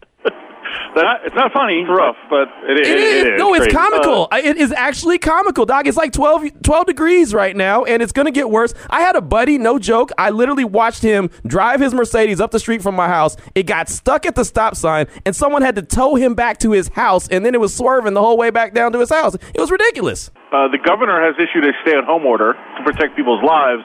That- 0.95 1.21
it's 1.25 1.35
not 1.35 1.51
funny. 1.53 1.81
It's 1.81 1.89
rough, 1.89 2.15
but 2.29 2.47
it 2.69 2.79
is. 2.79 2.87
It 2.87 2.97
is. 2.97 3.23
It 3.25 3.33
is 3.33 3.39
no, 3.39 3.53
it's 3.53 3.65
crazy. 3.65 3.75
comical. 3.77 4.27
Uh, 4.31 4.37
it 4.41 4.55
is 4.57 4.71
actually 4.71 5.17
comical, 5.17 5.65
dog. 5.65 5.87
It's 5.87 5.97
like 5.97 6.13
12, 6.13 6.61
12 6.63 6.85
degrees 6.85 7.33
right 7.33 7.55
now, 7.55 7.83
and 7.83 8.01
it's 8.01 8.11
going 8.13 8.25
to 8.27 8.31
get 8.31 8.49
worse. 8.49 8.73
I 8.89 9.01
had 9.01 9.15
a 9.17 9.21
buddy, 9.21 9.57
no 9.57 9.77
joke. 9.77 10.11
I 10.17 10.29
literally 10.29 10.63
watched 10.63 11.01
him 11.01 11.29
drive 11.45 11.81
his 11.81 11.93
Mercedes 11.93 12.39
up 12.39 12.51
the 12.51 12.59
street 12.59 12.81
from 12.81 12.95
my 12.95 13.07
house. 13.09 13.35
It 13.55 13.63
got 13.63 13.89
stuck 13.89 14.25
at 14.25 14.35
the 14.35 14.45
stop 14.45 14.75
sign, 14.75 15.07
and 15.25 15.35
someone 15.35 15.61
had 15.63 15.75
to 15.75 15.81
tow 15.81 16.15
him 16.15 16.33
back 16.33 16.59
to 16.59 16.71
his 16.71 16.87
house, 16.89 17.27
and 17.27 17.45
then 17.45 17.53
it 17.55 17.59
was 17.59 17.75
swerving 17.75 18.13
the 18.13 18.21
whole 18.21 18.37
way 18.37 18.49
back 18.49 18.73
down 18.73 18.93
to 18.93 18.99
his 18.99 19.09
house. 19.09 19.35
It 19.35 19.59
was 19.59 19.71
ridiculous. 19.71 20.31
Uh, 20.53 20.69
the 20.69 20.79
governor 20.83 21.21
has 21.21 21.35
issued 21.35 21.65
a 21.67 21.73
stay-at-home 21.83 22.25
order 22.25 22.53
to 22.53 22.83
protect 22.85 23.17
people's 23.17 23.43
lives. 23.43 23.83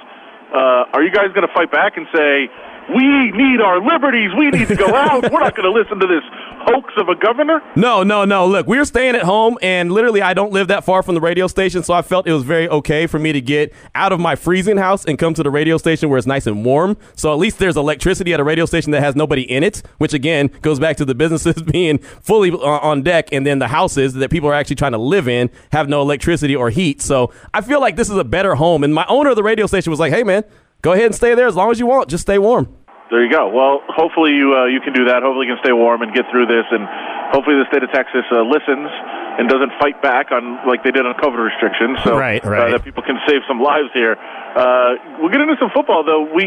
Uh, 0.52 0.90
are 0.92 1.02
you 1.02 1.10
guys 1.10 1.32
going 1.32 1.46
to 1.46 1.54
fight 1.54 1.70
back 1.70 1.96
and 1.96 2.06
say 2.14 2.50
we 2.94 3.30
need 3.30 3.60
our 3.60 3.80
liberties. 3.80 4.30
We 4.36 4.50
need 4.50 4.68
to 4.68 4.76
go 4.76 4.94
out. 4.94 5.30
We're 5.30 5.40
not 5.40 5.54
going 5.54 5.68
to 5.68 5.74
listen 5.74 6.00
to 6.00 6.06
this 6.06 6.24
hoax 6.62 6.92
of 6.96 7.08
a 7.08 7.14
governor. 7.16 7.60
No, 7.76 8.02
no, 8.02 8.24
no. 8.24 8.46
Look, 8.46 8.66
we 8.66 8.78
were 8.78 8.84
staying 8.84 9.14
at 9.16 9.22
home, 9.22 9.58
and 9.62 9.90
literally, 9.92 10.22
I 10.22 10.34
don't 10.34 10.52
live 10.52 10.68
that 10.68 10.84
far 10.84 11.02
from 11.02 11.14
the 11.14 11.20
radio 11.20 11.46
station, 11.46 11.82
so 11.82 11.94
I 11.94 12.02
felt 12.02 12.26
it 12.26 12.32
was 12.32 12.42
very 12.42 12.68
okay 12.68 13.06
for 13.06 13.18
me 13.18 13.32
to 13.32 13.40
get 13.40 13.72
out 13.94 14.12
of 14.12 14.20
my 14.20 14.36
freezing 14.36 14.76
house 14.76 15.04
and 15.04 15.18
come 15.18 15.34
to 15.34 15.42
the 15.42 15.50
radio 15.50 15.78
station 15.78 16.08
where 16.08 16.18
it's 16.18 16.26
nice 16.26 16.46
and 16.46 16.64
warm. 16.64 16.96
So 17.16 17.32
at 17.32 17.38
least 17.38 17.58
there's 17.58 17.76
electricity 17.76 18.32
at 18.34 18.40
a 18.40 18.44
radio 18.44 18.66
station 18.66 18.92
that 18.92 19.02
has 19.02 19.16
nobody 19.16 19.42
in 19.42 19.62
it, 19.62 19.82
which 19.98 20.14
again 20.14 20.50
goes 20.62 20.78
back 20.78 20.96
to 20.98 21.04
the 21.04 21.14
businesses 21.14 21.62
being 21.72 21.98
fully 21.98 22.50
uh, 22.50 22.56
on 22.56 23.02
deck, 23.02 23.32
and 23.32 23.46
then 23.46 23.58
the 23.58 23.68
houses 23.68 24.14
that 24.14 24.30
people 24.30 24.48
are 24.48 24.54
actually 24.54 24.76
trying 24.76 24.92
to 24.92 24.98
live 24.98 25.28
in 25.28 25.50
have 25.72 25.88
no 25.88 26.00
electricity 26.00 26.54
or 26.54 26.70
heat. 26.70 27.02
So 27.02 27.32
I 27.54 27.60
feel 27.60 27.80
like 27.80 27.96
this 27.96 28.10
is 28.10 28.16
a 28.16 28.24
better 28.24 28.54
home. 28.54 28.84
And 28.84 28.94
my 28.94 29.06
owner 29.08 29.30
of 29.30 29.36
the 29.36 29.42
radio 29.42 29.66
station 29.66 29.90
was 29.90 30.00
like, 30.00 30.12
"Hey, 30.12 30.22
man." 30.22 30.44
Go 30.82 30.92
ahead 30.92 31.06
and 31.06 31.14
stay 31.14 31.34
there 31.34 31.46
as 31.46 31.56
long 31.56 31.70
as 31.70 31.78
you 31.78 31.86
want. 31.86 32.08
Just 32.08 32.22
stay 32.22 32.38
warm. 32.38 32.74
There 33.10 33.24
you 33.24 33.30
go. 33.30 33.50
Well, 33.50 33.82
hopefully 33.90 34.32
you 34.38 34.54
uh, 34.54 34.66
you 34.66 34.80
can 34.80 34.92
do 34.94 35.06
that. 35.10 35.22
Hopefully 35.26 35.50
you 35.50 35.54
can 35.58 35.62
stay 35.66 35.72
warm 35.74 36.02
and 36.02 36.14
get 36.14 36.30
through 36.30 36.46
this, 36.46 36.62
and 36.70 36.86
hopefully 37.34 37.58
the 37.58 37.66
state 37.66 37.82
of 37.82 37.90
Texas 37.90 38.22
uh, 38.30 38.46
listens 38.46 38.86
and 38.86 39.50
doesn't 39.50 39.74
fight 39.82 40.00
back 40.00 40.30
on 40.30 40.62
like 40.66 40.84
they 40.86 40.94
did 40.94 41.02
on 41.04 41.14
COVID 41.18 41.42
restrictions. 41.42 41.98
So 42.06 42.14
right, 42.16 42.38
Uh, 42.70 42.70
that 42.78 42.84
people 42.84 43.02
can 43.02 43.18
save 43.26 43.42
some 43.50 43.58
lives 43.58 43.90
here. 43.94 44.14
Uh, 44.14 45.18
we'll 45.18 45.30
get 45.34 45.40
into 45.42 45.58
some 45.58 45.70
football 45.74 46.04
though. 46.04 46.22
We. 46.32 46.46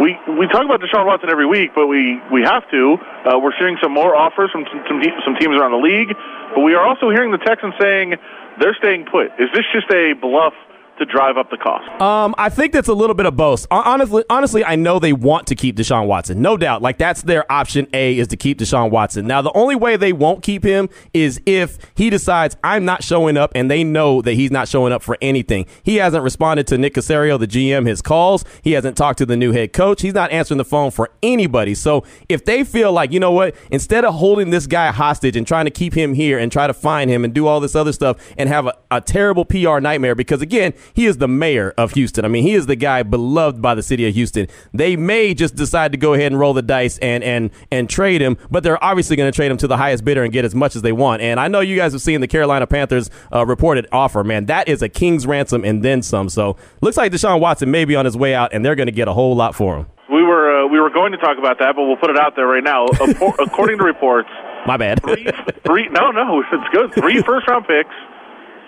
We, 0.00 0.16
we 0.32 0.48
talk 0.48 0.64
about 0.64 0.80
Deshaun 0.80 1.04
Watson 1.04 1.28
every 1.28 1.44
week, 1.44 1.72
but 1.74 1.86
we, 1.86 2.16
we 2.32 2.40
have 2.40 2.64
to. 2.70 2.96
Uh, 2.96 3.38
we're 3.38 3.52
seeing 3.60 3.76
some 3.82 3.92
more 3.92 4.16
offers 4.16 4.48
from 4.50 4.64
some, 4.72 4.80
some, 4.88 5.02
some 5.26 5.36
teams 5.36 5.52
around 5.52 5.72
the 5.72 5.84
league, 5.84 6.16
but 6.54 6.62
we 6.62 6.72
are 6.72 6.80
also 6.80 7.10
hearing 7.10 7.32
the 7.32 7.42
Texans 7.44 7.74
saying 7.78 8.14
they're 8.58 8.72
staying 8.80 9.04
put. 9.12 9.28
Is 9.36 9.52
this 9.52 9.66
just 9.74 9.90
a 9.92 10.14
bluff 10.16 10.54
to 11.00 11.06
drive 11.06 11.36
up 11.36 11.50
the 11.50 11.56
cost? 11.56 12.00
Um, 12.00 12.34
I 12.38 12.48
think 12.48 12.72
that's 12.72 12.88
a 12.88 12.94
little 12.94 13.14
bit 13.14 13.26
of 13.26 13.36
both. 13.36 13.66
Honestly, 13.70 14.22
honestly, 14.30 14.64
I 14.64 14.76
know 14.76 14.98
they 14.98 15.12
want 15.12 15.46
to 15.48 15.54
keep 15.54 15.76
Deshaun 15.76 16.06
Watson, 16.06 16.40
no 16.40 16.56
doubt. 16.56 16.82
Like 16.82 16.98
that's 16.98 17.22
their 17.22 17.50
option 17.50 17.88
A 17.92 18.18
is 18.18 18.28
to 18.28 18.36
keep 18.36 18.58
Deshaun 18.58 18.90
Watson. 18.90 19.26
Now, 19.26 19.42
the 19.42 19.52
only 19.54 19.74
way 19.74 19.96
they 19.96 20.12
won't 20.12 20.42
keep 20.42 20.62
him 20.62 20.88
is 21.14 21.40
if 21.46 21.78
he 21.96 22.10
decides 22.10 22.56
I'm 22.62 22.84
not 22.84 23.02
showing 23.02 23.36
up, 23.36 23.52
and 23.54 23.70
they 23.70 23.82
know 23.82 24.22
that 24.22 24.34
he's 24.34 24.50
not 24.50 24.68
showing 24.68 24.92
up 24.92 25.02
for 25.02 25.16
anything. 25.22 25.66
He 25.82 25.96
hasn't 25.96 26.22
responded 26.22 26.66
to 26.68 26.78
Nick 26.78 26.94
Caserio, 26.94 27.38
the 27.38 27.46
GM, 27.46 27.86
his 27.86 28.02
calls. 28.02 28.44
He 28.62 28.72
hasn't 28.72 28.96
talked 28.96 29.18
to 29.18 29.26
the 29.26 29.36
new 29.36 29.52
head 29.52 29.72
coach. 29.72 30.02
He's 30.02 30.14
not 30.14 30.30
answering 30.30 30.58
the 30.58 30.64
phone 30.64 30.90
for 30.90 31.10
anybody. 31.22 31.74
So 31.74 32.04
if 32.28 32.44
they 32.44 32.62
feel 32.64 32.92
like 32.92 33.12
you 33.12 33.20
know 33.20 33.32
what, 33.32 33.54
instead 33.70 34.04
of 34.04 34.14
holding 34.14 34.50
this 34.50 34.66
guy 34.66 34.92
hostage 34.92 35.36
and 35.36 35.46
trying 35.46 35.64
to 35.64 35.70
keep 35.70 35.94
him 35.94 36.14
here 36.14 36.38
and 36.38 36.52
try 36.52 36.66
to 36.66 36.74
find 36.74 37.10
him 37.10 37.24
and 37.24 37.32
do 37.32 37.46
all 37.46 37.60
this 37.60 37.74
other 37.74 37.92
stuff 37.92 38.16
and 38.36 38.48
have 38.48 38.66
a, 38.66 38.74
a 38.90 39.00
terrible 39.00 39.44
PR 39.44 39.80
nightmare, 39.80 40.14
because 40.14 40.42
again, 40.42 40.74
he 40.94 41.06
is 41.06 41.18
the 41.18 41.28
mayor 41.28 41.72
of 41.76 41.92
Houston. 41.92 42.24
I 42.24 42.28
mean, 42.28 42.42
he 42.42 42.54
is 42.54 42.66
the 42.66 42.76
guy 42.76 43.02
beloved 43.02 43.60
by 43.60 43.74
the 43.74 43.82
city 43.82 44.06
of 44.08 44.14
Houston. 44.14 44.46
They 44.72 44.96
may 44.96 45.34
just 45.34 45.54
decide 45.56 45.92
to 45.92 45.98
go 45.98 46.14
ahead 46.14 46.32
and 46.32 46.38
roll 46.40 46.52
the 46.52 46.62
dice 46.62 46.98
and 46.98 47.22
and 47.24 47.50
and 47.70 47.88
trade 47.88 48.20
him, 48.20 48.36
but 48.50 48.62
they're 48.62 48.82
obviously 48.82 49.16
going 49.16 49.30
to 49.30 49.34
trade 49.36 49.50
him 49.50 49.56
to 49.58 49.66
the 49.66 49.76
highest 49.76 50.04
bidder 50.04 50.22
and 50.22 50.32
get 50.32 50.44
as 50.44 50.54
much 50.54 50.76
as 50.76 50.82
they 50.82 50.92
want. 50.92 51.22
And 51.22 51.38
I 51.40 51.48
know 51.48 51.60
you 51.60 51.76
guys 51.76 51.92
have 51.92 52.02
seen 52.02 52.20
the 52.20 52.28
Carolina 52.28 52.66
Panthers 52.66 53.10
uh, 53.34 53.44
reported 53.46 53.86
offer. 53.92 54.24
Man, 54.24 54.46
that 54.46 54.68
is 54.68 54.82
a 54.82 54.88
king's 54.88 55.26
ransom 55.26 55.64
and 55.64 55.82
then 55.84 56.02
some. 56.02 56.28
So 56.28 56.56
looks 56.80 56.96
like 56.96 57.12
Deshaun 57.12 57.40
Watson 57.40 57.70
may 57.70 57.84
be 57.84 57.96
on 57.96 58.04
his 58.04 58.16
way 58.16 58.34
out, 58.34 58.52
and 58.52 58.64
they're 58.64 58.74
going 58.76 58.86
to 58.86 58.92
get 58.92 59.08
a 59.08 59.12
whole 59.12 59.34
lot 59.36 59.54
for 59.54 59.76
him. 59.76 59.86
We 60.12 60.22
were 60.22 60.64
uh, 60.64 60.66
we 60.66 60.80
were 60.80 60.90
going 60.90 61.12
to 61.12 61.18
talk 61.18 61.38
about 61.38 61.58
that, 61.60 61.76
but 61.76 61.84
we'll 61.84 61.96
put 61.96 62.10
it 62.10 62.16
out 62.18 62.34
there 62.36 62.46
right 62.46 62.64
now. 62.64 62.86
According 63.38 63.78
to 63.78 63.84
reports, 63.84 64.28
My 64.66 64.76
bad. 64.76 65.00
three, 65.02 65.26
three 65.64 65.88
no 65.88 66.10
no 66.10 66.42
it's 66.52 66.68
good 66.74 66.92
three 66.94 67.22
first 67.26 67.46
round 67.48 67.66
picks 67.66 67.94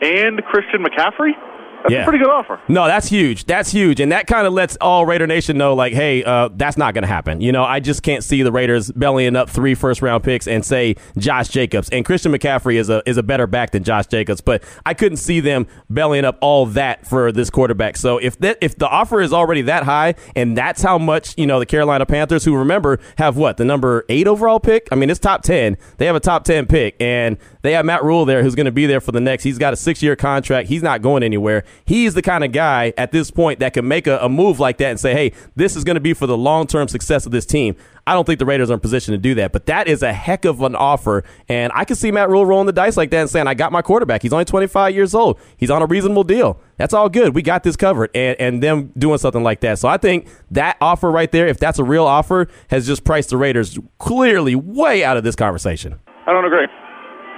and 0.02 0.42
Christian 0.44 0.84
McCaffrey. 0.84 1.32
That's 1.82 1.92
Yeah. 1.92 2.00
a 2.02 2.04
pretty 2.04 2.18
good 2.18 2.30
offer. 2.30 2.60
No, 2.68 2.86
that's 2.86 3.08
huge. 3.08 3.44
That's 3.44 3.70
huge, 3.72 4.00
and 4.00 4.12
that 4.12 4.26
kind 4.26 4.46
of 4.46 4.52
lets 4.52 4.76
all 4.80 5.04
Raider 5.06 5.26
Nation 5.26 5.58
know, 5.58 5.74
like, 5.74 5.92
hey, 5.92 6.22
uh, 6.24 6.48
that's 6.56 6.76
not 6.76 6.94
going 6.94 7.02
to 7.02 7.08
happen. 7.08 7.40
You 7.40 7.50
know, 7.52 7.64
I 7.64 7.80
just 7.80 8.02
can't 8.02 8.22
see 8.22 8.42
the 8.42 8.52
Raiders 8.52 8.90
bellying 8.92 9.34
up 9.36 9.50
three 9.50 9.74
first 9.74 10.00
round 10.02 10.22
picks 10.22 10.46
and 10.46 10.64
say 10.64 10.94
Josh 11.18 11.48
Jacobs 11.48 11.88
and 11.90 12.04
Christian 12.04 12.32
McCaffrey 12.32 12.76
is 12.76 12.88
a 12.88 13.02
is 13.06 13.16
a 13.16 13.22
better 13.22 13.46
back 13.46 13.72
than 13.72 13.82
Josh 13.84 14.06
Jacobs, 14.06 14.40
but 14.40 14.62
I 14.86 14.94
couldn't 14.94 15.16
see 15.18 15.40
them 15.40 15.66
bellying 15.90 16.24
up 16.24 16.38
all 16.40 16.66
that 16.66 17.06
for 17.06 17.32
this 17.32 17.50
quarterback. 17.50 17.96
So 17.96 18.18
if 18.18 18.38
that 18.38 18.58
if 18.60 18.76
the 18.76 18.88
offer 18.88 19.20
is 19.20 19.32
already 19.32 19.62
that 19.62 19.82
high, 19.84 20.14
and 20.36 20.56
that's 20.56 20.82
how 20.82 20.98
much 20.98 21.34
you 21.36 21.46
know 21.46 21.58
the 21.58 21.66
Carolina 21.66 22.06
Panthers, 22.06 22.44
who 22.44 22.56
remember 22.56 22.98
have 23.18 23.36
what 23.36 23.56
the 23.56 23.64
number 23.64 24.04
eight 24.08 24.26
overall 24.28 24.60
pick. 24.60 24.88
I 24.92 24.94
mean, 24.94 25.10
it's 25.10 25.20
top 25.20 25.42
ten. 25.42 25.76
They 25.98 26.06
have 26.06 26.16
a 26.16 26.20
top 26.20 26.44
ten 26.44 26.66
pick, 26.66 26.94
and 27.00 27.36
they 27.62 27.72
have 27.72 27.84
Matt 27.84 28.04
Rhule 28.04 28.24
there, 28.24 28.42
who's 28.42 28.54
going 28.54 28.66
to 28.66 28.72
be 28.72 28.86
there 28.86 29.00
for 29.00 29.12
the 29.12 29.20
next. 29.20 29.42
He's 29.44 29.58
got 29.58 29.72
a 29.72 29.76
six 29.76 30.02
year 30.02 30.14
contract. 30.16 30.68
He's 30.68 30.82
not 30.82 31.02
going 31.02 31.22
anywhere. 31.22 31.64
He's 31.84 32.14
the 32.14 32.22
kind 32.22 32.44
of 32.44 32.52
guy 32.52 32.92
at 32.96 33.12
this 33.12 33.30
point 33.30 33.60
that 33.60 33.72
can 33.74 33.86
make 33.86 34.06
a, 34.06 34.18
a 34.18 34.28
move 34.28 34.60
like 34.60 34.78
that 34.78 34.90
and 34.90 35.00
say, 35.00 35.12
hey, 35.12 35.32
this 35.56 35.76
is 35.76 35.84
going 35.84 35.94
to 35.94 36.00
be 36.00 36.14
for 36.14 36.26
the 36.26 36.36
long 36.36 36.66
term 36.66 36.88
success 36.88 37.26
of 37.26 37.32
this 37.32 37.46
team. 37.46 37.76
I 38.06 38.14
don't 38.14 38.24
think 38.24 38.40
the 38.40 38.46
Raiders 38.46 38.68
are 38.70 38.74
in 38.74 38.80
position 38.80 39.12
to 39.12 39.18
do 39.18 39.34
that, 39.36 39.52
but 39.52 39.66
that 39.66 39.86
is 39.86 40.02
a 40.02 40.12
heck 40.12 40.44
of 40.44 40.60
an 40.62 40.74
offer. 40.74 41.22
And 41.48 41.72
I 41.74 41.84
can 41.84 41.94
see 41.94 42.10
Matt 42.10 42.28
Rhule 42.28 42.44
rolling 42.44 42.66
the 42.66 42.72
dice 42.72 42.96
like 42.96 43.10
that 43.10 43.20
and 43.20 43.30
saying, 43.30 43.46
I 43.46 43.54
got 43.54 43.70
my 43.70 43.80
quarterback. 43.80 44.22
He's 44.22 44.32
only 44.32 44.44
25 44.44 44.94
years 44.94 45.14
old. 45.14 45.38
He's 45.56 45.70
on 45.70 45.82
a 45.82 45.86
reasonable 45.86 46.24
deal. 46.24 46.58
That's 46.78 46.94
all 46.94 47.08
good. 47.08 47.34
We 47.34 47.42
got 47.42 47.62
this 47.62 47.76
covered. 47.76 48.10
And, 48.14 48.40
and 48.40 48.62
them 48.62 48.92
doing 48.98 49.18
something 49.18 49.44
like 49.44 49.60
that. 49.60 49.78
So 49.78 49.88
I 49.88 49.98
think 49.98 50.26
that 50.50 50.76
offer 50.80 51.10
right 51.12 51.30
there, 51.30 51.46
if 51.46 51.58
that's 51.58 51.78
a 51.78 51.84
real 51.84 52.04
offer, 52.04 52.48
has 52.70 52.86
just 52.86 53.04
priced 53.04 53.30
the 53.30 53.36
Raiders 53.36 53.78
clearly 53.98 54.56
way 54.56 55.04
out 55.04 55.16
of 55.16 55.22
this 55.22 55.36
conversation. 55.36 56.00
I 56.26 56.32
don't 56.32 56.44
agree. 56.44 56.66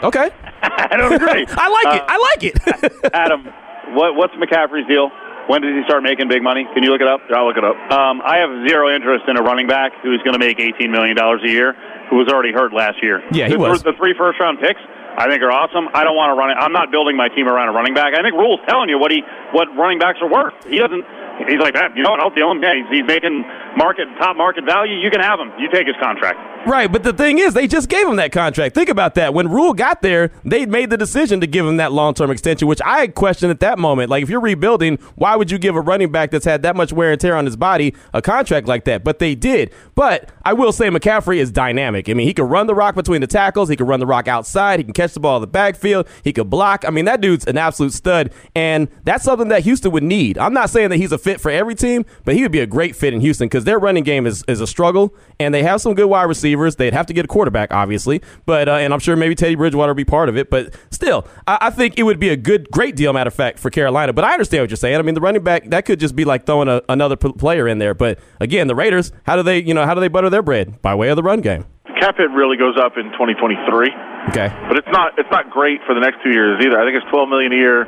Okay. 0.02 0.30
I 0.62 0.96
don't 0.96 1.12
agree. 1.12 1.46
I 1.48 1.68
like 1.68 1.96
it. 1.96 2.02
Uh, 2.02 2.06
I 2.08 2.16
like 2.18 2.42
it. 2.42 3.10
Adam, 3.14 3.48
what, 3.92 4.16
what's 4.16 4.34
McCaffrey's 4.34 4.86
deal? 4.88 5.10
When 5.46 5.60
did 5.60 5.76
he 5.76 5.84
start 5.84 6.02
making 6.02 6.28
big 6.28 6.42
money? 6.42 6.64
Can 6.72 6.82
you 6.82 6.90
look 6.90 7.04
it 7.04 7.08
up? 7.08 7.20
I'll 7.28 7.44
look 7.44 7.60
it 7.60 7.64
up. 7.64 7.76
Um, 7.92 8.24
I 8.24 8.40
have 8.40 8.48
zero 8.64 8.88
interest 8.88 9.28
in 9.28 9.36
a 9.36 9.42
running 9.42 9.66
back 9.66 9.92
who's 10.00 10.22
going 10.24 10.32
to 10.32 10.40
make 10.40 10.56
$18 10.56 10.88
million 10.88 11.18
a 11.18 11.36
year, 11.44 11.76
who 12.08 12.16
was 12.16 12.28
already 12.32 12.52
hurt 12.52 12.72
last 12.72 13.02
year. 13.02 13.20
Yeah, 13.30 13.48
he 13.48 13.52
the, 13.52 13.58
was. 13.60 13.82
The 13.82 13.92
three 13.92 14.14
first 14.16 14.40
round 14.40 14.56
picks, 14.58 14.80
I 15.20 15.28
think, 15.28 15.42
are 15.44 15.52
awesome. 15.52 15.92
I 15.92 16.00
don't 16.00 16.16
want 16.16 16.32
to 16.32 16.36
run 16.40 16.48
it. 16.48 16.56
I'm 16.56 16.72
not 16.72 16.90
building 16.90 17.16
my 17.16 17.28
team 17.28 17.46
around 17.46 17.68
a 17.68 17.72
running 17.76 17.92
back. 17.92 18.16
I 18.16 18.22
think 18.24 18.32
Rhule's 18.40 18.60
telling 18.64 18.88
you 18.88 18.98
what 18.98 19.12
he 19.12 19.20
what 19.52 19.68
running 19.76 19.98
backs 19.98 20.18
are 20.24 20.30
worth. 20.32 20.56
He 20.64 20.80
doesn't. 20.80 21.04
He's 21.44 21.60
like 21.60 21.74
that. 21.74 21.92
You 21.92 22.02
know 22.04 22.16
what? 22.16 22.20
I'll 22.20 22.32
deal 22.32 22.48
him. 22.48 22.62
Yeah, 22.62 22.80
he's, 22.80 22.88
he's 23.02 23.06
making 23.06 23.44
market 23.76 24.08
top 24.16 24.36
market 24.40 24.64
value. 24.64 24.96
You 24.96 25.10
can 25.10 25.20
have 25.20 25.36
him. 25.38 25.52
You 25.58 25.68
take 25.68 25.84
his 25.84 25.96
contract. 26.00 26.40
Right, 26.66 26.90
but 26.90 27.02
the 27.02 27.12
thing 27.12 27.38
is, 27.38 27.52
they 27.52 27.66
just 27.66 27.90
gave 27.90 28.08
him 28.08 28.16
that 28.16 28.32
contract. 28.32 28.74
Think 28.74 28.88
about 28.88 29.16
that. 29.16 29.34
When 29.34 29.48
Rhule 29.48 29.74
got 29.74 30.00
there, 30.00 30.30
they 30.46 30.64
made 30.64 30.88
the 30.88 30.96
decision 30.96 31.42
to 31.42 31.46
give 31.46 31.66
him 31.66 31.76
that 31.76 31.92
long 31.92 32.14
term 32.14 32.30
extension, 32.30 32.66
which 32.66 32.80
I 32.82 33.06
questioned 33.08 33.50
at 33.50 33.60
that 33.60 33.78
moment. 33.78 34.08
Like, 34.08 34.22
if 34.22 34.30
you're 34.30 34.40
rebuilding, 34.40 34.96
why 35.14 35.36
would 35.36 35.50
you 35.50 35.58
give 35.58 35.76
a 35.76 35.82
running 35.82 36.10
back 36.10 36.30
that's 36.30 36.46
had 36.46 36.62
that 36.62 36.74
much 36.74 36.90
wear 36.90 37.12
and 37.12 37.20
tear 37.20 37.36
on 37.36 37.44
his 37.44 37.56
body 37.56 37.94
a 38.14 38.22
contract 38.22 38.66
like 38.66 38.84
that? 38.86 39.04
But 39.04 39.18
they 39.18 39.34
did. 39.34 39.72
But 39.94 40.30
I 40.42 40.54
will 40.54 40.72
say 40.72 40.88
McCaffrey 40.88 41.36
is 41.36 41.50
dynamic. 41.50 42.08
I 42.08 42.14
mean, 42.14 42.26
he 42.26 42.32
can 42.32 42.46
run 42.46 42.66
the 42.66 42.74
rock 42.74 42.94
between 42.94 43.20
the 43.20 43.26
tackles, 43.26 43.68
he 43.68 43.76
can 43.76 43.86
run 43.86 44.00
the 44.00 44.06
rock 44.06 44.26
outside, 44.26 44.80
he 44.80 44.84
can 44.84 44.94
catch 44.94 45.12
the 45.12 45.20
ball 45.20 45.36
in 45.36 45.42
the 45.42 45.46
backfield, 45.46 46.08
he 46.22 46.32
can 46.32 46.48
block. 46.48 46.86
I 46.86 46.90
mean, 46.90 47.04
that 47.04 47.20
dude's 47.20 47.46
an 47.46 47.58
absolute 47.58 47.92
stud, 47.92 48.32
and 48.56 48.88
that's 49.04 49.24
something 49.24 49.48
that 49.48 49.64
Houston 49.64 49.92
would 49.92 50.02
need. 50.02 50.38
I'm 50.38 50.54
not 50.54 50.70
saying 50.70 50.88
that 50.88 50.96
he's 50.96 51.12
a 51.12 51.18
fit 51.18 51.42
for 51.42 51.50
every 51.50 51.74
team, 51.74 52.06
but 52.24 52.34
he 52.34 52.42
would 52.42 52.52
be 52.52 52.60
a 52.60 52.66
great 52.66 52.96
fit 52.96 53.12
in 53.12 53.20
Houston 53.20 53.48
because 53.48 53.64
their 53.64 53.78
running 53.78 54.04
game 54.04 54.26
is, 54.26 54.42
is 54.48 54.62
a 54.62 54.66
struggle, 54.66 55.14
and 55.38 55.52
they 55.52 55.62
have 55.62 55.82
some 55.82 55.92
good 55.92 56.06
wide 56.06 56.22
receivers. 56.24 56.53
They'd 56.76 56.92
have 56.94 57.06
to 57.06 57.12
get 57.12 57.24
a 57.24 57.28
quarterback, 57.28 57.72
obviously, 57.72 58.22
but 58.46 58.68
uh, 58.68 58.72
and 58.74 58.92
I'm 58.92 59.00
sure 59.00 59.16
maybe 59.16 59.34
Teddy 59.34 59.54
Bridgewater 59.54 59.90
will 59.90 59.94
be 59.96 60.04
part 60.04 60.28
of 60.28 60.36
it. 60.36 60.50
But 60.50 60.74
still, 60.90 61.26
I, 61.46 61.58
I 61.62 61.70
think 61.70 61.98
it 61.98 62.02
would 62.04 62.20
be 62.20 62.28
a 62.30 62.36
good, 62.36 62.70
great 62.70 62.96
deal, 62.96 63.12
matter 63.12 63.28
of 63.28 63.34
fact, 63.34 63.58
for 63.58 63.70
Carolina. 63.70 64.12
But 64.12 64.24
I 64.24 64.32
understand 64.32 64.62
what 64.62 64.70
you're 64.70 64.76
saying. 64.76 64.96
I 64.96 65.02
mean, 65.02 65.14
the 65.14 65.20
running 65.20 65.42
back 65.42 65.64
that 65.70 65.84
could 65.84 66.00
just 66.00 66.14
be 66.16 66.24
like 66.24 66.46
throwing 66.46 66.68
a, 66.68 66.82
another 66.88 67.16
p- 67.16 67.32
player 67.32 67.66
in 67.68 67.78
there. 67.78 67.94
But 67.94 68.18
again, 68.40 68.66
the 68.66 68.74
Raiders, 68.74 69.12
how 69.24 69.36
do 69.36 69.42
they, 69.42 69.62
you 69.62 69.74
know, 69.74 69.84
how 69.84 69.94
do 69.94 70.00
they 70.00 70.08
butter 70.08 70.30
their 70.30 70.42
bread 70.42 70.80
by 70.82 70.94
way 70.94 71.08
of 71.08 71.16
the 71.16 71.22
run 71.22 71.40
game? 71.40 71.64
Cap 72.00 72.16
hit 72.18 72.30
really 72.32 72.56
goes 72.56 72.76
up 72.78 72.96
in 72.96 73.04
2023, 73.12 73.88
Okay, 74.28 74.48
but 74.68 74.76
it's 74.76 74.88
not 74.90 75.12
it's 75.18 75.30
not 75.30 75.48
great 75.50 75.80
for 75.86 75.94
the 75.94 76.00
next 76.00 76.18
two 76.24 76.30
years 76.30 76.58
either. 76.64 76.80
I 76.80 76.84
think 76.84 76.96
it's 76.96 77.08
12 77.10 77.28
million 77.28 77.52
a 77.52 77.56
year 77.56 77.84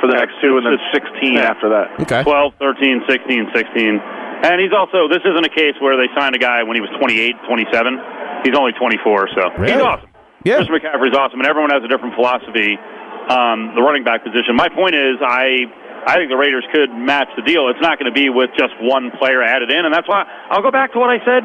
for 0.00 0.06
the 0.08 0.14
next 0.16 0.32
two, 0.40 0.56
and 0.56 0.64
then 0.64 0.78
16 0.94 1.36
after 1.36 1.68
that. 1.68 1.92
okay, 2.00 2.22
12, 2.22 2.54
13, 2.58 3.02
16, 3.08 3.50
16. 3.54 4.00
And 4.42 4.60
he's 4.60 4.72
also, 4.72 5.08
this 5.08 5.20
isn't 5.24 5.44
a 5.44 5.52
case 5.52 5.76
where 5.80 5.96
they 6.00 6.08
signed 6.16 6.34
a 6.34 6.40
guy 6.40 6.62
when 6.64 6.76
he 6.76 6.80
was 6.80 6.88
28, 6.96 7.36
27. 7.44 8.44
He's 8.44 8.56
only 8.56 8.72
24, 8.72 9.28
so 9.36 9.50
Really? 9.60 9.72
he's 9.72 9.82
awesome. 9.82 10.08
Yeah. 10.44 10.56
Christian 10.64 10.80
McCaffrey's 10.80 11.16
awesome, 11.16 11.40
and 11.40 11.48
everyone 11.48 11.68
has 11.70 11.84
a 11.84 11.88
different 11.88 12.14
philosophy 12.16 12.80
um, 13.28 13.76
the 13.76 13.82
running 13.84 14.02
back 14.02 14.24
position. 14.24 14.56
My 14.56 14.68
point 14.72 14.96
is, 14.96 15.20
I 15.20 15.68
I 16.08 16.16
think 16.16 16.32
the 16.32 16.40
Raiders 16.40 16.64
could 16.72 16.88
match 16.90 17.28
the 17.36 17.42
deal. 17.44 17.68
It's 17.68 17.78
not 17.84 18.00
going 18.00 18.08
to 18.08 18.16
be 18.16 18.30
with 18.32 18.48
just 18.56 18.72
one 18.80 19.12
player 19.20 19.42
added 19.44 19.70
in, 19.70 19.84
and 19.84 19.92
that's 19.92 20.08
why 20.08 20.24
I'll 20.48 20.62
go 20.64 20.72
back 20.72 20.92
to 20.94 20.98
what 20.98 21.10
I 21.12 21.20
said 21.28 21.44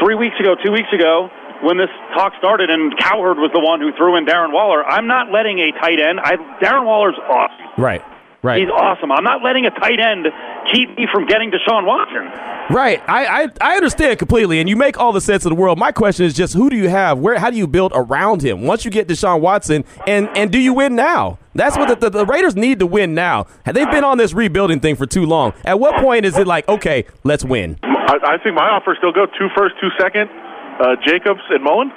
three 0.00 0.14
weeks 0.14 0.38
ago, 0.38 0.54
two 0.54 0.70
weeks 0.70 0.88
ago, 0.94 1.28
when 1.66 1.76
this 1.76 1.90
talk 2.14 2.32
started, 2.38 2.70
and 2.70 2.96
Cowherd 2.96 3.36
was 3.42 3.50
the 3.52 3.60
one 3.60 3.80
who 3.82 3.90
threw 3.98 4.14
in 4.16 4.24
Darren 4.24 4.54
Waller. 4.54 4.86
I'm 4.86 5.06
not 5.10 5.30
letting 5.34 5.58
a 5.58 5.72
tight 5.82 5.98
end. 5.98 6.20
I, 6.22 6.38
Darren 6.62 6.86
Waller's 6.86 7.18
awesome. 7.26 7.66
right, 7.76 8.00
right. 8.42 8.60
He's 8.60 8.70
awesome. 8.70 9.10
I'm 9.12 9.24
not 9.24 9.42
letting 9.42 9.66
a 9.66 9.70
tight 9.70 10.00
end 10.00 10.26
keep 10.72 10.96
me 10.96 11.06
from 11.12 11.26
getting 11.26 11.50
Deshaun 11.50 11.86
Watson. 11.86 12.28
Right. 12.74 13.02
I, 13.08 13.44
I 13.44 13.48
I 13.60 13.76
understand 13.76 14.18
completely, 14.18 14.60
and 14.60 14.68
you 14.68 14.76
make 14.76 14.98
all 14.98 15.12
the 15.12 15.20
sense 15.20 15.44
in 15.44 15.50
the 15.50 15.56
world. 15.56 15.78
My 15.78 15.92
question 15.92 16.26
is 16.26 16.34
just 16.34 16.54
who 16.54 16.70
do 16.70 16.76
you 16.76 16.88
have? 16.88 17.18
Where 17.18 17.38
how 17.38 17.50
do 17.50 17.56
you 17.56 17.66
build 17.66 17.92
around 17.94 18.42
him 18.42 18.62
once 18.62 18.84
you 18.84 18.90
get 18.90 19.08
Deshaun 19.08 19.40
Watson, 19.40 19.84
and 20.06 20.28
and 20.36 20.50
do 20.50 20.58
you 20.58 20.74
win 20.74 20.94
now? 20.94 21.38
That's 21.54 21.76
what 21.76 21.88
the, 21.88 21.96
the, 21.96 22.10
the 22.10 22.26
Raiders 22.26 22.56
need 22.56 22.78
to 22.78 22.86
win 22.86 23.14
now. 23.14 23.46
They've 23.66 23.90
been 23.90 24.04
on 24.04 24.16
this 24.16 24.32
rebuilding 24.32 24.80
thing 24.80 24.96
for 24.96 25.04
too 25.04 25.26
long. 25.26 25.52
At 25.66 25.78
what 25.78 26.00
point 26.00 26.24
is 26.24 26.38
it 26.38 26.46
like, 26.46 26.66
okay, 26.66 27.04
let's 27.24 27.44
win? 27.44 27.78
I 27.82 28.02
I, 28.12 28.36
I 28.36 28.38
think 28.44 28.54
my 28.54 28.68
offer 28.68 28.94
still 28.98 29.12
go 29.12 29.24
two 29.24 29.48
first, 29.56 29.74
two 29.80 29.88
second, 29.96 30.28
uh, 30.28 30.96
Jacobs 31.00 31.40
and 31.48 31.64
Mullen. 31.64 31.88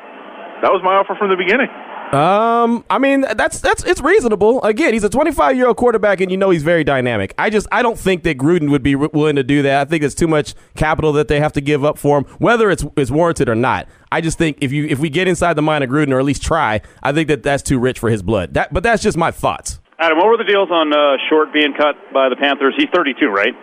That 0.64 0.72
was 0.72 0.80
my 0.80 0.96
offer 0.96 1.16
from 1.20 1.28
the 1.28 1.36
beginning. 1.36 1.68
Um, 2.14 2.86
I 2.90 3.00
mean 3.00 3.22
that's 3.22 3.60
that's 3.60 3.84
it's 3.84 4.00
reasonable. 4.00 4.64
Again, 4.64 4.94
he's 4.94 5.04
a 5.04 5.10
25 5.10 5.56
year 5.56 5.68
old 5.68 5.78
quarterback, 5.78 6.22
and 6.22 6.32
you 6.32 6.38
know 6.38 6.50
he's 6.50 6.64
very 6.64 6.84
dynamic. 6.84 7.34
I 7.38 7.50
just 7.50 7.68
I 7.72 7.82
don't 7.82 7.98
think 7.98 8.24
that 8.24 8.38
Gruden 8.38 8.70
would 8.70 8.84
be 8.84 8.96
willing 8.96 9.36
to 9.36 9.44
do 9.44 9.62
that. 9.64 9.82
I 9.82 9.90
think 9.90 10.04
it's 10.04 10.16
too 10.16 10.28
much 10.28 10.54
capital 10.76 11.14
that 11.14 11.28
they 11.28 11.40
have 11.40 11.54
to 11.54 11.62
give 11.62 11.84
up 11.84 11.98
for 11.98 12.20
him, 12.20 12.26
whether 12.38 12.70
it's 12.70 12.86
it's 12.96 13.12
warranted 13.12 13.50
or 13.50 13.56
not. 13.56 13.88
I 14.12 14.22
just 14.22 14.38
think 14.38 14.58
if 14.62 14.72
you 14.72 14.86
if 14.86 15.00
we 15.00 15.10
get 15.10 15.28
inside 15.28 15.54
the 15.54 15.62
mind 15.62 15.84
of 15.84 15.90
Gruden 15.90 16.14
or 16.14 16.20
at 16.20 16.26
least 16.26 16.44
try, 16.44 16.82
I 17.04 17.12
think 17.12 17.28
that 17.28 17.44
that's 17.44 17.64
too 17.64 17.80
rich 17.80 18.00
for 18.00 18.10
his 18.10 18.22
blood. 18.22 18.54
That, 18.54 18.74
but 18.74 18.84
that's 18.84 19.02
just 19.02 19.18
my 19.18 19.32
thoughts. 19.32 19.80
Adam, 20.00 20.18
what 20.18 20.28
were 20.28 20.38
the 20.38 20.44
deals 20.44 20.70
on 20.72 20.94
uh, 20.94 21.18
Short 21.30 21.54
being 21.54 21.74
cut 21.74 21.96
by 22.14 22.30
the 22.30 22.36
Panthers? 22.36 22.74
He's 22.78 22.90
32, 22.94 23.28
right? 23.28 23.54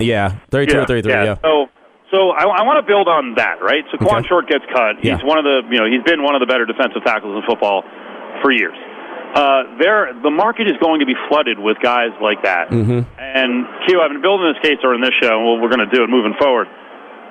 Yeah, 0.00 0.38
32 0.50 0.74
yeah, 0.74 0.82
or 0.82 0.86
33. 0.86 1.12
Yeah. 1.12 1.24
yeah. 1.24 1.36
So. 1.42 1.66
So 2.12 2.28
I, 2.30 2.44
I 2.44 2.62
want 2.68 2.76
to 2.76 2.84
build 2.84 3.08
on 3.08 3.40
that, 3.40 3.64
right? 3.64 3.88
So 3.88 3.96
Quan 3.96 4.20
okay. 4.20 4.28
Short 4.28 4.44
gets 4.46 4.68
cut. 4.68 5.00
He's 5.00 5.16
yeah. 5.16 5.24
one 5.24 5.40
of 5.40 5.48
the, 5.48 5.64
you 5.72 5.80
know, 5.80 5.88
he's 5.88 6.04
been 6.04 6.20
one 6.20 6.36
of 6.36 6.44
the 6.44 6.46
better 6.46 6.68
defensive 6.68 7.00
tackles 7.08 7.32
in 7.32 7.42
football 7.48 7.82
for 8.44 8.52
years. 8.52 8.76
Uh, 9.32 9.80
there, 9.80 10.12
the 10.20 10.28
market 10.28 10.68
is 10.68 10.76
going 10.76 11.00
to 11.00 11.08
be 11.08 11.16
flooded 11.32 11.56
with 11.56 11.80
guys 11.80 12.12
like 12.20 12.44
that. 12.44 12.68
Mm-hmm. 12.68 13.08
And 13.16 13.64
Q, 13.88 14.04
I've 14.04 14.12
been 14.12 14.20
building 14.20 14.52
this 14.52 14.60
case 14.60 14.76
during 14.84 15.00
this 15.00 15.16
show, 15.24 15.40
and 15.40 15.48
what 15.48 15.64
we're 15.64 15.72
going 15.72 15.88
to 15.88 15.88
do 15.88 16.04
it 16.04 16.12
moving 16.12 16.36
forward. 16.36 16.68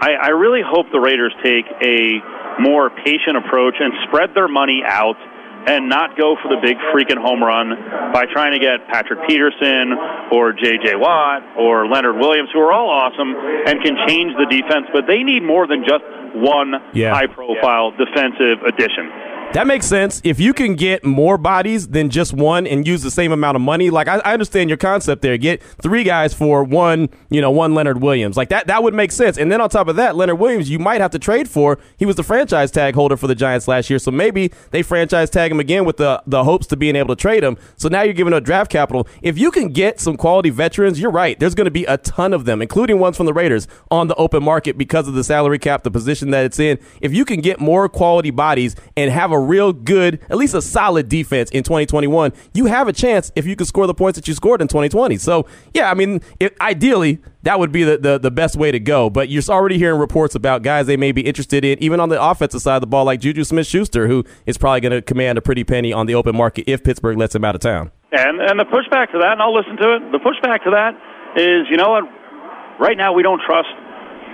I, 0.01 0.17
I 0.17 0.29
really 0.33 0.65
hope 0.65 0.89
the 0.89 0.97
Raiders 0.97 1.29
take 1.45 1.69
a 1.85 2.17
more 2.57 2.89
patient 2.89 3.37
approach 3.37 3.77
and 3.77 3.93
spread 4.09 4.33
their 4.33 4.49
money 4.49 4.81
out 4.81 5.13
and 5.67 5.89
not 5.89 6.17
go 6.17 6.35
for 6.41 6.49
the 6.49 6.59
big 6.61 6.77
freaking 6.93 7.21
home 7.21 7.43
run 7.43 7.69
by 8.13 8.25
trying 8.25 8.53
to 8.53 8.59
get 8.59 8.87
Patrick 8.87 9.27
Peterson 9.27 9.93
or 10.31 10.53
J.J. 10.53 10.95
Watt 10.95 11.57
or 11.57 11.87
Leonard 11.87 12.17
Williams, 12.17 12.49
who 12.53 12.59
are 12.59 12.71
all 12.71 12.89
awesome 12.89 13.35
and 13.67 13.81
can 13.83 13.95
change 14.07 14.33
the 14.37 14.47
defense, 14.49 14.87
but 14.93 15.05
they 15.07 15.23
need 15.23 15.43
more 15.43 15.67
than 15.67 15.83
just 15.83 16.03
one 16.33 16.73
yeah. 16.93 17.13
high 17.13 17.27
profile 17.27 17.91
yeah. 17.91 18.05
defensive 18.05 18.63
addition. 18.65 19.11
That 19.53 19.67
makes 19.67 19.85
sense. 19.85 20.21
If 20.23 20.39
you 20.39 20.53
can 20.53 20.75
get 20.75 21.03
more 21.03 21.37
bodies 21.37 21.89
than 21.89 22.09
just 22.09 22.31
one 22.33 22.65
and 22.65 22.87
use 22.87 23.03
the 23.03 23.11
same 23.11 23.33
amount 23.33 23.57
of 23.57 23.61
money, 23.61 23.89
like 23.89 24.07
I, 24.07 24.19
I, 24.19 24.31
understand 24.31 24.69
your 24.69 24.77
concept 24.77 25.21
there. 25.21 25.37
Get 25.37 25.61
three 25.61 26.05
guys 26.05 26.33
for 26.33 26.63
one, 26.63 27.09
you 27.29 27.41
know, 27.41 27.51
one 27.51 27.75
Leonard 27.75 28.01
Williams. 28.01 28.37
Like 28.37 28.47
that, 28.47 28.67
that 28.67 28.81
would 28.81 28.93
make 28.93 29.11
sense. 29.11 29.37
And 29.37 29.51
then 29.51 29.59
on 29.59 29.69
top 29.69 29.89
of 29.89 29.97
that, 29.97 30.15
Leonard 30.15 30.39
Williams, 30.39 30.69
you 30.69 30.79
might 30.79 31.01
have 31.01 31.11
to 31.11 31.19
trade 31.19 31.49
for. 31.49 31.79
He 31.97 32.05
was 32.05 32.15
the 32.15 32.23
franchise 32.23 32.71
tag 32.71 32.95
holder 32.95 33.17
for 33.17 33.27
the 33.27 33.35
Giants 33.35 33.67
last 33.67 33.89
year, 33.89 33.99
so 33.99 34.09
maybe 34.09 34.53
they 34.71 34.83
franchise 34.83 35.29
tag 35.29 35.51
him 35.51 35.59
again 35.59 35.83
with 35.83 35.97
the 35.97 36.23
the 36.25 36.45
hopes 36.45 36.65
to 36.67 36.77
being 36.77 36.95
able 36.95 37.13
to 37.13 37.21
trade 37.21 37.43
him. 37.43 37.57
So 37.75 37.89
now 37.89 38.03
you're 38.03 38.13
giving 38.13 38.31
a 38.31 38.39
draft 38.39 38.71
capital. 38.71 39.05
If 39.21 39.37
you 39.37 39.51
can 39.51 39.73
get 39.73 39.99
some 39.99 40.15
quality 40.15 40.49
veterans, 40.49 40.97
you're 41.01 41.11
right. 41.11 41.37
There's 41.37 41.55
going 41.55 41.65
to 41.65 41.71
be 41.71 41.83
a 41.83 41.97
ton 41.97 42.31
of 42.31 42.45
them, 42.45 42.61
including 42.61 42.99
ones 42.99 43.17
from 43.17 43.25
the 43.25 43.33
Raiders, 43.33 43.67
on 43.89 44.07
the 44.07 44.15
open 44.15 44.43
market 44.43 44.77
because 44.77 45.09
of 45.09 45.13
the 45.13 45.25
salary 45.25 45.59
cap, 45.59 45.83
the 45.83 45.91
position 45.91 46.31
that 46.31 46.45
it's 46.45 46.57
in. 46.57 46.79
If 47.01 47.13
you 47.13 47.25
can 47.25 47.41
get 47.41 47.59
more 47.59 47.89
quality 47.89 48.31
bodies 48.31 48.77
and 48.95 49.11
have 49.11 49.33
a 49.33 49.40
real 49.41 49.73
good, 49.73 50.19
at 50.29 50.37
least 50.37 50.53
a 50.53 50.61
solid 50.61 51.09
defense 51.09 51.49
in 51.51 51.63
2021, 51.63 52.33
you 52.53 52.65
have 52.65 52.87
a 52.87 52.93
chance 52.93 53.31
if 53.35 53.45
you 53.45 53.55
can 53.55 53.65
score 53.65 53.87
the 53.87 53.93
points 53.93 54.17
that 54.17 54.27
you 54.27 54.33
scored 54.33 54.61
in 54.61 54.67
2020. 54.67 55.17
So, 55.17 55.45
yeah, 55.73 55.89
I 55.89 55.93
mean, 55.93 56.21
if, 56.39 56.53
ideally, 56.61 57.19
that 57.43 57.59
would 57.59 57.71
be 57.71 57.83
the, 57.83 57.97
the, 57.97 58.17
the, 58.17 58.31
best 58.31 58.55
way 58.55 58.71
to 58.71 58.79
go. 58.79 59.09
But 59.09 59.29
you're 59.29 59.43
already 59.49 59.77
hearing 59.77 59.99
reports 59.99 60.35
about 60.35 60.61
guys 60.63 60.85
they 60.85 60.97
may 60.97 61.11
be 61.11 61.21
interested 61.21 61.65
in, 61.65 61.81
even 61.81 61.99
on 61.99 62.09
the 62.09 62.21
offensive 62.21 62.61
side 62.61 62.75
of 62.75 62.81
the 62.81 62.87
ball, 62.87 63.05
like 63.05 63.19
Juju 63.19 63.43
Smith 63.43 63.67
Schuster, 63.67 64.07
who 64.07 64.23
is 64.45 64.57
probably 64.57 64.81
going 64.81 64.91
to 64.91 65.01
command 65.01 65.37
a 65.37 65.41
pretty 65.41 65.63
penny 65.63 65.91
on 65.91 66.05
the 66.05 66.15
open 66.15 66.35
market 66.35 66.65
if 66.67 66.83
Pittsburgh 66.83 67.17
lets 67.17 67.35
him 67.35 67.43
out 67.43 67.55
of 67.55 67.61
town. 67.61 67.91
And, 68.11 68.41
and 68.41 68.59
the 68.59 68.65
pushback 68.65 69.11
to 69.11 69.19
that, 69.19 69.33
and 69.33 69.41
I'll 69.41 69.55
listen 69.55 69.77
to 69.77 69.95
it, 69.95 70.11
the 70.11 70.19
pushback 70.19 70.63
to 70.65 70.71
that 70.71 70.95
is, 71.39 71.67
you 71.69 71.77
know 71.77 71.91
what? 71.91 72.03
Right 72.79 72.97
now, 72.97 73.13
we 73.13 73.23
don't 73.23 73.41
trust 73.45 73.69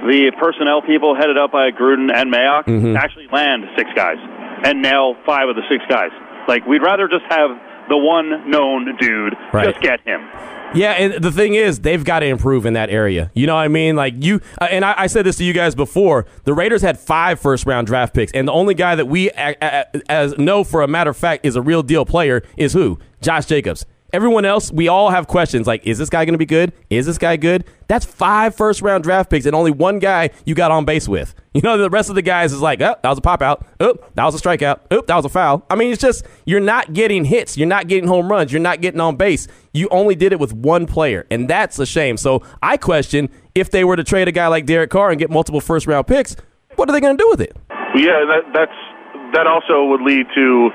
the 0.05 0.31
personnel 0.39 0.81
people 0.81 1.15
headed 1.15 1.37
up 1.37 1.51
by 1.51 1.71
Gruden 1.71 2.13
and 2.13 2.31
Mayock 2.31 2.65
mm-hmm. 2.65 2.95
actually 2.95 3.27
land 3.31 3.65
six 3.75 3.89
guys 3.95 4.17
and 4.63 4.81
nail 4.81 5.15
five 5.25 5.49
of 5.49 5.55
the 5.55 5.63
six 5.69 5.83
guys. 5.89 6.11
Like 6.47 6.65
we'd 6.65 6.81
rather 6.81 7.07
just 7.07 7.25
have 7.29 7.51
the 7.89 7.97
one 7.97 8.49
known 8.49 8.97
dude. 8.99 9.33
Right. 9.53 9.69
Just 9.69 9.81
get 9.81 10.01
him. 10.01 10.27
Yeah, 10.75 10.91
and 10.91 11.23
the 11.23 11.31
thing 11.31 11.53
is, 11.53 11.79
they've 11.79 12.03
got 12.03 12.19
to 12.19 12.25
improve 12.25 12.65
in 12.65 12.73
that 12.73 12.89
area. 12.89 13.31
You 13.33 13.47
know 13.47 13.55
what 13.55 13.61
I 13.61 13.69
mean? 13.69 13.95
Like 13.95 14.15
you, 14.17 14.41
uh, 14.59 14.65
and 14.65 14.83
I, 14.83 14.95
I, 14.97 15.07
said 15.07 15.25
this 15.25 15.37
to 15.37 15.45
you 15.45 15.53
guys 15.53 15.75
before. 15.75 16.25
The 16.43 16.53
Raiders 16.53 16.81
had 16.81 16.99
five 16.99 17.39
first 17.39 17.65
round 17.65 17.87
draft 17.87 18.13
picks, 18.13 18.33
and 18.33 18.47
the 18.47 18.51
only 18.51 18.73
guy 18.73 18.95
that 18.95 19.05
we 19.05 19.29
as 19.31 20.37
know 20.37 20.65
for 20.65 20.81
a 20.81 20.87
matter 20.87 21.09
of 21.09 21.17
fact 21.17 21.45
is 21.45 21.55
a 21.55 21.61
real 21.61 21.83
deal 21.83 22.05
player 22.05 22.43
is 22.57 22.73
who? 22.73 22.99
Josh 23.21 23.45
Jacobs. 23.45 23.85
Everyone 24.13 24.45
else, 24.45 24.71
we 24.71 24.87
all 24.87 25.09
have 25.09 25.27
questions 25.27 25.67
like, 25.67 25.85
is 25.85 25.97
this 25.97 26.09
guy 26.09 26.23
going 26.23 26.33
to 26.33 26.37
be 26.37 26.45
good? 26.45 26.71
Is 26.89 27.05
this 27.05 27.17
guy 27.17 27.35
good? 27.35 27.65
That's 27.87 28.05
five 28.05 28.55
first 28.55 28.81
round 28.81 29.03
draft 29.03 29.29
picks 29.29 29.45
and 29.45 29.53
only 29.53 29.71
one 29.71 29.99
guy 29.99 30.29
you 30.45 30.55
got 30.55 30.71
on 30.71 30.85
base 30.85 31.07
with. 31.07 31.35
You 31.57 31.63
know, 31.63 31.75
the 31.75 31.89
rest 31.89 32.09
of 32.09 32.13
the 32.13 32.21
guys 32.21 32.53
is 32.53 32.61
like, 32.61 32.81
oh, 32.81 32.97
that 33.01 33.09
was 33.09 33.17
a 33.17 33.21
pop 33.21 33.41
out. 33.41 33.65
Oh, 33.79 33.95
that 34.13 34.23
was 34.23 34.35
a 34.35 34.37
strikeout. 34.37 34.81
Oh, 34.91 35.01
that 35.07 35.15
was 35.15 35.25
a 35.25 35.29
foul. 35.29 35.65
I 35.71 35.75
mean, 35.75 35.91
it's 35.91 35.99
just, 35.99 36.23
you're 36.45 36.59
not 36.59 36.93
getting 36.93 37.25
hits. 37.25 37.57
You're 37.57 37.67
not 37.67 37.87
getting 37.87 38.07
home 38.07 38.31
runs. 38.31 38.51
You're 38.51 38.61
not 38.61 38.79
getting 38.79 38.99
on 38.99 39.15
base. 39.15 39.47
You 39.73 39.87
only 39.89 40.13
did 40.13 40.31
it 40.33 40.39
with 40.39 40.53
one 40.53 40.85
player, 40.85 41.25
and 41.31 41.49
that's 41.49 41.79
a 41.79 41.87
shame. 41.87 42.15
So 42.15 42.43
I 42.61 42.77
question 42.77 43.29
if 43.55 43.71
they 43.71 43.83
were 43.83 43.95
to 43.95 44.03
trade 44.03 44.27
a 44.27 44.31
guy 44.31 44.45
like 44.49 44.67
Derek 44.67 44.91
Carr 44.91 45.09
and 45.09 45.17
get 45.17 45.31
multiple 45.31 45.59
first 45.59 45.87
round 45.87 46.05
picks, 46.05 46.35
what 46.75 46.87
are 46.89 46.91
they 46.91 46.99
going 47.01 47.17
to 47.17 47.23
do 47.23 47.27
with 47.27 47.41
it? 47.41 47.57
Yeah, 47.95 48.21
that, 48.29 48.41
that's, 48.53 49.33
that 49.33 49.47
also 49.47 49.85
would 49.85 50.01
lead 50.01 50.27
to 50.35 50.69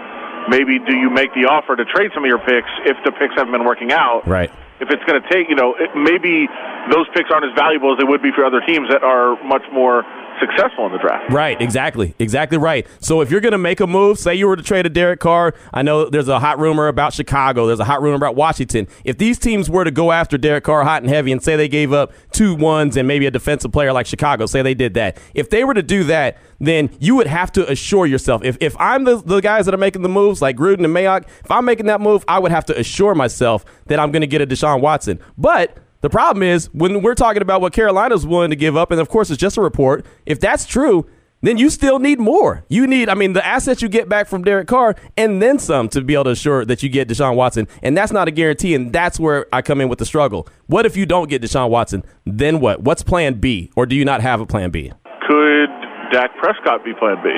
maybe 0.49 0.79
do 0.79 0.97
you 0.97 1.11
make 1.11 1.35
the 1.35 1.47
offer 1.47 1.77
to 1.77 1.85
trade 1.85 2.11
some 2.15 2.25
of 2.25 2.29
your 2.29 2.39
picks 2.39 2.71
if 2.87 2.97
the 3.05 3.13
picks 3.13 3.35
haven't 3.37 3.53
been 3.53 3.65
working 3.65 3.93
out? 3.93 4.27
Right. 4.27 4.51
If 4.81 4.91
it's 4.91 5.05
going 5.05 5.23
to 5.23 5.29
take, 5.29 5.49
you 5.49 5.55
know, 5.55 5.75
it, 5.79 5.95
maybe 5.95 6.49
those 6.91 7.07
picks 7.15 7.31
aren't 7.31 7.47
as 7.47 7.55
valuable 7.55 7.93
as 7.93 7.99
they 7.99 8.09
would 8.09 8.23
be 8.23 8.33
for 8.35 8.45
other 8.45 8.61
teams 8.67 8.89
that 8.91 9.05
are 9.05 9.39
much 9.45 9.63
more 9.71 10.03
successful 10.43 10.87
in 10.87 10.93
the 10.93 10.99
draft. 10.99 11.33
Right, 11.33 11.61
exactly. 11.61 12.15
Exactly 12.19 12.59
right. 12.59 12.87
So 13.01 13.21
if 13.21 13.31
you're 13.31 13.41
going 13.41 13.53
to 13.53 13.59
make 13.59 13.81
a 13.81 13.87
move, 13.87 14.19
say 14.19 14.35
you 14.35 14.49
were 14.49 14.57
to 14.57 14.63
trade 14.63 14.85
a 14.87 14.89
Derek 14.89 15.21
Carr, 15.21 15.55
I 15.73 15.83
know 15.83 16.09
there's 16.09 16.29
a 16.29 16.41
hot 16.41 16.59
rumor 16.59 16.89
about 16.89 17.13
Chicago, 17.13 17.67
there's 17.67 17.81
a 17.81 17.85
hot 17.85 18.03
rumor 18.03 18.17
about 18.17 18.35
Washington. 18.35 18.89
If 19.05 19.19
these 19.19 19.39
teams 19.39 19.71
were 19.71 19.85
to 19.85 19.91
go 19.91 20.11
after 20.11 20.37
Derek 20.37 20.65
Carr 20.65 20.85
hot 20.85 21.03
and 21.03 21.11
heavy 21.11 21.33
and 21.33 21.43
say 21.43 21.57
they 21.57 21.69
gave 21.69 21.93
up 21.93 22.13
two 22.33 22.55
ones 22.55 22.97
and 22.97 23.07
maybe 23.07 23.27
a 23.27 23.31
defensive 23.31 23.73
player 23.73 23.93
like 23.93 24.07
Chicago, 24.07 24.47
say 24.47 24.63
they 24.63 24.75
did 24.75 24.95
that. 24.95 25.19
If 25.35 25.51
they 25.51 25.65
were 25.65 25.75
to 25.75 25.83
do 25.83 26.05
that, 26.05 26.39
then 26.59 26.91
you 26.99 27.15
would 27.17 27.27
have 27.27 27.53
to 27.53 27.71
assure 27.71 28.07
yourself. 28.07 28.45
If, 28.45 28.57
if 28.61 28.77
I'm 28.79 29.05
the, 29.05 29.17
the 29.17 29.41
guys 29.41 29.67
that 29.67 29.75
are 29.75 29.79
making 29.79 30.03
the 30.03 30.09
moves, 30.09 30.43
like 30.43 30.57
Gruden 30.57 30.85
and 30.85 30.95
Mayock, 30.95 31.25
if 31.45 31.51
I'm 31.51 31.65
making 31.65 31.87
that 31.87 32.01
move, 32.01 32.25
I 32.29 32.39
would 32.39 32.53
have 32.53 32.65
to 32.67 32.79
assure 32.79 33.15
myself 33.15 33.65
that 33.87 33.99
I'm 33.99 34.13
going 34.13 34.23
to 34.23 34.27
get 34.27 34.41
a 34.41 34.47
Deshaun 34.47 34.81
Watson. 34.81 35.19
But 35.37 35.79
the 36.03 36.11
problem 36.11 36.43
is 36.43 36.67
when 36.75 37.03
we're 37.03 37.15
talking 37.15 37.43
about 37.43 37.61
what 37.61 37.73
Carolina's 37.73 38.27
willing 38.27 38.51
to 38.51 38.57
give 38.57 38.77
up, 38.77 38.91
and 38.91 39.01
of 39.01 39.09
course 39.09 39.31
it's 39.31 39.41
just 39.41 39.57
a 39.57 39.63
report. 39.63 40.05
If 40.27 40.39
that's 40.41 40.67
true, 40.67 41.09
then 41.43 41.59
you 41.59 41.71
still 41.71 41.99
need 41.99 42.21
more. 42.21 42.65
You 42.69 42.87
need, 42.87 43.09
I 43.09 43.15
mean, 43.15 43.33
the 43.33 43.45
assets 43.45 43.83
you 43.83 43.89
get 43.89 44.09
back 44.09 44.29
from 44.29 44.43
Derek 44.45 44.69
Carr 44.69 44.95
and 45.17 45.43
then 45.43 45.59
some 45.59 45.89
to 45.89 46.01
be 46.01 46.15
able 46.15 46.25
to 46.25 46.31
assure 46.31 46.65
that 46.65 46.83
you 46.83 46.89
get 46.89 47.09
Deshaun 47.09 47.35
Watson. 47.35 47.67
And 47.83 47.97
that's 47.97 48.13
not 48.13 48.29
a 48.29 48.31
guarantee. 48.31 48.75
And 48.75 48.93
that's 48.93 49.19
where 49.19 49.47
I 49.53 49.61
come 49.61 49.81
in 49.81 49.89
with 49.89 49.99
the 49.99 50.07
struggle. 50.07 50.47
What 50.67 50.87
if 50.87 50.97
you 50.97 51.05
don't 51.05 51.29
get 51.29 51.43
Deshaun 51.43 51.69
Watson? 51.69 52.05
Then 52.25 52.61
what? 52.61 52.83
What's 52.83 53.03
plan 53.03 53.41
B? 53.41 53.73
Or 53.75 53.87
do 53.87 53.97
you 53.97 54.05
not 54.05 54.23
have 54.23 54.41
a 54.41 54.47
plan 54.47 54.71
B? 54.71 54.93
Could 55.29 55.69
Dak 56.13 56.31
Prescott 56.39 56.85
be 56.85 56.93
plan 56.95 57.17
B? 57.25 57.31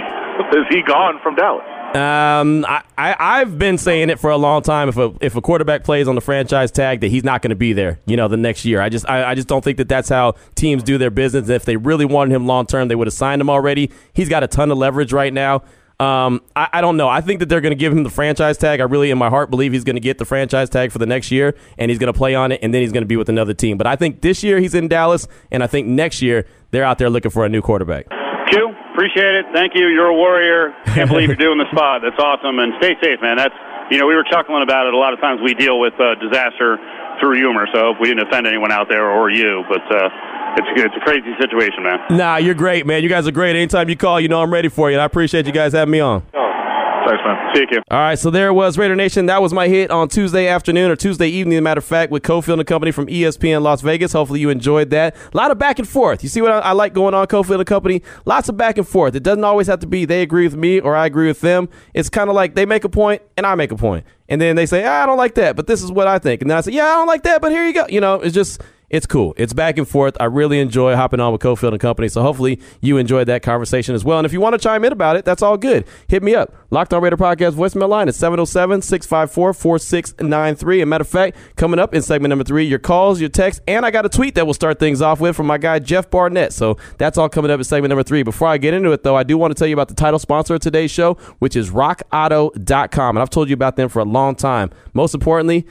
Is 0.59 0.67
he 0.69 0.83
gone 0.87 1.19
from 1.23 1.35
Dallas? 1.35 1.65
Um, 1.95 2.67
I, 2.69 2.83
I 2.99 3.39
have 3.39 3.57
been 3.57 3.79
saying 3.79 4.11
it 4.11 4.19
for 4.19 4.31
a 4.31 4.37
long 4.37 4.63
time. 4.63 4.89
If 4.89 4.97
a 4.97 5.15
if 5.21 5.37
a 5.37 5.41
quarterback 5.41 5.85
plays 5.85 6.09
on 6.09 6.17
the 6.17 6.21
franchise 6.21 6.73
tag, 6.73 7.01
that 7.03 7.09
he's 7.09 7.23
not 7.23 7.41
going 7.41 7.51
to 7.51 7.57
be 7.57 7.73
there. 7.73 8.01
You 8.05 8.17
know, 8.17 8.27
the 8.27 8.37
next 8.37 8.65
year. 8.65 8.81
I 8.81 8.89
just 8.89 9.09
I, 9.09 9.31
I 9.31 9.35
just 9.37 9.47
don't 9.47 9.63
think 9.63 9.77
that 9.77 9.89
that's 9.89 10.09
how 10.09 10.35
teams 10.57 10.83
do 10.83 10.99
their 10.99 11.11
business. 11.11 11.49
If 11.49 11.65
they 11.65 11.77
really 11.77 12.05
wanted 12.05 12.35
him 12.35 12.47
long 12.47 12.67
term, 12.67 12.89
they 12.89 12.97
would 12.97 13.07
have 13.07 13.15
signed 13.15 13.41
him 13.41 13.49
already. 13.49 13.93
He's 14.13 14.29
got 14.29 14.43
a 14.43 14.49
ton 14.49 14.73
of 14.73 14.79
leverage 14.79 15.13
right 15.13 15.33
now. 15.33 15.63
Um, 16.01 16.43
I, 16.57 16.69
I, 16.73 16.81
don't 16.81 16.97
know. 16.97 17.09
I 17.09 17.21
think 17.21 17.39
that 17.39 17.49
they're 17.49 17.61
going 17.61 17.71
to 17.71 17.77
give 17.77 17.93
him 17.93 18.03
the 18.03 18.11
franchise 18.11 18.59
tag. 18.59 18.81
I 18.81 18.83
really, 18.83 19.13
in 19.13 19.19
my 19.19 19.31
heart, 19.31 19.49
believe 19.49 19.73
he's 19.73 19.85
going 19.85 19.95
to 19.95 20.01
get 20.01 20.19
the 20.19 20.25
franchise 20.25 20.69
tag 20.69 20.91
for 20.91 20.99
the 20.99 21.07
next 21.07 21.31
year, 21.31 21.55
and 21.79 21.89
he's 21.89 22.01
going 22.01 22.13
to 22.13 22.19
play 22.19 22.35
on 22.35 22.51
it, 22.51 22.59
and 22.63 22.75
then 22.75 22.83
he's 22.83 22.91
going 22.91 23.05
to 23.05 23.09
be 23.09 23.17
with 23.17 23.29
another 23.29 23.55
team. 23.55 23.79
But 23.79 23.87
I 23.87 23.95
think 23.95 24.21
this 24.21 24.43
year 24.43 24.59
he's 24.59 24.75
in 24.75 24.89
Dallas, 24.89 25.29
and 25.53 25.63
I 25.63 25.69
think 25.69 25.87
next 25.87 26.21
year 26.21 26.47
they're 26.73 26.83
out 26.83 26.99
there 26.99 27.09
looking 27.09 27.31
for 27.31 27.45
a 27.45 27.49
new 27.49 27.63
quarterback. 27.63 28.09
Q, 28.51 28.75
appreciate 28.95 29.35
it. 29.43 29.47
Thank 29.53 29.75
you. 29.75 29.91
You're 29.91 30.09
a 30.09 30.15
warrior. 30.15 30.73
Can't 30.95 31.11
believe 31.11 31.29
you're 31.29 31.37
doing 31.37 31.59
the 31.59 31.69
spot. 31.75 32.01
That's 32.07 32.19
awesome. 32.19 32.59
And 32.63 32.73
stay 32.79 32.95
safe, 33.03 33.21
man. 33.21 33.37
That's 33.37 33.55
you 33.91 33.99
know 33.99 34.07
we 34.07 34.15
were 34.15 34.25
chuckling 34.25 34.63
about 34.63 34.87
it. 34.87 34.95
A 34.95 34.97
lot 34.97 35.13
of 35.13 35.21
times 35.21 35.43
we 35.43 35.53
deal 35.53 35.79
with 35.83 35.93
uh, 35.99 36.15
disaster 36.23 36.79
through 37.21 37.37
humor. 37.37 37.67
So 37.75 37.93
if 37.93 37.97
we 38.01 38.09
didn't 38.09 38.27
offend 38.27 38.47
anyone 38.47 38.73
out 38.73 38.89
there 38.89 39.11
or 39.11 39.29
you, 39.29 39.65
but. 39.69 39.83
Uh, 39.91 40.09
it's 40.57 40.69
a, 40.69 40.85
it's 40.85 40.95
a 40.95 41.01
crazy 41.01 41.35
situation, 41.41 41.83
man. 41.83 41.99
Nah, 42.17 42.37
you're 42.37 42.55
great, 42.55 42.87
man. 42.87 43.03
You 43.03 43.09
guys 43.09 43.27
are 43.27 43.33
great. 43.33 43.57
Anytime 43.57 43.89
you 43.89 43.97
call, 43.97 44.21
you 44.21 44.29
know 44.29 44.41
I'm 44.41 44.53
ready 44.53 44.69
for 44.69 44.89
you. 44.89 44.95
And 44.95 45.03
I 45.03 45.05
appreciate 45.05 45.47
you 45.47 45.53
guys 45.53 45.73
having 45.73 45.91
me 45.91 45.99
on. 45.99 46.25
Oh. 46.33 46.54
Thanks, 47.07 47.23
man. 47.25 47.67
You. 47.71 47.83
All 47.91 47.99
right, 47.99 48.19
so 48.19 48.31
there 48.31 48.53
was 48.53 48.79
Raider 48.79 48.97
Nation. 48.97 49.27
That 49.27 49.43
was 49.43 49.53
my 49.53 49.69
hit 49.69 49.91
on 49.91 50.09
Tuesday 50.09 50.49
afternoon 50.49 50.91
or 50.91 50.97
Tuesday 50.97 51.29
evening, 51.29 51.55
as 51.55 51.59
a 51.59 51.63
matter 51.63 51.79
of 51.79 51.85
fact, 51.85 52.11
with 52.11 52.23
Cofield 52.23 52.55
and 52.55 52.67
Company 52.67 52.93
from 52.93 53.07
ESPN 53.07 53.63
Las 53.63 53.83
Vegas. 53.83 54.13
Hopefully 54.13 54.41
you 54.41 54.49
enjoyed 54.49 54.91
that. 54.91 55.15
A 55.33 55.37
lot 55.37 55.51
of 55.51 55.59
back 55.59 55.79
and 55.79 55.87
forth. 55.87 56.23
You 56.23 56.29
see 56.29 56.41
what 56.41 56.51
I, 56.51 56.59
I 56.61 56.73
like 56.73 56.95
going 56.95 57.13
on, 57.13 57.27
Cofield 57.27 57.59
and 57.59 57.67
Company? 57.67 58.03
Lots 58.25 58.49
of 58.49 58.57
back 58.57 58.79
and 58.79 58.89
forth. 58.89 59.15
It 59.15 59.23
doesn't 59.23 59.45
always 59.45 59.67
have 59.67 59.81
to 59.81 59.87
be 59.87 60.05
they 60.05 60.23
agree 60.23 60.45
with 60.45 60.57
me 60.57 60.81
or 60.81 60.97
I 60.97 61.07
agree 61.07 61.27
with 61.27 61.43
them. 61.43 61.69
It's 61.93 62.09
kind 62.09 62.31
of 62.31 62.37
like 62.37 62.55
they 62.55 62.65
make 62.65 62.85
a 62.85 62.89
point 62.89 63.23
and 63.37 63.47
I 63.47 63.55
make 63.55 63.71
a 63.71 63.77
point. 63.77 64.07
And 64.29 64.41
then 64.41 64.57
they 64.57 64.67
say, 64.67 64.85
ah, 64.85 65.03
I 65.03 65.07
don't 65.07 65.19
like 65.19 65.35
that, 65.35 65.57
but 65.57 65.67
this 65.67 65.83
is 65.83 65.93
what 65.93 66.07
I 66.07 66.19
think. 66.19 66.41
And 66.41 66.51
then 66.51 66.57
I 66.57 66.63
say, 66.63 66.73
yeah, 66.73 66.87
I 66.87 66.95
don't 66.95 67.07
like 67.07 67.25
that, 67.25 67.43
but 67.43 67.53
here 67.53 67.67
you 67.67 67.75
go. 67.75 67.87
You 67.89 68.01
know, 68.01 68.15
it's 68.15 68.35
just 68.35 68.63
it's 68.95 69.07
cool. 69.07 69.35
It's 69.37 69.53
back 69.53 69.77
and 69.77 69.89
forth. 69.89 70.17
I 70.21 70.27
really 70.27 70.61
enjoy 70.61 70.95
hopping 70.95 71.19
on 71.19 71.33
with 71.33 71.41
Cofield 71.41 71.73
and 71.73 71.81
Company. 71.81 72.07
So 72.07 72.23
hopefully 72.23 72.61
you 72.81 72.97
enjoyed 72.97 73.27
that 73.27 73.43
conversation 73.43 73.93
as 73.93 74.05
well. 74.05 74.21
And 74.21 74.25
if 74.25 74.33
you 74.33 74.41
want 74.41 74.53
to 74.53 74.59
chime 74.59 74.85
in 74.85 74.93
about 74.93 75.17
it, 75.17 75.25
that's 75.25 75.43
all 75.43 75.59
good. 75.59 75.85
Hit 76.07 76.23
me 76.23 76.37
up. 76.37 76.55
Locked 76.71 76.95
on 76.95 77.03
Raider 77.03 77.17
Podcast 77.17 77.55
voicemail 77.55 77.89
line 77.89 78.07
is 78.09 78.15
707 78.15 78.83
654 78.83 79.53
4693. 79.53 80.81
And 80.81 80.89
matter 80.89 81.03
of 81.03 81.09
fact, 81.09 81.37
coming 81.57 81.81
up 81.81 81.93
in 81.93 82.03
segment 82.03 82.29
number 82.31 82.45
three, 82.45 82.67
your 82.67 82.79
calls, 82.79 83.19
your 83.19 83.31
texts, 83.31 83.61
and 83.67 83.85
I 83.85 83.91
got 83.91 84.07
a 84.07 84.09
tweet 84.09 84.37
that 84.37 84.47
we'll 84.47 84.55
start 84.55 84.79
things 84.79 85.03
off 85.03 85.21
with 85.21 85.35
from 85.35 85.49
my 85.49 85.59
guy 85.59 85.81
Jeff 85.81 86.09
Barnett. 86.09 86.53
So 86.53 86.77
that's 86.97 87.19
all 87.19 87.29
coming 87.29 87.51
up 87.51 87.59
in 87.59 87.65
segment 87.65 87.89
number 87.89 88.05
three. 88.05 88.23
Before 88.23 88.47
I 88.47 88.59
get 88.59 88.75
into 88.75 88.93
it, 88.93 89.03
though, 89.03 89.17
I 89.17 89.25
do 89.25 89.37
want 89.37 89.51
to 89.51 89.59
tell 89.59 89.67
you 89.67 89.75
about 89.75 89.89
the 89.89 89.95
title 89.95 90.21
sponsor 90.21 90.55
of 90.55 90.61
today's 90.61 90.93
show, 90.93 91.15
which 91.41 91.57
is 91.57 91.71
rockauto.com. 91.71 93.17
And 93.17 93.23
I've 93.23 93.31
told 93.31 93.49
you 93.49 93.55
about 93.55 93.75
them 93.75 93.89
for 93.89 93.99
a 93.99 94.05
long 94.05 94.37
time. 94.37 94.71
Most 94.93 95.15
importantly, 95.15 95.67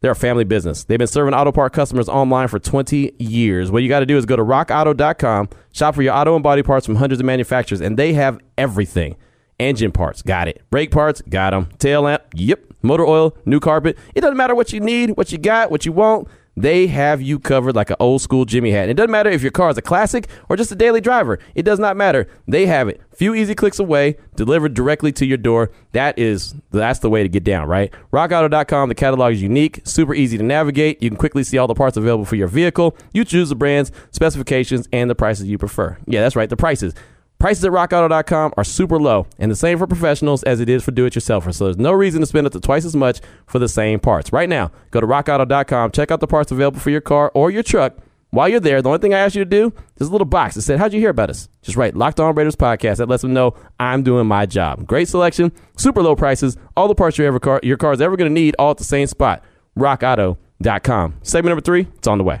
they're 0.00 0.12
a 0.12 0.16
family 0.16 0.44
business. 0.44 0.84
They've 0.84 0.98
been 0.98 1.08
serving 1.08 1.34
auto 1.34 1.50
part 1.50 1.72
customers 1.72 2.08
online 2.08 2.48
for 2.48 2.58
20 2.58 3.12
years. 3.18 3.70
What 3.70 3.82
you 3.82 3.88
got 3.88 4.00
to 4.00 4.06
do 4.06 4.16
is 4.16 4.26
go 4.26 4.36
to 4.36 4.44
rockauto.com, 4.44 5.48
shop 5.72 5.94
for 5.94 6.02
your 6.02 6.14
auto 6.14 6.34
and 6.34 6.42
body 6.42 6.62
parts 6.62 6.86
from 6.86 6.96
hundreds 6.96 7.20
of 7.20 7.26
manufacturers, 7.26 7.80
and 7.80 7.96
they 7.96 8.12
have 8.12 8.38
everything. 8.56 9.16
Engine 9.58 9.90
parts, 9.90 10.22
got 10.22 10.46
it. 10.46 10.62
Brake 10.70 10.92
parts, 10.92 11.20
got 11.22 11.50
them. 11.50 11.68
Tail 11.78 12.02
lamp, 12.02 12.22
yep. 12.32 12.60
Motor 12.80 13.04
oil, 13.04 13.36
new 13.44 13.58
carpet. 13.58 13.98
It 14.14 14.20
doesn't 14.20 14.36
matter 14.36 14.54
what 14.54 14.72
you 14.72 14.78
need, 14.78 15.10
what 15.16 15.32
you 15.32 15.38
got, 15.38 15.72
what 15.72 15.84
you 15.84 15.90
want. 15.90 16.28
They 16.60 16.88
have 16.88 17.22
you 17.22 17.38
covered 17.38 17.76
like 17.76 17.90
an 17.90 17.96
old 18.00 18.20
school 18.20 18.44
Jimmy 18.44 18.72
hat. 18.72 18.82
And 18.82 18.90
it 18.90 18.94
doesn't 18.94 19.12
matter 19.12 19.30
if 19.30 19.42
your 19.42 19.52
car 19.52 19.70
is 19.70 19.78
a 19.78 19.82
classic 19.82 20.28
or 20.48 20.56
just 20.56 20.72
a 20.72 20.74
daily 20.74 21.00
driver. 21.00 21.38
It 21.54 21.62
does 21.62 21.78
not 21.78 21.96
matter. 21.96 22.28
They 22.48 22.66
have 22.66 22.88
it. 22.88 23.00
Few 23.14 23.34
easy 23.34 23.54
clicks 23.54 23.78
away, 23.78 24.16
delivered 24.34 24.74
directly 24.74 25.12
to 25.12 25.26
your 25.26 25.36
door. 25.36 25.70
That 25.92 26.18
is 26.18 26.54
that's 26.70 26.98
the 26.98 27.10
way 27.10 27.22
to 27.22 27.28
get 27.28 27.44
down, 27.44 27.68
right? 27.68 27.92
RockAuto.com. 28.12 28.88
The 28.88 28.94
catalog 28.94 29.34
is 29.34 29.42
unique, 29.42 29.80
super 29.84 30.14
easy 30.14 30.36
to 30.36 30.44
navigate. 30.44 31.02
You 31.02 31.10
can 31.10 31.16
quickly 31.16 31.44
see 31.44 31.58
all 31.58 31.66
the 31.66 31.74
parts 31.74 31.96
available 31.96 32.24
for 32.24 32.36
your 32.36 32.48
vehicle. 32.48 32.96
You 33.12 33.24
choose 33.24 33.48
the 33.48 33.54
brands, 33.54 33.92
specifications, 34.10 34.88
and 34.92 35.08
the 35.08 35.14
prices 35.14 35.46
you 35.46 35.58
prefer. 35.58 35.96
Yeah, 36.06 36.20
that's 36.20 36.36
right. 36.36 36.50
The 36.50 36.56
prices. 36.56 36.94
Prices 37.38 37.64
at 37.64 37.70
rockauto.com 37.70 38.52
are 38.56 38.64
super 38.64 38.98
low, 38.98 39.26
and 39.38 39.48
the 39.48 39.56
same 39.56 39.78
for 39.78 39.86
professionals 39.86 40.42
as 40.42 40.58
it 40.58 40.68
is 40.68 40.84
for 40.84 40.90
do 40.90 41.06
it 41.06 41.12
yourselfers. 41.12 41.54
So 41.54 41.66
there's 41.66 41.76
no 41.76 41.92
reason 41.92 42.20
to 42.20 42.26
spend 42.26 42.48
up 42.48 42.52
to 42.52 42.60
twice 42.60 42.84
as 42.84 42.96
much 42.96 43.20
for 43.46 43.60
the 43.60 43.68
same 43.68 44.00
parts. 44.00 44.32
Right 44.32 44.48
now, 44.48 44.72
go 44.90 45.00
to 45.00 45.06
rockauto.com, 45.06 45.92
check 45.92 46.10
out 46.10 46.18
the 46.18 46.26
parts 46.26 46.50
available 46.50 46.80
for 46.80 46.90
your 46.90 47.00
car 47.00 47.30
or 47.34 47.52
your 47.52 47.62
truck. 47.62 47.96
While 48.30 48.48
you're 48.48 48.60
there, 48.60 48.82
the 48.82 48.88
only 48.88 48.98
thing 48.98 49.14
I 49.14 49.20
ask 49.20 49.36
you 49.36 49.44
to 49.44 49.48
do, 49.48 49.72
there's 49.96 50.08
a 50.08 50.12
little 50.12 50.26
box 50.26 50.56
that 50.56 50.62
said, 50.62 50.78
How'd 50.80 50.92
you 50.92 51.00
hear 51.00 51.10
about 51.10 51.30
us? 51.30 51.48
Just 51.62 51.76
write 51.76 51.94
Locked 51.96 52.20
On 52.20 52.34
Raiders 52.34 52.56
Podcast. 52.56 52.96
That 52.96 53.08
lets 53.08 53.22
them 53.22 53.32
know 53.32 53.54
I'm 53.78 54.02
doing 54.02 54.26
my 54.26 54.44
job. 54.44 54.86
Great 54.86 55.08
selection, 55.08 55.52
super 55.76 56.02
low 56.02 56.16
prices, 56.16 56.56
all 56.76 56.88
the 56.88 56.94
parts 56.94 57.16
your, 57.16 57.26
ever 57.28 57.38
car, 57.38 57.60
your 57.62 57.76
car 57.76 57.92
is 57.92 58.00
ever 58.00 58.16
going 58.16 58.28
to 58.28 58.34
need, 58.34 58.56
all 58.58 58.72
at 58.72 58.78
the 58.78 58.84
same 58.84 59.06
spot. 59.06 59.44
RockAuto.com. 59.78 61.14
Segment 61.22 61.50
number 61.50 61.62
three, 61.62 61.86
it's 61.96 62.08
on 62.08 62.18
the 62.18 62.24
way. 62.24 62.40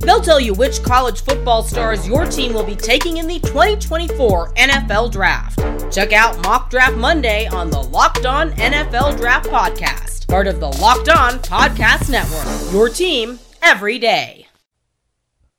They'll 0.00 0.20
tell 0.20 0.40
you 0.40 0.54
which 0.54 0.82
college 0.82 1.22
football 1.22 1.62
stars 1.62 2.06
your 2.06 2.24
team 2.26 2.52
will 2.54 2.64
be 2.64 2.76
taking 2.76 3.16
in 3.16 3.26
the 3.26 3.38
2024 3.40 4.54
NFL 4.54 5.10
Draft. 5.10 5.58
Check 5.92 6.12
out 6.12 6.40
Mock 6.44 6.70
Draft 6.70 6.96
Monday 6.96 7.46
on 7.46 7.70
the 7.70 7.80
Locked 7.80 8.26
On 8.26 8.52
NFL 8.52 9.16
Draft 9.16 9.48
Podcast, 9.48 10.28
part 10.28 10.46
of 10.46 10.60
the 10.60 10.68
Locked 10.68 11.08
On 11.08 11.38
Podcast 11.40 12.10
Network. 12.10 12.72
Your 12.72 12.88
team 12.88 13.38
every 13.62 13.98
day. 13.98 14.46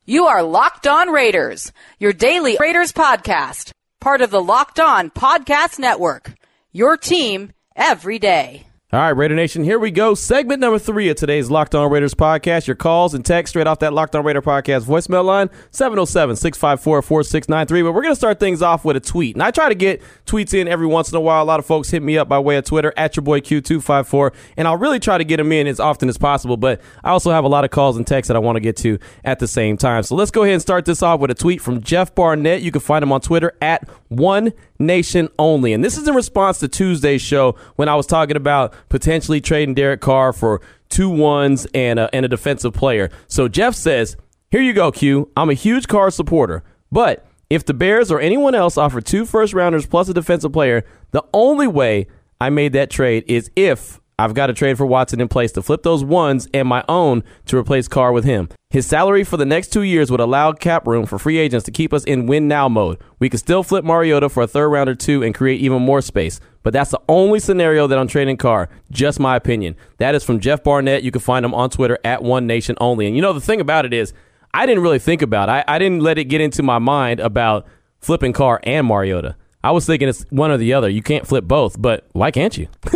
You 0.06 0.26
are 0.26 0.42
Locked 0.42 0.88
On 0.88 1.10
Raiders, 1.10 1.72
your 2.00 2.14
daily 2.14 2.58
Raiders 2.60 2.92
podcast, 2.92 3.72
part 4.00 4.22
of 4.22 4.32
the 4.32 4.42
Locked 4.42 4.80
On 4.80 5.12
Podcast 5.12 5.78
Network. 5.78 6.34
Your 6.72 6.98
team 6.98 7.52
every 7.76 8.18
day. 8.18 8.69
All 8.92 9.00
right, 9.00 9.10
Raider 9.10 9.36
Nation, 9.36 9.64
here 9.64 9.78
we 9.78 9.92
go. 9.92 10.16
Segment 10.16 10.62
number 10.62 10.80
three 10.80 11.10
of 11.10 11.16
today's 11.16 11.52
Locked 11.52 11.76
On 11.76 11.92
Raiders 11.92 12.16
podcast. 12.16 12.66
Your 12.66 12.76
calls 12.76 13.14
and 13.14 13.24
text 13.24 13.52
straight 13.52 13.68
off 13.68 13.78
that 13.80 13.94
Locked 13.94 14.16
On 14.16 14.26
Raider 14.26 14.42
podcast 14.42 14.86
voicemail 14.86 15.24
line, 15.24 15.52
707 15.70 16.36
654 16.36 17.04
4693. 17.04 17.84
But 17.84 17.92
we're 17.92 18.02
going 18.02 18.14
to 18.14 18.16
start 18.16 18.40
things 18.40 18.64
off 18.64 18.84
with 18.84 18.98
a 18.98 19.00
tweet. 19.00 19.36
And 19.36 19.44
I 19.44 19.52
try 19.52 19.70
to 19.70 19.76
get 19.76 20.02
tweets 20.26 20.56
in 20.56 20.68
every 20.68 20.88
once 20.88 21.12
in 21.12 21.16
a 21.16 21.22
while. 21.22 21.44
A 21.44 21.46
lot 21.46 21.60
of 21.60 21.68
folks 21.68 21.92
hit 21.92 22.02
me 22.02 22.18
up 22.18 22.28
by 22.28 22.40
way 22.40 22.56
of 22.58 22.66
Twitter, 22.66 22.92
at 22.98 23.16
your 23.16 23.22
boy 23.22 23.42
Q254. 23.42 24.34
And 24.58 24.68
I'll 24.68 24.78
really 24.78 25.00
try 25.00 25.20
to 25.20 25.24
get 25.24 25.38
them 25.38 25.52
in 25.52 25.68
as 25.68 25.80
often 25.80 26.10
as 26.10 26.18
possible. 26.18 26.58
But 26.58 26.82
I 27.04 27.12
also 27.12 27.30
have 27.30 27.44
a 27.44 27.48
lot 27.48 27.64
of 27.64 27.70
calls 27.70 27.96
and 27.96 28.08
texts 28.08 28.30
that 28.30 28.36
I 28.36 28.40
want 28.40 28.56
to 28.56 28.60
get 28.60 28.76
to 28.78 28.98
at 29.24 29.38
the 29.38 29.48
same 29.48 29.78
time. 29.78 30.02
So 30.02 30.16
let's 30.16 30.32
go 30.32 30.42
ahead 30.42 30.54
and 30.54 30.62
start 30.64 30.86
this 30.86 31.04
off 31.04 31.20
with 31.20 31.30
a 31.30 31.36
tweet 31.36 31.62
from 31.62 31.84
Jeff 31.84 32.16
Barnett. 32.16 32.64
You 32.64 32.72
can 32.72 32.82
find 32.82 33.04
him 33.04 33.12
on 33.12 33.22
Twitter 33.22 33.56
at 33.62 33.88
one 34.08 34.52
nation 34.80 35.30
only. 35.38 35.74
And 35.74 35.84
this 35.84 35.98
is 35.98 36.08
in 36.08 36.16
response 36.16 36.60
to 36.60 36.68
Tuesday's 36.68 37.22
show 37.22 37.56
when 37.76 37.90
I 37.90 37.96
was 37.96 38.08
talking 38.08 38.38
about 38.38 38.74
potentially 38.90 39.42
trading 39.42 39.76
Derek 39.76 40.02
Carr 40.02 40.34
for 40.34 40.62
two 40.88 41.10
ones 41.10 41.68
and 41.74 42.00
a, 42.00 42.14
and 42.14 42.26
a 42.26 42.30
defensive 42.30 42.74
player. 42.74 43.10
So 43.28 43.48
Jeff 43.48 43.76
says, 43.76 44.16
Here 44.50 44.62
you 44.62 44.74
go, 44.74 44.92
Q. 44.92 45.32
I'm 45.38 45.50
a 45.50 45.54
huge 45.54 45.88
Carr 45.88 46.10
supporter, 46.10 46.64
but 46.92 47.26
if 47.50 47.66
the 47.66 47.74
Bears 47.74 48.12
or 48.12 48.20
anyone 48.20 48.56
else 48.56 48.78
offer 48.78 49.02
two 49.02 49.26
first 49.26 49.54
rounders 49.54 49.86
plus 49.86 50.08
a 50.10 50.14
defensive 50.14 50.54
player, 50.54 50.84
the 51.12 51.24
only 51.34 51.68
way 51.68 52.08
I 52.40 52.50
made 52.50 52.74
that 52.74 52.90
trade 52.90 53.26
is 53.28 53.52
if 53.56 54.00
I've 54.20 54.34
got 54.34 54.50
a 54.50 54.54
trade 54.54 54.78
for 54.78 54.86
Watson 54.86 55.22
in 55.22 55.30
place 55.30 55.54
to 55.54 55.62
flip 55.62 55.84
those 55.84 56.04
ones 56.04 56.46
and 56.54 56.68
my 56.68 56.84
own 56.90 57.24
to 57.46 57.58
replace 57.58 57.88
Carr 57.88 58.12
with 58.12 58.26
him. 58.26 58.50
His 58.70 58.86
salary 58.86 59.24
for 59.24 59.38
the 59.38 59.46
next 59.46 59.70
two 59.70 59.82
years 59.82 60.12
would 60.12 60.20
allow 60.20 60.52
cap 60.52 60.86
room 60.86 61.06
for 61.06 61.18
free 61.18 61.38
agents 61.38 61.64
to 61.66 61.72
keep 61.72 61.94
us 61.94 62.04
in 62.04 62.28
win 62.28 62.50
now 62.50 62.68
mode. 62.68 62.98
We 63.20 63.30
could 63.30 63.40
still 63.40 63.64
flip 63.64 63.86
Mariota 63.86 64.28
for 64.28 64.44
a 64.44 64.48
third 64.48 64.68
round 64.68 64.90
or 64.90 64.96
two 64.96 65.24
and 65.24 65.34
create 65.34 65.62
even 65.62 65.82
more 65.82 66.02
space. 66.02 66.42
But 66.64 66.74
that's 66.74 66.92
the 66.92 67.00
only 67.08 67.40
scenario 67.40 67.88
that 67.88 67.98
I'm 67.98 68.10
trading 68.10 68.36
Carr. 68.36 68.68
Just 68.92 69.22
my 69.22 69.38
opinion. 69.38 69.78
That 70.00 70.16
is 70.16 70.26
from 70.26 70.42
Jeff 70.42 70.64
Barnett. 70.64 71.04
You 71.04 71.12
can 71.12 71.22
find 71.22 71.46
him 71.46 71.54
on 71.54 71.70
Twitter 71.70 71.98
at 72.04 72.22
One 72.22 72.46
Nation 72.46 72.76
Only. 72.82 73.08
And 73.08 73.16
you 73.16 73.22
know 73.22 73.32
the 73.32 73.40
thing 73.40 73.62
about 73.62 73.86
it 73.86 73.94
is, 73.94 74.14
I 74.54 74.66
didn't 74.66 74.84
really 74.84 75.00
think 75.00 75.22
about. 75.22 75.48
It. 75.48 75.66
I, 75.68 75.76
I 75.76 75.80
didn't 75.80 76.02
let 76.02 76.18
it 76.18 76.26
get 76.26 76.42
into 76.42 76.62
my 76.62 76.78
mind 76.78 77.22
about 77.22 77.66
flipping 78.00 78.34
Carr 78.34 78.60
and 78.64 78.86
Mariota. 78.86 79.38
I 79.62 79.72
was 79.72 79.86
thinking 79.86 80.08
it's 80.08 80.24
one 80.30 80.52
or 80.52 80.58
the 80.58 80.74
other. 80.74 80.88
You 80.88 81.02
can't 81.02 81.28
flip 81.28 81.44
both, 81.44 81.82
but 81.82 82.08
why 82.14 82.32
can't 82.32 82.58
you? 82.58 82.70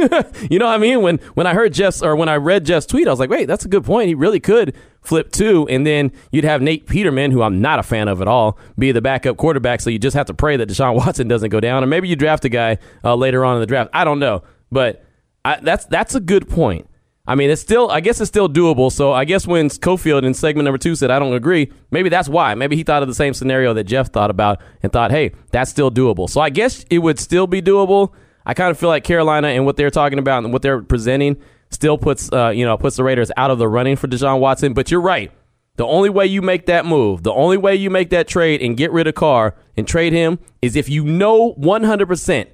you 0.50 0.60
know 0.60 0.66
what 0.66 0.76
I 0.76 0.78
mean? 0.78 1.02
When 1.02 1.18
when 1.34 1.46
I 1.46 1.54
heard 1.54 1.74
Jeff's 1.74 2.02
or 2.02 2.16
when 2.16 2.30
I 2.30 2.38
read 2.38 2.66
Jeff's 2.66 2.86
tweet, 2.86 3.06
I 3.06 3.12
was 3.12 3.20
like, 3.20 3.30
wait, 3.30 3.46
that's 3.46 3.66
a 3.66 3.68
good 3.68 3.84
point. 3.84 4.08
He 4.08 4.16
really 4.16 4.40
could 4.40 4.74
flip 5.02 5.32
two, 5.34 5.68
and 5.68 5.86
then 5.86 6.14
you'd 6.32 6.46
have 6.46 6.62
Nate 6.62 6.88
Peterman, 6.88 7.32
who 7.32 7.42
I'm 7.42 7.60
not 7.60 7.80
a 7.80 7.84
fan 7.84 8.08
of 8.08 8.22
at 8.22 8.30
all, 8.30 8.58
be 8.80 8.94
the 8.94 9.02
backup 9.02 9.36
quarterback. 9.36 9.82
So 9.82 9.90
you 9.90 10.00
just 10.00 10.16
have 10.16 10.28
to 10.28 10.34
pray 10.34 10.56
that 10.56 10.70
Deshaun 10.70 10.96
Watson 11.06 11.28
doesn't 11.28 11.50
go 11.50 11.60
down, 11.60 11.84
or 11.84 11.88
maybe 11.88 12.08
you 12.08 12.16
draft 12.16 12.46
a 12.46 12.50
guy 12.50 12.78
uh, 13.04 13.16
later 13.16 13.44
on 13.44 13.56
in 13.56 13.60
the 13.60 13.68
draft. 13.68 13.90
I 13.94 14.06
don't 14.06 14.20
know, 14.20 14.44
but 14.72 15.06
I, 15.44 15.60
that's 15.60 15.86
that's 15.88 16.16
a 16.16 16.22
good 16.22 16.48
point. 16.48 16.88
I 17.26 17.36
mean, 17.36 17.50
it's 17.50 17.62
still, 17.62 17.90
I 17.90 18.02
guess 18.02 18.20
it's 18.20 18.28
still 18.28 18.50
doable. 18.50 18.92
So 18.92 19.14
I 19.14 19.24
guess 19.24 19.48
when 19.48 19.70
Cofield 19.70 20.24
in 20.24 20.34
segment 20.34 20.66
number 20.66 20.78
two 20.78 20.94
said, 20.94 21.10
I 21.10 21.20
don't 21.20 21.34
agree, 21.34 21.72
maybe 21.90 22.10
that's 22.10 22.28
why. 22.28 22.54
Maybe 22.56 22.76
he 22.76 22.84
thought 22.84 23.02
of 23.02 23.08
the 23.08 23.16
same 23.16 23.34
scenario 23.34 23.74
that 23.76 23.86
Jeff 23.86 24.12
thought 24.12 24.30
about 24.30 24.62
and 24.82 24.92
thought, 24.92 25.12
hey, 25.12 25.32
that's 25.52 25.72
still 25.72 25.90
doable. 25.90 26.30
So 26.30 26.42
I 26.42 26.50
guess 26.50 26.84
it 26.90 27.00
would 27.00 27.20
still 27.20 27.48
be 27.48 27.62
doable. 27.62 28.12
I 28.46 28.54
kind 28.54 28.72
of 28.72 28.78
feel 28.78 28.90
like 28.90 29.06
Carolina 29.06 29.48
and 29.48 29.66
what 29.66 29.78
they're 29.78 29.90
talking 29.90 30.20
about 30.20 30.44
and 30.44 30.52
what 30.52 30.62
they're 30.62 30.82
presenting 30.82 31.38
still 31.70 31.98
puts, 31.98 32.32
uh, 32.34 32.50
you 32.50 32.66
know, 32.66 32.78
puts 32.78 32.98
the 32.98 33.06
Raiders 33.06 33.32
out 33.38 33.52
of 33.52 33.58
the 33.58 33.70
running 33.70 33.96
for 33.96 34.08
Deshaun 34.10 34.42
Watson. 34.42 34.74
But 34.74 34.92
you're 34.92 35.00
right. 35.00 35.32
The 35.78 35.86
only 35.86 36.10
way 36.10 36.26
you 36.26 36.42
make 36.42 36.66
that 36.66 36.86
move, 36.86 37.24
the 37.24 37.32
only 37.32 37.58
way 37.58 37.76
you 37.76 37.90
make 37.90 38.10
that 38.10 38.28
trade 38.28 38.62
and 38.62 38.76
get 38.76 38.92
rid 38.92 39.08
of 39.08 39.16
Carr 39.16 39.56
and 39.78 39.88
trade 39.88 40.12
him 40.12 40.40
is 40.62 40.76
if 40.76 40.90
you 40.90 41.06
know 41.06 41.54
100% 41.54 42.48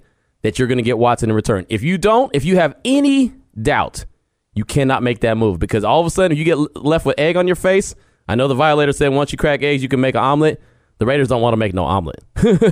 that 0.43 0.59
you're 0.59 0.67
going 0.67 0.77
to 0.77 0.83
get 0.83 0.99
Watson 0.99 1.31
in 1.31 1.35
return. 1.35 1.65
If 1.69 1.81
you 1.81 1.97
don't, 1.97 2.33
if 2.35 2.45
you 2.45 2.55
have 2.57 2.75
any 2.85 3.33
doubt, 3.61 4.05
you 4.59 4.65
cannot 4.65 5.01
make 5.01 5.21
that 5.21 5.37
move 5.37 5.57
because 5.57 5.85
all 5.85 6.01
of 6.01 6.05
a 6.05 6.09
sudden, 6.09 6.35
you 6.35 6.43
get 6.43 6.57
left 6.75 7.05
with 7.05 7.17
egg 7.17 7.37
on 7.37 7.47
your 7.47 7.55
face, 7.55 7.95
I 8.27 8.35
know 8.35 8.49
the 8.49 8.55
violator 8.55 8.91
said 8.91 9.07
once 9.07 9.31
you 9.31 9.37
crack 9.37 9.63
eggs, 9.63 9.81
you 9.81 9.87
can 9.87 10.01
make 10.01 10.15
an 10.15 10.21
omelet. 10.21 10.61
The 10.97 11.05
Raiders 11.05 11.29
don't 11.29 11.41
want 11.41 11.53
to 11.53 11.57
make 11.57 11.73
no 11.73 11.85
omelet. 11.85 12.21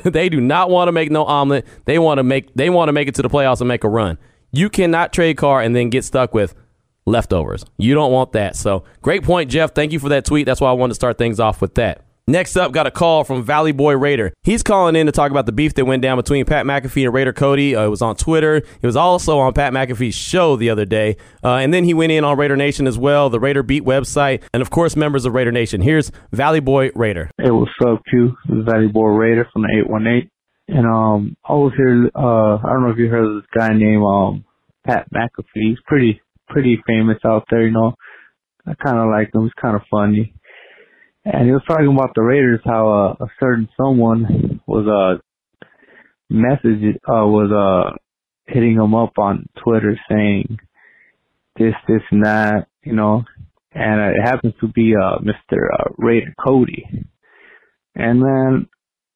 they 0.03 0.27
do 0.27 0.41
not 0.41 0.69
want 0.69 0.89
to 0.89 0.91
make 0.91 1.09
no 1.09 1.23
omelet. 1.23 1.65
They 1.85 1.97
want 1.97 2.17
to 2.17 2.23
make 2.23 2.53
they 2.55 2.69
want 2.69 2.89
to 2.89 2.91
make 2.91 3.07
it 3.07 3.15
to 3.15 3.21
the 3.21 3.29
playoffs 3.29 3.61
and 3.61 3.69
make 3.69 3.85
a 3.85 3.89
run. 3.89 4.17
You 4.51 4.69
cannot 4.69 5.13
trade 5.13 5.37
Carr 5.37 5.61
and 5.61 5.73
then 5.73 5.89
get 5.89 6.03
stuck 6.03 6.33
with 6.33 6.55
leftovers. 7.05 7.63
You 7.77 7.93
don't 7.93 8.11
want 8.11 8.33
that. 8.33 8.57
So 8.57 8.83
great 9.01 9.23
point, 9.23 9.49
Jeff. 9.49 9.73
Thank 9.73 9.93
you 9.93 9.99
for 9.99 10.09
that 10.09 10.25
tweet. 10.25 10.45
That's 10.45 10.59
why 10.59 10.69
I 10.69 10.73
wanted 10.73 10.91
to 10.91 10.95
start 10.95 11.17
things 11.17 11.39
off 11.39 11.61
with 11.61 11.75
that. 11.75 12.03
Next 12.29 12.57
up, 12.57 12.73
got 12.73 12.85
a 12.85 12.91
call 12.91 13.23
from 13.23 13.41
Valley 13.41 13.71
Boy 13.71 13.95
Raider. 13.95 14.33
He's 14.43 14.61
calling 14.61 14.97
in 14.97 15.05
to 15.05 15.13
talk 15.13 15.31
about 15.31 15.45
the 15.45 15.53
beef 15.53 15.75
that 15.75 15.85
went 15.85 16.01
down 16.01 16.17
between 16.17 16.43
Pat 16.43 16.65
McAfee 16.65 17.05
and 17.05 17.13
Raider 17.13 17.31
Cody. 17.31 17.73
Uh, 17.73 17.85
it 17.85 17.87
was 17.87 18.01
on 18.01 18.17
Twitter. 18.17 18.57
It 18.57 18.83
was 18.83 18.97
also 18.97 19.39
on 19.39 19.53
Pat 19.53 19.71
McAfee's 19.71 20.13
show 20.13 20.57
the 20.57 20.69
other 20.69 20.83
day. 20.83 21.15
Uh, 21.41 21.53
and 21.53 21.73
then 21.73 21.85
he 21.85 21.93
went 21.93 22.11
in 22.11 22.25
on 22.25 22.37
Raider 22.37 22.57
Nation 22.57 22.85
as 22.85 22.97
well, 22.97 23.29
the 23.29 23.39
Raider 23.39 23.63
Beat 23.63 23.85
website, 23.85 24.43
and 24.53 24.61
of 24.61 24.69
course, 24.69 24.97
members 24.97 25.23
of 25.23 25.35
Raider 25.35 25.53
Nation. 25.53 25.79
Here's 25.79 26.11
Valley 26.33 26.59
Boy 26.59 26.91
Raider. 26.95 27.31
Hey, 27.37 27.49
what's 27.49 27.71
up, 27.85 28.01
Q? 28.09 28.35
This 28.49 28.57
is 28.57 28.65
Valley 28.65 28.87
Boy 28.87 29.07
Raider 29.07 29.47
from 29.53 29.61
the 29.61 29.69
818. 29.85 30.29
And 30.67 30.85
um, 30.85 31.37
I 31.47 31.53
was 31.53 31.71
here, 31.77 32.11
uh, 32.13 32.57
I 32.57 32.73
don't 32.73 32.83
know 32.83 32.91
if 32.91 32.97
you 32.97 33.07
heard 33.07 33.23
of 33.23 33.35
this 33.35 33.49
guy 33.57 33.69
named 33.69 34.03
um, 34.03 34.43
Pat 34.85 35.07
McAfee. 35.13 35.45
He's 35.53 35.79
pretty 35.85 36.21
pretty 36.49 36.77
famous 36.85 37.19
out 37.25 37.45
there, 37.49 37.65
you 37.65 37.71
know. 37.71 37.93
I 38.65 38.73
kind 38.83 38.97
of 38.97 39.09
like 39.09 39.33
him. 39.33 39.43
He's 39.43 39.53
kind 39.61 39.77
of 39.77 39.81
funny. 39.89 40.33
And 41.29 41.45
he 41.45 41.51
was 41.51 41.63
talking 41.67 41.93
about 41.93 42.15
the 42.15 42.21
Raiders, 42.21 42.61
how 42.63 42.87
uh, 43.19 43.25
a 43.25 43.27
certain 43.37 43.67
someone 43.75 44.61
was 44.65 44.87
uh 44.87 45.19
message 46.29 46.95
uh 47.05 47.27
was 47.27 47.51
uh 47.51 47.97
hitting 48.45 48.75
him 48.75 48.95
up 48.95 49.11
on 49.17 49.49
Twitter 49.61 49.99
saying 50.09 50.57
this, 51.57 51.73
this, 51.87 52.01
and 52.11 52.23
that, 52.23 52.67
you 52.83 52.93
know. 52.93 53.25
And 53.73 54.15
it 54.15 54.21
happens 54.23 54.53
to 54.61 54.69
be 54.69 54.93
uh 54.95 55.19
Mr. 55.19 55.67
Uh, 55.77 55.89
Raider 55.97 56.33
Cody. 56.41 56.85
And 57.93 58.21
man, 58.21 58.69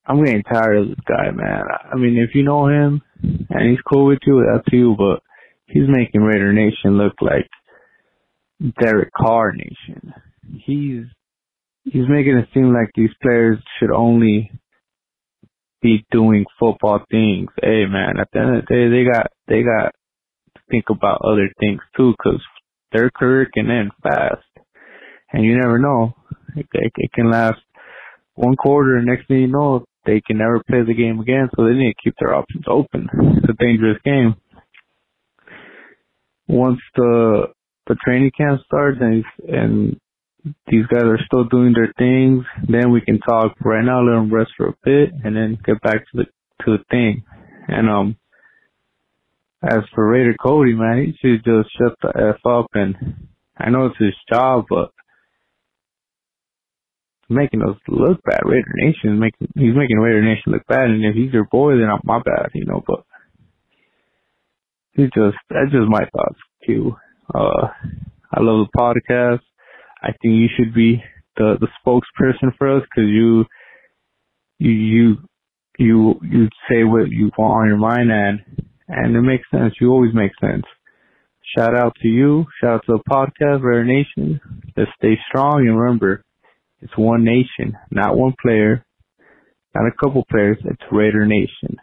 I'm 0.05 0.21
getting 0.25 0.43
tired 0.43 0.79
of 0.79 0.87
this 0.89 1.05
guy, 1.07 1.31
man. 1.31 1.63
I 1.93 1.95
mean, 1.95 2.17
if 2.17 2.35
you 2.35 2.43
know 2.43 2.67
him 2.67 3.01
and 3.23 3.69
he's 3.69 3.79
cool 3.89 4.07
with 4.07 4.19
you, 4.25 4.45
that's 4.51 4.67
you. 4.73 4.95
But 4.97 5.23
he's 5.65 5.87
making 5.87 6.19
Raider 6.19 6.51
Nation 6.51 6.97
look 6.97 7.13
like 7.21 7.49
Derek 8.81 9.13
Carr 9.13 9.53
Nation. 9.53 10.13
He's 10.65 11.05
he's 11.83 12.07
making 12.09 12.37
it 12.37 12.47
seem 12.53 12.73
like 12.73 12.89
these 12.95 13.13
players 13.21 13.57
should 13.79 13.91
only 13.91 14.51
be 15.81 16.05
doing 16.11 16.45
football 16.59 16.99
things. 17.09 17.49
Hey 17.61 17.85
man, 17.85 18.19
at 18.19 18.27
the 18.31 18.39
end 18.39 18.55
of 18.57 18.65
the 18.65 18.73
day, 18.73 18.89
they 18.89 19.03
got 19.11 19.31
they 19.47 19.63
got 19.63 19.91
to 20.55 20.61
think 20.69 20.85
about 20.89 21.21
other 21.23 21.49
things 21.59 21.81
too, 21.97 22.13
because 22.17 22.41
their 22.91 23.09
career 23.09 23.49
can 23.51 23.69
end 23.71 23.91
fast, 24.03 24.45
and 25.31 25.43
you 25.43 25.57
never 25.59 25.79
know. 25.79 26.13
It, 26.55 26.67
it, 26.73 26.91
it 26.95 27.13
can 27.13 27.31
last 27.31 27.61
one 28.35 28.55
quarter, 28.55 28.97
and 28.97 29.07
next 29.07 29.27
thing 29.27 29.41
you 29.41 29.47
know, 29.47 29.85
they 30.05 30.21
can 30.25 30.37
never 30.37 30.61
play 30.67 30.83
the 30.85 30.93
game 30.93 31.19
again. 31.19 31.49
So 31.55 31.65
they 31.65 31.73
need 31.73 31.93
to 31.93 32.03
keep 32.03 32.15
their 32.19 32.35
options 32.35 32.65
open. 32.67 33.07
It's 33.37 33.49
a 33.49 33.63
dangerous 33.63 33.97
game. 34.03 34.35
Once 36.47 36.79
the 36.95 37.47
the 37.87 37.95
training 38.03 38.31
camp 38.37 38.61
starts 38.65 38.99
and 39.01 39.23
and 39.47 39.99
these 40.43 40.85
guys 40.87 41.03
are 41.03 41.19
still 41.25 41.43
doing 41.45 41.73
their 41.73 41.93
things, 41.97 42.45
then 42.67 42.91
we 42.91 43.01
can 43.01 43.19
talk. 43.19 43.53
Right 43.63 43.83
now, 43.83 44.01
let 44.01 44.13
them 44.13 44.33
rest 44.33 44.51
for 44.57 44.67
a 44.67 44.75
bit 44.83 45.09
and 45.23 45.35
then 45.35 45.57
get 45.65 45.81
back 45.81 45.97
to 45.97 46.13
the 46.13 46.25
to 46.65 46.77
the 46.77 46.83
thing. 46.89 47.23
And 47.67 47.89
um, 47.89 48.17
as 49.63 49.83
for 49.93 50.09
Raider 50.09 50.35
Cody, 50.41 50.73
man, 50.73 51.05
he 51.05 51.13
should 51.21 51.43
just 51.43 51.69
shut 51.77 51.97
the 52.01 52.35
f 52.35 52.45
up. 52.45 52.67
And 52.73 52.95
I 53.57 53.69
know 53.69 53.87
it's 53.87 53.97
his 53.97 54.15
job, 54.31 54.65
but 54.69 54.91
making 57.29 57.61
us 57.61 57.77
look 57.87 58.21
bad. 58.23 58.41
Raider 58.45 58.73
Nation 58.75 59.19
making 59.19 59.47
he's 59.55 59.75
making 59.75 59.97
Raider 59.97 60.23
Nation 60.23 60.51
look 60.51 60.65
bad. 60.67 60.89
And 60.89 61.05
if 61.05 61.15
he's 61.15 61.33
your 61.33 61.45
boy, 61.45 61.77
then 61.77 61.89
I'm 61.89 62.01
my 62.03 62.19
bad, 62.19 62.49
you 62.53 62.65
know. 62.65 62.83
But 62.85 63.03
he's 64.93 65.09
just 65.15 65.37
that's 65.49 65.71
just 65.71 65.87
my 65.87 66.05
thoughts. 66.11 66.39
too. 66.65 66.95
Uh, 67.33 67.67
I 68.33 68.41
love 68.41 68.67
the 68.67 68.77
podcast. 68.77 69.41
I 70.01 70.07
think 70.07 70.35
you 70.35 70.47
should 70.55 70.73
be 70.73 71.03
the 71.37 71.57
the 71.59 71.67
spokesperson 71.85 72.55
for 72.57 72.77
us 72.77 72.83
because 72.83 73.09
you 73.09 73.45
you 74.59 74.71
you 74.71 75.17
you 75.79 76.19
you 76.23 76.49
say 76.69 76.83
what 76.83 77.09
you 77.09 77.31
want 77.37 77.63
on 77.63 77.67
your 77.67 77.77
mind 77.77 78.11
and 78.11 78.39
and 78.87 79.15
it 79.15 79.21
makes 79.21 79.49
sense. 79.51 79.73
You 79.79 79.91
always 79.91 80.13
make 80.13 80.31
sense. 80.41 80.63
Shout 81.57 81.75
out 81.75 81.95
to 82.01 82.07
you. 82.07 82.45
Shout 82.61 82.75
out 82.75 82.85
to 82.85 82.97
the 82.97 83.03
podcast, 83.09 83.63
Raider 83.63 83.85
Nation. 83.85 84.39
Let's 84.77 84.91
stay 84.97 85.17
strong 85.27 85.67
and 85.67 85.79
remember, 85.79 86.23
it's 86.81 86.97
one 86.97 87.23
nation, 87.23 87.77
not 87.89 88.17
one 88.17 88.33
player, 88.41 88.85
not 89.75 89.87
a 89.87 89.91
couple 89.91 90.25
players. 90.29 90.57
It's 90.63 90.81
Raider 90.91 91.25
Nation. 91.25 91.77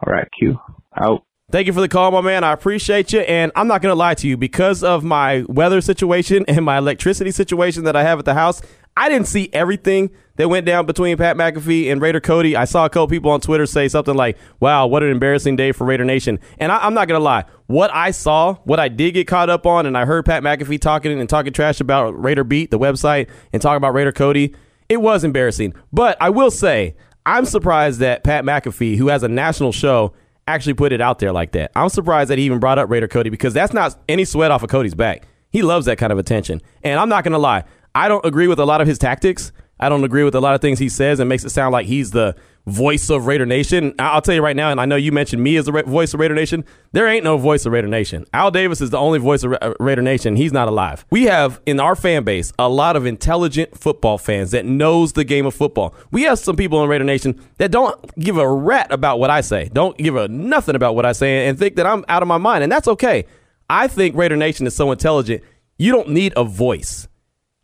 All 0.00 0.12
right, 0.12 0.28
Q. 0.38 0.56
Out. 0.96 1.24
Thank 1.50 1.66
you 1.66 1.72
for 1.72 1.80
the 1.80 1.88
call, 1.88 2.10
my 2.10 2.20
man. 2.20 2.44
I 2.44 2.52
appreciate 2.52 3.10
you. 3.14 3.20
And 3.20 3.50
I'm 3.56 3.68
not 3.68 3.80
going 3.80 3.90
to 3.90 3.98
lie 3.98 4.12
to 4.16 4.28
you 4.28 4.36
because 4.36 4.84
of 4.84 5.02
my 5.02 5.46
weather 5.48 5.80
situation 5.80 6.44
and 6.48 6.62
my 6.62 6.76
electricity 6.76 7.30
situation 7.30 7.84
that 7.84 7.96
I 7.96 8.02
have 8.02 8.18
at 8.18 8.26
the 8.26 8.34
house. 8.34 8.60
I 8.98 9.08
didn't 9.08 9.28
see 9.28 9.48
everything 9.54 10.10
that 10.36 10.50
went 10.50 10.66
down 10.66 10.84
between 10.84 11.16
Pat 11.16 11.36
McAfee 11.36 11.90
and 11.90 12.02
Raider 12.02 12.20
Cody. 12.20 12.54
I 12.54 12.66
saw 12.66 12.84
a 12.84 12.90
couple 12.90 13.08
people 13.08 13.30
on 13.30 13.40
Twitter 13.40 13.64
say 13.64 13.88
something 13.88 14.14
like, 14.14 14.36
wow, 14.60 14.86
what 14.86 15.02
an 15.02 15.08
embarrassing 15.08 15.56
day 15.56 15.72
for 15.72 15.86
Raider 15.86 16.04
Nation. 16.04 16.38
And 16.58 16.70
I, 16.70 16.86
am 16.86 16.92
not 16.92 17.08
going 17.08 17.18
to 17.18 17.24
lie. 17.24 17.46
What 17.66 17.90
I 17.94 18.10
saw, 18.10 18.56
what 18.64 18.78
I 18.78 18.88
did 18.88 19.14
get 19.14 19.26
caught 19.26 19.48
up 19.48 19.64
on, 19.64 19.86
and 19.86 19.96
I 19.96 20.04
heard 20.04 20.26
Pat 20.26 20.42
McAfee 20.42 20.82
talking 20.82 21.18
and 21.18 21.30
talking 21.30 21.54
trash 21.54 21.80
about 21.80 22.10
Raider 22.22 22.44
Beat, 22.44 22.70
the 22.70 22.78
website, 22.78 23.30
and 23.54 23.62
talking 23.62 23.78
about 23.78 23.94
Raider 23.94 24.12
Cody, 24.12 24.54
it 24.90 24.98
was 24.98 25.24
embarrassing. 25.24 25.72
But 25.94 26.18
I 26.20 26.28
will 26.28 26.50
say, 26.50 26.94
I'm 27.24 27.46
surprised 27.46 28.00
that 28.00 28.22
Pat 28.22 28.44
McAfee, 28.44 28.98
who 28.98 29.08
has 29.08 29.22
a 29.22 29.28
national 29.28 29.72
show, 29.72 30.12
actually 30.48 30.74
put 30.74 30.92
it 30.92 31.00
out 31.00 31.18
there 31.18 31.32
like 31.32 31.52
that. 31.52 31.70
I'm 31.76 31.88
surprised 31.88 32.30
that 32.30 32.38
he 32.38 32.44
even 32.44 32.58
brought 32.58 32.78
up 32.78 32.90
Raider 32.90 33.08
Cody 33.08 33.30
because 33.30 33.54
that's 33.54 33.72
not 33.72 33.98
any 34.08 34.24
sweat 34.24 34.50
off 34.50 34.62
of 34.62 34.70
Cody's 34.70 34.94
back. 34.94 35.26
He 35.50 35.62
loves 35.62 35.86
that 35.86 35.98
kind 35.98 36.12
of 36.12 36.18
attention. 36.18 36.60
And 36.82 36.98
I'm 36.98 37.08
not 37.08 37.24
going 37.24 37.32
to 37.32 37.38
lie, 37.38 37.64
I 37.94 38.08
don't 38.08 38.24
agree 38.24 38.48
with 38.48 38.58
a 38.58 38.66
lot 38.66 38.80
of 38.80 38.86
his 38.86 38.98
tactics. 38.98 39.52
I 39.80 39.88
don't 39.88 40.04
agree 40.04 40.24
with 40.24 40.34
a 40.34 40.40
lot 40.40 40.54
of 40.54 40.60
things 40.60 40.78
he 40.78 40.88
says 40.88 41.20
and 41.20 41.28
makes 41.28 41.44
it 41.44 41.50
sound 41.50 41.72
like 41.72 41.86
he's 41.86 42.10
the 42.10 42.34
voice 42.68 43.10
of 43.10 43.26
Raider 43.26 43.46
Nation. 43.46 43.94
I'll 43.98 44.20
tell 44.20 44.34
you 44.34 44.42
right 44.42 44.56
now, 44.56 44.70
and 44.70 44.80
I 44.80 44.84
know 44.84 44.96
you 44.96 45.10
mentioned 45.12 45.42
me 45.42 45.56
as 45.56 45.66
the 45.66 45.82
voice 45.86 46.14
of 46.14 46.20
Raider 46.20 46.34
Nation. 46.34 46.64
There 46.92 47.08
ain't 47.08 47.24
no 47.24 47.38
voice 47.38 47.64
of 47.66 47.72
Raider 47.72 47.88
Nation. 47.88 48.26
Al 48.34 48.50
Davis 48.50 48.80
is 48.80 48.90
the 48.90 48.98
only 48.98 49.18
voice 49.18 49.42
of 49.42 49.54
uh, 49.60 49.74
Raider 49.80 50.02
Nation. 50.02 50.36
He's 50.36 50.52
not 50.52 50.68
alive. 50.68 51.04
We 51.10 51.24
have 51.24 51.60
in 51.66 51.80
our 51.80 51.96
fan 51.96 52.24
base 52.24 52.52
a 52.58 52.68
lot 52.68 52.96
of 52.96 53.06
intelligent 53.06 53.78
football 53.78 54.18
fans 54.18 54.50
that 54.50 54.64
knows 54.64 55.14
the 55.14 55.24
game 55.24 55.46
of 55.46 55.54
football. 55.54 55.94
We 56.10 56.22
have 56.22 56.38
some 56.38 56.56
people 56.56 56.82
in 56.82 56.88
Raider 56.88 57.04
Nation 57.04 57.40
that 57.56 57.70
don't 57.70 58.14
give 58.18 58.36
a 58.36 58.50
rat 58.50 58.92
about 58.92 59.18
what 59.18 59.30
I 59.30 59.40
say, 59.40 59.70
don't 59.72 59.96
give 59.96 60.16
a 60.16 60.28
nothing 60.28 60.74
about 60.76 60.94
what 60.94 61.06
I 61.06 61.12
say, 61.12 61.48
and 61.48 61.58
think 61.58 61.76
that 61.76 61.86
I'm 61.86 62.04
out 62.08 62.22
of 62.22 62.28
my 62.28 62.38
mind, 62.38 62.62
and 62.62 62.70
that's 62.70 62.88
okay. 62.88 63.24
I 63.70 63.88
think 63.88 64.16
Raider 64.16 64.36
Nation 64.36 64.66
is 64.66 64.74
so 64.74 64.90
intelligent. 64.92 65.42
You 65.78 65.92
don't 65.92 66.10
need 66.10 66.32
a 66.36 66.44
voice. 66.44 67.08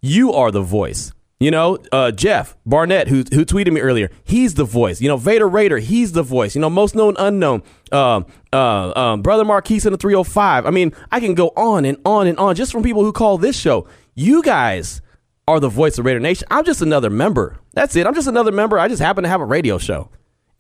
You 0.01 0.33
are 0.33 0.51
the 0.51 0.61
voice. 0.61 1.13
You 1.41 1.51
know, 1.51 1.79
uh, 1.91 2.13
Jeff 2.13 2.57
Barnett, 2.65 3.09
who 3.09 3.25
who 3.33 3.45
tweeted 3.45 3.73
me 3.73 3.81
earlier, 3.81 4.11
he's 4.23 4.55
the 4.55 4.65
voice. 4.65 5.01
You 5.01 5.09
know, 5.09 5.17
Vader 5.17 5.49
Raider, 5.49 5.79
he's 5.79 6.13
the 6.13 6.23
voice. 6.23 6.55
You 6.55 6.61
know, 6.61 6.71
most 6.71 6.95
known 6.95 7.17
unknown, 7.19 7.63
uh, 7.91 8.23
uh, 8.53 8.93
um, 8.99 9.23
brother 9.23 9.45
Marquise 9.45 9.85
in 9.85 9.93
the 9.93 9.99
305. 9.99 10.65
I 10.65 10.71
mean, 10.71 10.95
I 11.11 11.21
can 11.21 11.35
go 11.35 11.49
on 11.57 11.85
and 11.85 11.99
on 12.05 12.29
and 12.29 12.39
on 12.39 12.55
just 12.55 12.71
from 12.71 12.83
people 12.83 13.03
who 13.03 13.13
call 13.13 13.37
this 13.37 13.59
show. 13.59 13.87
You 14.15 14.43
guys 14.43 15.03
are 15.49 15.59
the 15.59 15.69
voice 15.69 15.99
of 15.99 16.07
Raider 16.07 16.21
Nation. 16.21 16.47
I'm 16.51 16.65
just 16.65 16.81
another 16.81 17.11
member. 17.11 17.59
That's 17.73 17.97
it. 17.97 18.07
I'm 18.07 18.15
just 18.15 18.29
another 18.29 18.53
member. 18.53 18.79
I 18.79 18.87
just 18.89 19.03
happen 19.03 19.25
to 19.25 19.29
have 19.29 19.41
a 19.41 19.45
radio 19.45 19.77
show 19.77 20.11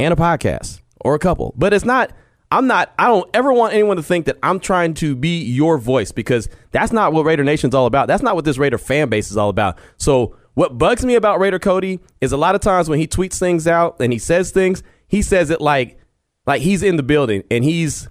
and 0.00 0.12
a 0.12 0.16
podcast 0.16 0.80
or 1.00 1.14
a 1.14 1.18
couple, 1.20 1.54
but 1.56 1.72
it's 1.72 1.84
not. 1.84 2.12
I'm 2.50 2.68
not, 2.68 2.92
I 2.98 3.08
don't 3.08 3.28
ever 3.34 3.52
want 3.52 3.72
anyone 3.72 3.96
to 3.96 4.02
think 4.02 4.26
that 4.26 4.38
I'm 4.40 4.60
trying 4.60 4.94
to 4.94 5.16
be 5.16 5.42
your 5.42 5.76
voice 5.76 6.12
because 6.12 6.48
that's 6.70 6.92
not 6.92 7.12
what 7.12 7.24
Raider 7.24 7.42
Nation's 7.42 7.74
all 7.74 7.86
about. 7.86 8.06
That's 8.06 8.22
not 8.22 8.36
what 8.36 8.44
this 8.44 8.58
Raider 8.58 8.78
fan 8.78 9.08
base 9.08 9.32
is 9.32 9.36
all 9.36 9.48
about. 9.48 9.76
So 9.96 10.36
what 10.54 10.78
bugs 10.78 11.04
me 11.04 11.14
about 11.16 11.40
Raider 11.40 11.58
Cody 11.58 12.00
is 12.20 12.32
a 12.32 12.36
lot 12.36 12.54
of 12.54 12.60
times 12.60 12.88
when 12.88 12.98
he 12.98 13.06
tweets 13.06 13.38
things 13.38 13.66
out 13.66 13.96
and 14.00 14.12
he 14.12 14.18
says 14.18 14.50
things, 14.50 14.82
he 15.08 15.22
says 15.22 15.50
it 15.50 15.60
like 15.60 15.98
like 16.46 16.62
he's 16.62 16.82
in 16.82 16.96
the 16.96 17.02
building 17.02 17.42
and 17.50 17.64
he's 17.64 18.08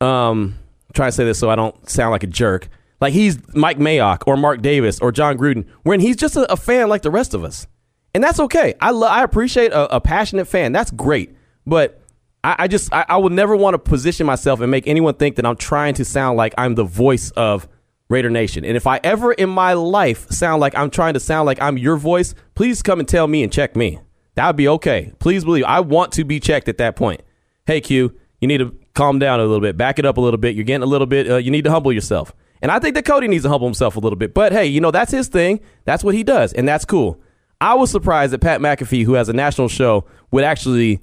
um 0.00 0.58
trying 0.94 1.08
to 1.08 1.12
say 1.12 1.24
this 1.24 1.38
so 1.38 1.50
I 1.50 1.56
don't 1.56 1.88
sound 1.88 2.12
like 2.12 2.22
a 2.22 2.28
jerk. 2.28 2.68
Like 3.00 3.12
he's 3.12 3.38
Mike 3.54 3.78
Mayock 3.78 4.22
or 4.26 4.36
Mark 4.36 4.62
Davis 4.62 5.00
or 5.00 5.12
Jon 5.12 5.36
Gruden, 5.36 5.66
when 5.82 6.00
he's 6.00 6.16
just 6.16 6.36
a, 6.36 6.50
a 6.50 6.56
fan 6.56 6.88
like 6.88 7.02
the 7.02 7.10
rest 7.10 7.34
of 7.34 7.44
us. 7.44 7.66
And 8.14 8.22
that's 8.22 8.38
okay. 8.40 8.74
I 8.80 8.92
lo- 8.92 9.08
I 9.08 9.24
appreciate 9.24 9.72
a, 9.72 9.96
a, 9.96 10.00
passionate 10.00 10.46
fan. 10.46 10.70
That's 10.70 10.92
great. 10.92 11.34
But 11.66 12.00
I, 12.44 12.54
I 12.60 12.68
just 12.68 12.92
I, 12.94 13.04
I 13.08 13.16
will 13.16 13.30
never 13.30 13.56
want 13.56 13.74
to 13.74 13.78
position 13.78 14.24
myself 14.24 14.60
and 14.60 14.70
make 14.70 14.86
anyone 14.86 15.14
think 15.14 15.36
that 15.36 15.44
I'm 15.44 15.56
trying 15.56 15.94
to 15.94 16.04
sound 16.04 16.36
like 16.36 16.54
I'm 16.56 16.76
the 16.76 16.84
voice 16.84 17.30
of 17.32 17.68
Raider 18.08 18.30
Nation. 18.30 18.64
And 18.64 18.76
if 18.76 18.86
I 18.86 19.00
ever 19.02 19.32
in 19.32 19.48
my 19.48 19.72
life 19.72 20.30
sound 20.30 20.60
like 20.60 20.76
I'm 20.76 20.90
trying 20.90 21.14
to 21.14 21.20
sound 21.20 21.46
like 21.46 21.60
I'm 21.60 21.78
your 21.78 21.96
voice, 21.96 22.34
please 22.54 22.82
come 22.82 22.98
and 22.98 23.08
tell 23.08 23.26
me 23.26 23.42
and 23.42 23.52
check 23.52 23.76
me. 23.76 24.00
That 24.34 24.46
would 24.48 24.56
be 24.56 24.68
okay. 24.68 25.12
Please 25.18 25.44
believe 25.44 25.64
I 25.64 25.80
want 25.80 26.12
to 26.12 26.24
be 26.24 26.40
checked 26.40 26.68
at 26.68 26.78
that 26.78 26.96
point. 26.96 27.22
Hey, 27.66 27.80
Q, 27.80 28.14
you 28.40 28.48
need 28.48 28.58
to 28.58 28.76
calm 28.94 29.18
down 29.18 29.40
a 29.40 29.44
little 29.44 29.60
bit, 29.60 29.76
back 29.76 29.98
it 29.98 30.04
up 30.04 30.16
a 30.16 30.20
little 30.20 30.38
bit. 30.38 30.54
You're 30.54 30.64
getting 30.64 30.82
a 30.82 30.86
little 30.86 31.06
bit, 31.06 31.30
uh, 31.30 31.36
you 31.36 31.50
need 31.50 31.64
to 31.64 31.70
humble 31.70 31.92
yourself. 31.92 32.32
And 32.60 32.70
I 32.70 32.78
think 32.78 32.94
that 32.94 33.04
Cody 33.04 33.28
needs 33.28 33.44
to 33.44 33.48
humble 33.48 33.66
himself 33.66 33.96
a 33.96 34.00
little 34.00 34.18
bit. 34.18 34.34
But 34.34 34.52
hey, 34.52 34.66
you 34.66 34.80
know, 34.80 34.90
that's 34.90 35.12
his 35.12 35.28
thing. 35.28 35.60
That's 35.84 36.02
what 36.02 36.14
he 36.14 36.22
does. 36.22 36.52
And 36.52 36.66
that's 36.66 36.84
cool. 36.84 37.20
I 37.60 37.74
was 37.74 37.90
surprised 37.90 38.32
that 38.32 38.40
Pat 38.40 38.60
McAfee, 38.60 39.04
who 39.04 39.14
has 39.14 39.28
a 39.28 39.32
national 39.32 39.68
show, 39.68 40.06
would 40.30 40.44
actually 40.44 41.00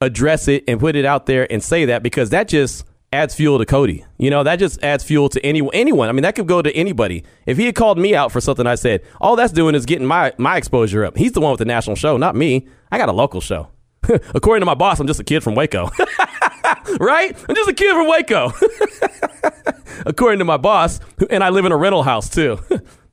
address 0.00 0.48
it 0.48 0.64
and 0.66 0.80
put 0.80 0.96
it 0.96 1.04
out 1.04 1.26
there 1.26 1.50
and 1.50 1.62
say 1.62 1.84
that 1.86 2.02
because 2.02 2.30
that 2.30 2.48
just 2.48 2.84
adds 3.12 3.34
fuel 3.34 3.58
to 3.58 3.66
Cody. 3.66 4.04
You 4.18 4.30
know, 4.30 4.42
that 4.42 4.56
just 4.56 4.82
adds 4.82 5.04
fuel 5.04 5.28
to 5.30 5.44
any, 5.44 5.68
anyone. 5.72 6.08
I 6.08 6.12
mean, 6.12 6.22
that 6.22 6.34
could 6.34 6.46
go 6.46 6.62
to 6.62 6.74
anybody. 6.74 7.24
If 7.46 7.58
he 7.58 7.66
had 7.66 7.74
called 7.74 7.98
me 7.98 8.14
out 8.14 8.32
for 8.32 8.40
something 8.40 8.66
I 8.66 8.74
said, 8.74 9.02
all 9.20 9.36
that's 9.36 9.52
doing 9.52 9.74
is 9.74 9.86
getting 9.86 10.06
my, 10.06 10.32
my 10.38 10.56
exposure 10.56 11.04
up. 11.04 11.16
He's 11.16 11.32
the 11.32 11.40
one 11.40 11.52
with 11.52 11.58
the 11.58 11.64
national 11.64 11.96
show, 11.96 12.16
not 12.16 12.34
me. 12.34 12.66
I 12.90 12.98
got 12.98 13.08
a 13.08 13.12
local 13.12 13.40
show. 13.40 13.68
According 14.34 14.62
to 14.62 14.66
my 14.66 14.74
boss, 14.74 14.98
I'm 14.98 15.06
just 15.06 15.20
a 15.20 15.24
kid 15.24 15.42
from 15.42 15.54
Waco. 15.54 15.90
right? 17.00 17.36
I'm 17.48 17.54
just 17.54 17.68
a 17.68 17.74
kid 17.74 17.92
from 17.94 18.08
Waco. 18.08 18.52
According 20.06 20.40
to 20.40 20.44
my 20.44 20.56
boss, 20.56 21.00
and 21.30 21.44
I 21.44 21.50
live 21.50 21.64
in 21.64 21.72
a 21.72 21.76
rental 21.76 22.02
house 22.02 22.28
too. 22.28 22.58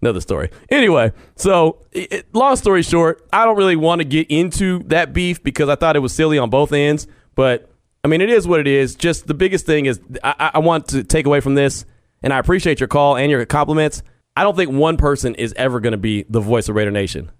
Another 0.02 0.22
story. 0.22 0.50
Anyway, 0.70 1.12
so 1.36 1.86
it, 1.91 2.34
long 2.34 2.56
story 2.56 2.82
short, 2.82 3.28
I 3.34 3.45
don't 3.45 3.58
really 3.58 3.76
want 3.76 4.00
to 4.00 4.06
get 4.06 4.28
into 4.32 4.82
that 4.84 5.14
beef 5.14 5.43
because 5.43 5.70
I 5.70 5.76
thought 5.76 5.95
it 5.95 6.00
was 6.00 6.14
silly 6.14 6.38
on 6.38 6.50
both 6.50 6.72
ends, 6.72 7.06
but 7.36 7.69
I 8.04 8.08
mean, 8.08 8.22
it 8.22 8.30
is 8.30 8.47
what 8.47 8.60
it 8.60 8.68
is. 8.68 8.95
Just 8.95 9.28
the 9.28 9.34
biggest 9.34 9.66
thing 9.66 9.86
is 9.86 10.00
I, 10.24 10.52
I 10.56 10.60
want 10.60 10.88
to 10.89 11.04
take 11.04 11.26
away 11.26 11.41
from 11.41 11.56
this. 11.56 11.86
and 12.22 12.34
I 12.34 12.39
appreciate 12.39 12.80
your 12.80 12.88
call 12.88 13.18
and 13.18 13.32
your 13.32 13.45
compliments. 13.45 14.04
I 14.36 14.43
don't 14.43 14.56
think 14.56 14.72
one 14.72 14.97
person 14.97 15.36
is 15.36 15.54
ever 15.58 15.80
going 15.80 15.91
to 15.91 15.97
be 15.97 16.26
the 16.30 16.39
voice 16.39 16.70
of 16.70 16.76
Raider 16.76 16.91
Nation. 16.91 17.32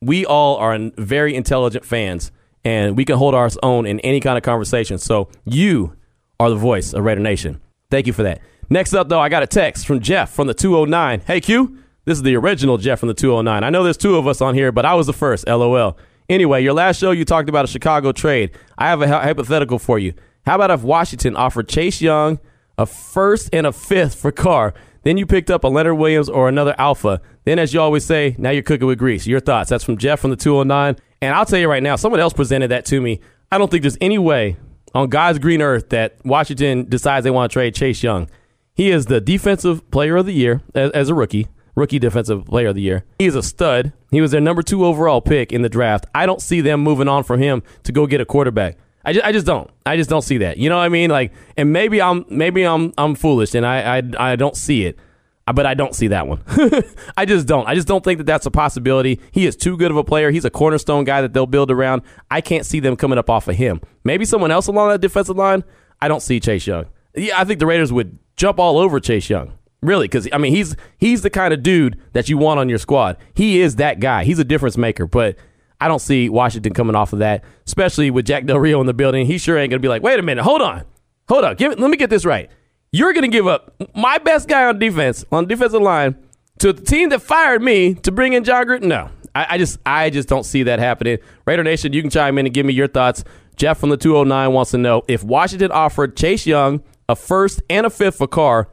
We 0.00 0.24
all 0.24 0.56
are 0.56 0.78
very 0.96 1.34
intelligent 1.34 1.84
fans, 1.84 2.30
and 2.64 2.96
we 2.96 3.04
can 3.04 3.16
hold 3.18 3.34
our 3.34 3.50
own 3.62 3.86
in 3.86 4.00
any 4.00 4.20
kind 4.20 4.38
of 4.38 4.44
conversation. 4.44 4.98
So 4.98 5.28
you 5.44 5.96
are 6.40 6.48
the 6.50 6.56
voice 6.56 6.92
of 6.92 7.04
Raider 7.04 7.20
Nation. 7.20 7.60
Thank 7.90 8.06
you 8.06 8.12
for 8.12 8.22
that. 8.22 8.40
Next 8.70 8.94
up, 8.94 9.08
though, 9.08 9.20
I 9.20 9.28
got 9.28 9.42
a 9.42 9.46
text 9.46 9.86
from 9.86 10.00
Jeff 10.00 10.30
from 10.30 10.46
the 10.46 10.54
209. 10.54 11.22
Hey, 11.26 11.40
Q, 11.40 11.78
this 12.04 12.18
is 12.18 12.22
the 12.22 12.36
original 12.36 12.76
Jeff 12.78 13.00
from 13.00 13.08
the 13.08 13.14
209. 13.14 13.64
I 13.64 13.70
know 13.70 13.82
there's 13.82 13.96
two 13.96 14.16
of 14.16 14.26
us 14.26 14.40
on 14.40 14.54
here, 14.54 14.70
but 14.70 14.84
I 14.84 14.94
was 14.94 15.06
the 15.06 15.12
first, 15.12 15.46
lol. 15.46 15.96
Anyway, 16.28 16.62
your 16.62 16.74
last 16.74 17.00
show, 17.00 17.10
you 17.10 17.24
talked 17.24 17.48
about 17.48 17.64
a 17.64 17.68
Chicago 17.68 18.12
trade. 18.12 18.50
I 18.76 18.88
have 18.88 19.00
a 19.00 19.08
hypothetical 19.08 19.78
for 19.78 19.98
you. 19.98 20.12
How 20.44 20.56
about 20.56 20.70
if 20.70 20.82
Washington 20.82 21.36
offered 21.36 21.68
Chase 21.68 22.00
Young 22.00 22.38
a 22.76 22.86
first 22.86 23.48
and 23.52 23.66
a 23.66 23.72
fifth 23.72 24.14
for 24.14 24.30
Carr? 24.30 24.74
Then 25.04 25.16
you 25.16 25.24
picked 25.24 25.50
up 25.50 25.64
a 25.64 25.68
Leonard 25.68 25.96
Williams 25.96 26.28
or 26.28 26.48
another 26.48 26.74
Alpha. 26.76 27.22
Then, 27.44 27.58
as 27.58 27.72
you 27.72 27.80
always 27.80 28.04
say, 28.04 28.34
now 28.36 28.50
you're 28.50 28.62
cooking 28.62 28.86
with 28.86 28.98
grease. 28.98 29.26
Your 29.26 29.40
thoughts? 29.40 29.70
That's 29.70 29.84
from 29.84 29.96
Jeff 29.96 30.20
from 30.20 30.30
the 30.30 30.36
209. 30.36 30.96
And 31.22 31.34
I'll 31.34 31.46
tell 31.46 31.58
you 31.58 31.68
right 31.68 31.82
now, 31.82 31.96
someone 31.96 32.20
else 32.20 32.34
presented 32.34 32.68
that 32.68 32.84
to 32.86 33.00
me. 33.00 33.20
I 33.50 33.56
don't 33.56 33.70
think 33.70 33.82
there's 33.82 33.98
any 34.00 34.18
way 34.18 34.58
on 34.94 35.08
God's 35.08 35.38
green 35.38 35.62
earth 35.62 35.88
that 35.90 36.18
Washington 36.24 36.88
decides 36.88 37.24
they 37.24 37.30
want 37.30 37.50
to 37.50 37.54
trade 37.54 37.74
Chase 37.74 38.02
Young. 38.02 38.28
He 38.74 38.90
is 38.90 39.06
the 39.06 39.20
defensive 39.20 39.90
player 39.90 40.16
of 40.16 40.26
the 40.26 40.32
year 40.32 40.62
as, 40.74 40.90
as, 40.92 41.08
a 41.08 41.14
rookie, 41.14 41.48
rookie 41.78 41.98
defensive 41.98 42.44
player 42.44 42.68
of 42.68 42.74
the 42.74 42.82
year. 42.82 43.04
He 43.18 43.26
is 43.26 43.34
a 43.34 43.42
stud. 43.42 43.92
He 44.10 44.20
was 44.20 44.32
their 44.32 44.40
number 44.40 44.62
two 44.62 44.84
overall 44.84 45.20
pick 45.20 45.52
in 45.52 45.62
the 45.62 45.68
draft. 45.68 46.06
I 46.14 46.26
don't 46.26 46.42
see 46.42 46.60
them 46.60 46.80
moving 46.80 47.08
on 47.08 47.24
from 47.24 47.40
him 47.40 47.62
to 47.84 47.92
go 47.92 48.06
get 48.06 48.20
a 48.20 48.24
quarterback. 48.24 48.76
I 49.04 49.12
just, 49.12 49.24
I 49.24 49.32
just 49.32 49.46
don't. 49.46 49.70
I 49.86 49.96
just 49.96 50.10
don't 50.10 50.22
see 50.22 50.38
that. 50.38 50.58
You 50.58 50.68
know 50.68 50.76
what 50.76 50.82
I 50.82 50.88
mean? 50.88 51.08
Like, 51.08 51.32
and 51.56 51.72
maybe 51.72 52.02
I'm 52.02 52.26
maybe 52.28 52.64
I'm 52.64 52.92
I'm 52.98 53.14
foolish 53.14 53.54
and 53.54 53.64
I 53.64 53.98
I, 53.98 54.32
I 54.32 54.36
don't 54.36 54.56
see 54.56 54.84
it, 54.84 54.98
uh, 55.46 55.52
but 55.52 55.64
I 55.64 55.74
don't 55.74 55.94
see 55.94 56.08
that 56.08 56.26
one. 56.26 56.42
I 57.16 57.24
just 57.24 57.46
don't. 57.46 57.66
I 57.66 57.74
just 57.74 57.88
don't 57.88 58.04
think 58.04 58.18
that 58.18 58.24
that's 58.24 58.44
a 58.44 58.50
possibility. 58.50 59.20
He 59.30 59.46
is 59.46 59.56
too 59.56 59.78
good 59.78 59.90
of 59.90 59.96
a 59.96 60.04
player. 60.04 60.30
He's 60.30 60.44
a 60.44 60.50
cornerstone 60.50 61.04
guy 61.04 61.22
that 61.22 61.32
they'll 61.32 61.46
build 61.46 61.70
around. 61.70 62.02
I 62.30 62.40
can't 62.40 62.66
see 62.66 62.80
them 62.80 62.96
coming 62.96 63.18
up 63.18 63.30
off 63.30 63.48
of 63.48 63.56
him. 63.56 63.80
Maybe 64.04 64.24
someone 64.24 64.50
else 64.50 64.66
along 64.66 64.90
that 64.90 65.00
defensive 65.00 65.36
line. 65.36 65.64
I 66.02 66.08
don't 66.08 66.20
see 66.20 66.38
Chase 66.38 66.66
Young. 66.66 66.86
Yeah, 67.14 67.40
I 67.40 67.44
think 67.44 67.60
the 67.60 67.66
Raiders 67.66 67.92
would 67.92 68.18
jump 68.36 68.58
all 68.58 68.78
over 68.78 69.00
Chase 69.00 69.30
Young. 69.30 69.52
Really, 69.80 70.06
because 70.06 70.28
I 70.32 70.38
mean 70.38 70.52
he's 70.54 70.74
he's 70.98 71.22
the 71.22 71.30
kind 71.30 71.54
of 71.54 71.62
dude 71.62 72.00
that 72.12 72.28
you 72.28 72.36
want 72.36 72.58
on 72.58 72.68
your 72.68 72.78
squad. 72.78 73.16
He 73.34 73.60
is 73.60 73.76
that 73.76 74.00
guy. 74.00 74.24
He's 74.24 74.38
a 74.38 74.44
difference 74.44 74.76
maker. 74.76 75.06
But 75.06 75.36
I 75.80 75.86
don't 75.86 76.00
see 76.00 76.28
Washington 76.28 76.72
coming 76.72 76.96
off 76.96 77.12
of 77.12 77.20
that, 77.20 77.44
especially 77.66 78.10
with 78.10 78.26
Jack 78.26 78.46
Del 78.46 78.58
Rio 78.58 78.80
in 78.80 78.86
the 78.86 78.94
building. 78.94 79.26
He 79.26 79.38
sure 79.38 79.56
ain't 79.56 79.70
gonna 79.70 79.80
be 79.80 79.88
like, 79.88 80.02
wait 80.02 80.18
a 80.18 80.22
minute, 80.22 80.42
hold 80.42 80.62
on, 80.62 80.84
hold 81.28 81.44
on, 81.44 81.54
give, 81.54 81.78
let 81.78 81.90
me 81.90 81.96
get 81.96 82.10
this 82.10 82.24
right. 82.24 82.50
You're 82.90 83.12
gonna 83.12 83.28
give 83.28 83.46
up 83.46 83.74
my 83.94 84.18
best 84.18 84.48
guy 84.48 84.64
on 84.64 84.78
defense 84.80 85.24
on 85.30 85.46
defensive 85.46 85.82
line 85.82 86.16
to 86.58 86.72
the 86.72 86.82
team 86.82 87.10
that 87.10 87.22
fired 87.22 87.62
me 87.62 87.94
to 87.94 88.10
bring 88.10 88.32
in 88.32 88.42
Jon 88.42 88.64
Gruden? 88.64 88.84
No, 88.84 89.10
I, 89.34 89.46
I 89.50 89.58
just 89.58 89.78
I 89.86 90.10
just 90.10 90.28
don't 90.28 90.44
see 90.44 90.64
that 90.64 90.80
happening. 90.80 91.18
Raider 91.46 91.62
Nation, 91.62 91.92
you 91.92 92.02
can 92.02 92.10
chime 92.10 92.38
in 92.38 92.46
and 92.46 92.54
give 92.54 92.66
me 92.66 92.72
your 92.72 92.88
thoughts. 92.88 93.22
Jeff 93.54 93.78
from 93.78 93.90
the 93.90 93.96
209 93.96 94.52
wants 94.52 94.70
to 94.72 94.78
know 94.78 95.02
if 95.08 95.22
Washington 95.22 95.70
offered 95.70 96.16
Chase 96.16 96.46
Young 96.46 96.82
a 97.08 97.16
first 97.16 97.62
and 97.70 97.86
a 97.86 97.90
fifth 97.90 98.18
for 98.18 98.26
Carr, 98.26 98.68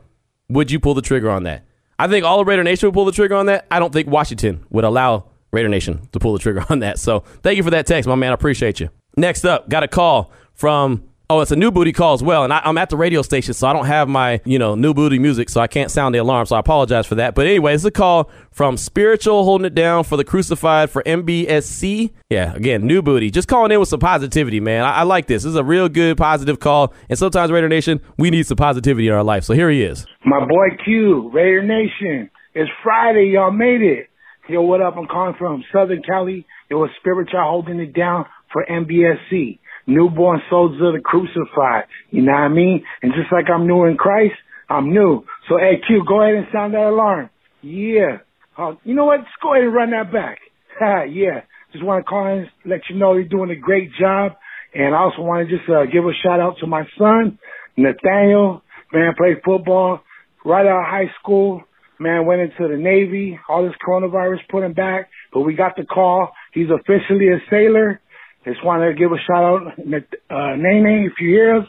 would 0.50 0.72
you 0.72 0.80
pull 0.80 0.94
the 0.94 1.02
trigger 1.02 1.30
on 1.30 1.44
that? 1.44 1.66
I 1.98 2.08
think 2.08 2.26
all 2.26 2.40
of 2.40 2.48
Raider 2.48 2.64
Nation 2.64 2.88
would 2.88 2.94
pull 2.94 3.06
the 3.06 3.12
trigger 3.12 3.36
on 3.36 3.46
that. 3.46 3.66
I 3.72 3.80
don't 3.80 3.94
think 3.94 4.08
Washington 4.08 4.66
would 4.70 4.84
allow 4.84 5.26
Raider 5.52 5.70
Nation 5.70 6.08
to 6.12 6.20
pull 6.20 6.34
the 6.34 6.40
trigger 6.40 6.66
on 6.70 6.80
that. 6.80 7.00
So 7.00 7.22
thank 7.42 7.58
you 7.58 7.64
for 7.64 7.72
that 7.72 7.88
text, 7.88 8.08
my 8.08 8.16
man. 8.16 8.32
I 8.32 8.34
appreciate 8.34 8.80
you. 8.80 8.90
Next 9.18 9.46
up, 9.46 9.70
got 9.70 9.84
a 9.84 9.88
call 9.88 10.32
from 10.54 11.04
Oh, 11.28 11.40
it's 11.42 11.50
a 11.50 11.56
new 11.56 11.72
booty 11.72 11.92
call 11.92 12.14
as 12.14 12.22
well, 12.22 12.44
and 12.44 12.54
I, 12.54 12.62
am 12.66 12.78
at 12.78 12.92
the 12.92 12.98
radio 12.98 13.24
station, 13.24 13.56
so 13.56 13.68
I 13.68 13.74
don't 13.74 13.88
have 13.88 14.08
my 14.08 14.42
you 14.46 14.60
know 14.60 14.76
new 14.76 14.94
booty 14.94 15.18
music, 15.18 15.50
so 15.50 15.60
I 15.60 15.66
can't 15.66 15.90
sound 15.90 16.14
the 16.14 16.20
alarm. 16.20 16.46
So 16.46 16.56
I 16.56 16.60
apologize 16.60 17.08
for 17.08 17.16
that. 17.16 17.34
But 17.34 17.48
anyway, 17.48 17.74
it's 17.74 17.84
a 17.84 17.90
call 17.90 18.30
from 18.52 18.78
Spiritual 18.78 19.44
holding 19.44 19.66
it 19.66 19.74
down 19.74 20.04
for 20.04 20.18
the 20.18 20.24
crucified 20.24 20.92
for 20.92 21.02
MBSC. 21.02 22.12
Yeah, 22.30 22.54
again, 22.54 22.86
new 22.86 23.02
booty, 23.02 23.32
just 23.32 23.48
calling 23.48 23.72
in 23.72 23.80
with 23.80 23.90
some 23.90 24.00
positivity, 24.00 24.60
man. 24.60 24.84
I, 24.84 24.98
I 24.98 25.04
like 25.04 25.26
this. 25.26 25.42
This 25.42 25.50
is 25.50 25.56
a 25.56 25.64
real 25.64 25.90
good 25.90 26.16
positive 26.16 26.60
call, 26.60 26.94
and 27.10 27.18
sometimes 27.18 27.52
Raider 27.52 27.70
Nation, 27.70 28.02
we 28.20 28.30
need 28.30 28.46
some 28.46 28.58
positivity 28.58 29.08
in 29.08 29.14
our 29.14 29.24
life. 29.24 29.46
So 29.46 29.56
here 29.56 29.72
he 29.72 29.82
is. 29.82 30.06
My 30.24 30.46
boy 30.46 30.78
Q, 30.84 31.32
Raider 31.34 31.64
Nation. 31.64 32.30
It's 32.54 32.70
Friday, 32.84 33.32
y'all 33.34 33.50
made 33.50 33.82
it. 33.82 34.10
Yo, 34.48 34.62
what 34.62 34.80
up? 34.80 34.96
I'm 34.96 35.08
calling 35.08 35.34
from 35.40 35.64
Southern 35.74 36.04
Cali. 36.04 36.46
It 36.70 36.76
was 36.76 36.92
Spiritual 37.00 37.42
holding 37.42 37.80
it 37.80 37.96
down 37.96 38.26
for 38.54 38.64
MBSC 38.64 39.58
newborn 39.88 40.42
soldiers 40.50 40.82
of 40.82 40.94
the 40.94 41.02
crucified. 41.02 41.86
You 42.10 42.24
know 42.24 42.32
what 42.32 42.40
I 42.40 42.48
mean? 42.50 42.84
And 43.02 43.14
just 43.14 43.32
like 43.32 43.46
I'm 43.54 43.68
new 43.68 43.86
in 43.86 43.98
Christ, 43.98 44.36
I'm 44.70 44.94
new. 44.94 45.24
So, 45.50 45.58
hey, 45.58 45.82
Q, 45.86 46.04
go 46.08 46.22
ahead 46.22 46.36
and 46.36 46.48
sound 46.52 46.74
that 46.74 46.88
alarm. 46.88 47.30
Yeah. 47.62 48.20
Uh, 48.58 48.76
you 48.84 48.96
know 48.96 49.06
what? 49.06 49.20
Just 49.20 49.42
go 49.42 49.54
ahead 49.54 49.66
and 49.66 49.74
run 49.74 49.92
that 49.92 50.12
back. 50.12 50.40
yeah. 51.10 51.42
Just 51.72 51.84
want 51.84 52.06
to 52.06 52.10
call 52.10 52.28
and 52.28 52.50
let 52.66 52.82
you 52.90 52.96
know 52.98 53.14
you're 53.14 53.24
doing 53.24 53.52
a 53.52 53.56
great 53.56 53.92
job. 54.00 54.34
And 54.74 54.96
I 54.96 55.00
also 55.00 55.22
want 55.22 55.48
to 55.48 55.58
just 55.58 55.70
uh, 55.70 55.86
give 55.86 56.06
a 56.06 56.12
shout 56.24 56.40
out 56.40 56.58
to 56.60 56.68
my 56.68 56.84
son, 56.98 57.38
Nathaniel. 57.78 58.62
Man, 58.94 59.14
played 59.18 59.38
football 59.44 60.02
right 60.44 60.66
out 60.66 60.80
of 60.80 60.86
high 60.86 61.12
school. 61.20 61.64
Man, 62.00 62.26
went 62.26 62.42
into 62.42 62.68
the 62.68 62.78
Navy. 62.78 63.40
All 63.48 63.64
this 63.64 63.76
coronavirus 63.86 64.40
put 64.50 64.64
him 64.64 64.74
back, 64.74 65.10
but 65.34 65.42
we 65.42 65.56
got 65.56 65.76
the 65.76 65.86
call. 65.86 66.32
He's 66.54 66.68
officially 66.70 67.30
a 67.30 67.40
sailor. 67.50 68.02
Just 68.46 68.64
wanted 68.64 68.88
to 68.88 68.94
give 68.94 69.12
a 69.12 69.18
shout 69.26 69.44
out, 69.44 69.68
uh, 69.68 70.56
Nene, 70.56 71.10
if 71.12 71.14
you 71.20 71.30
hear 71.30 71.58
us. 71.58 71.68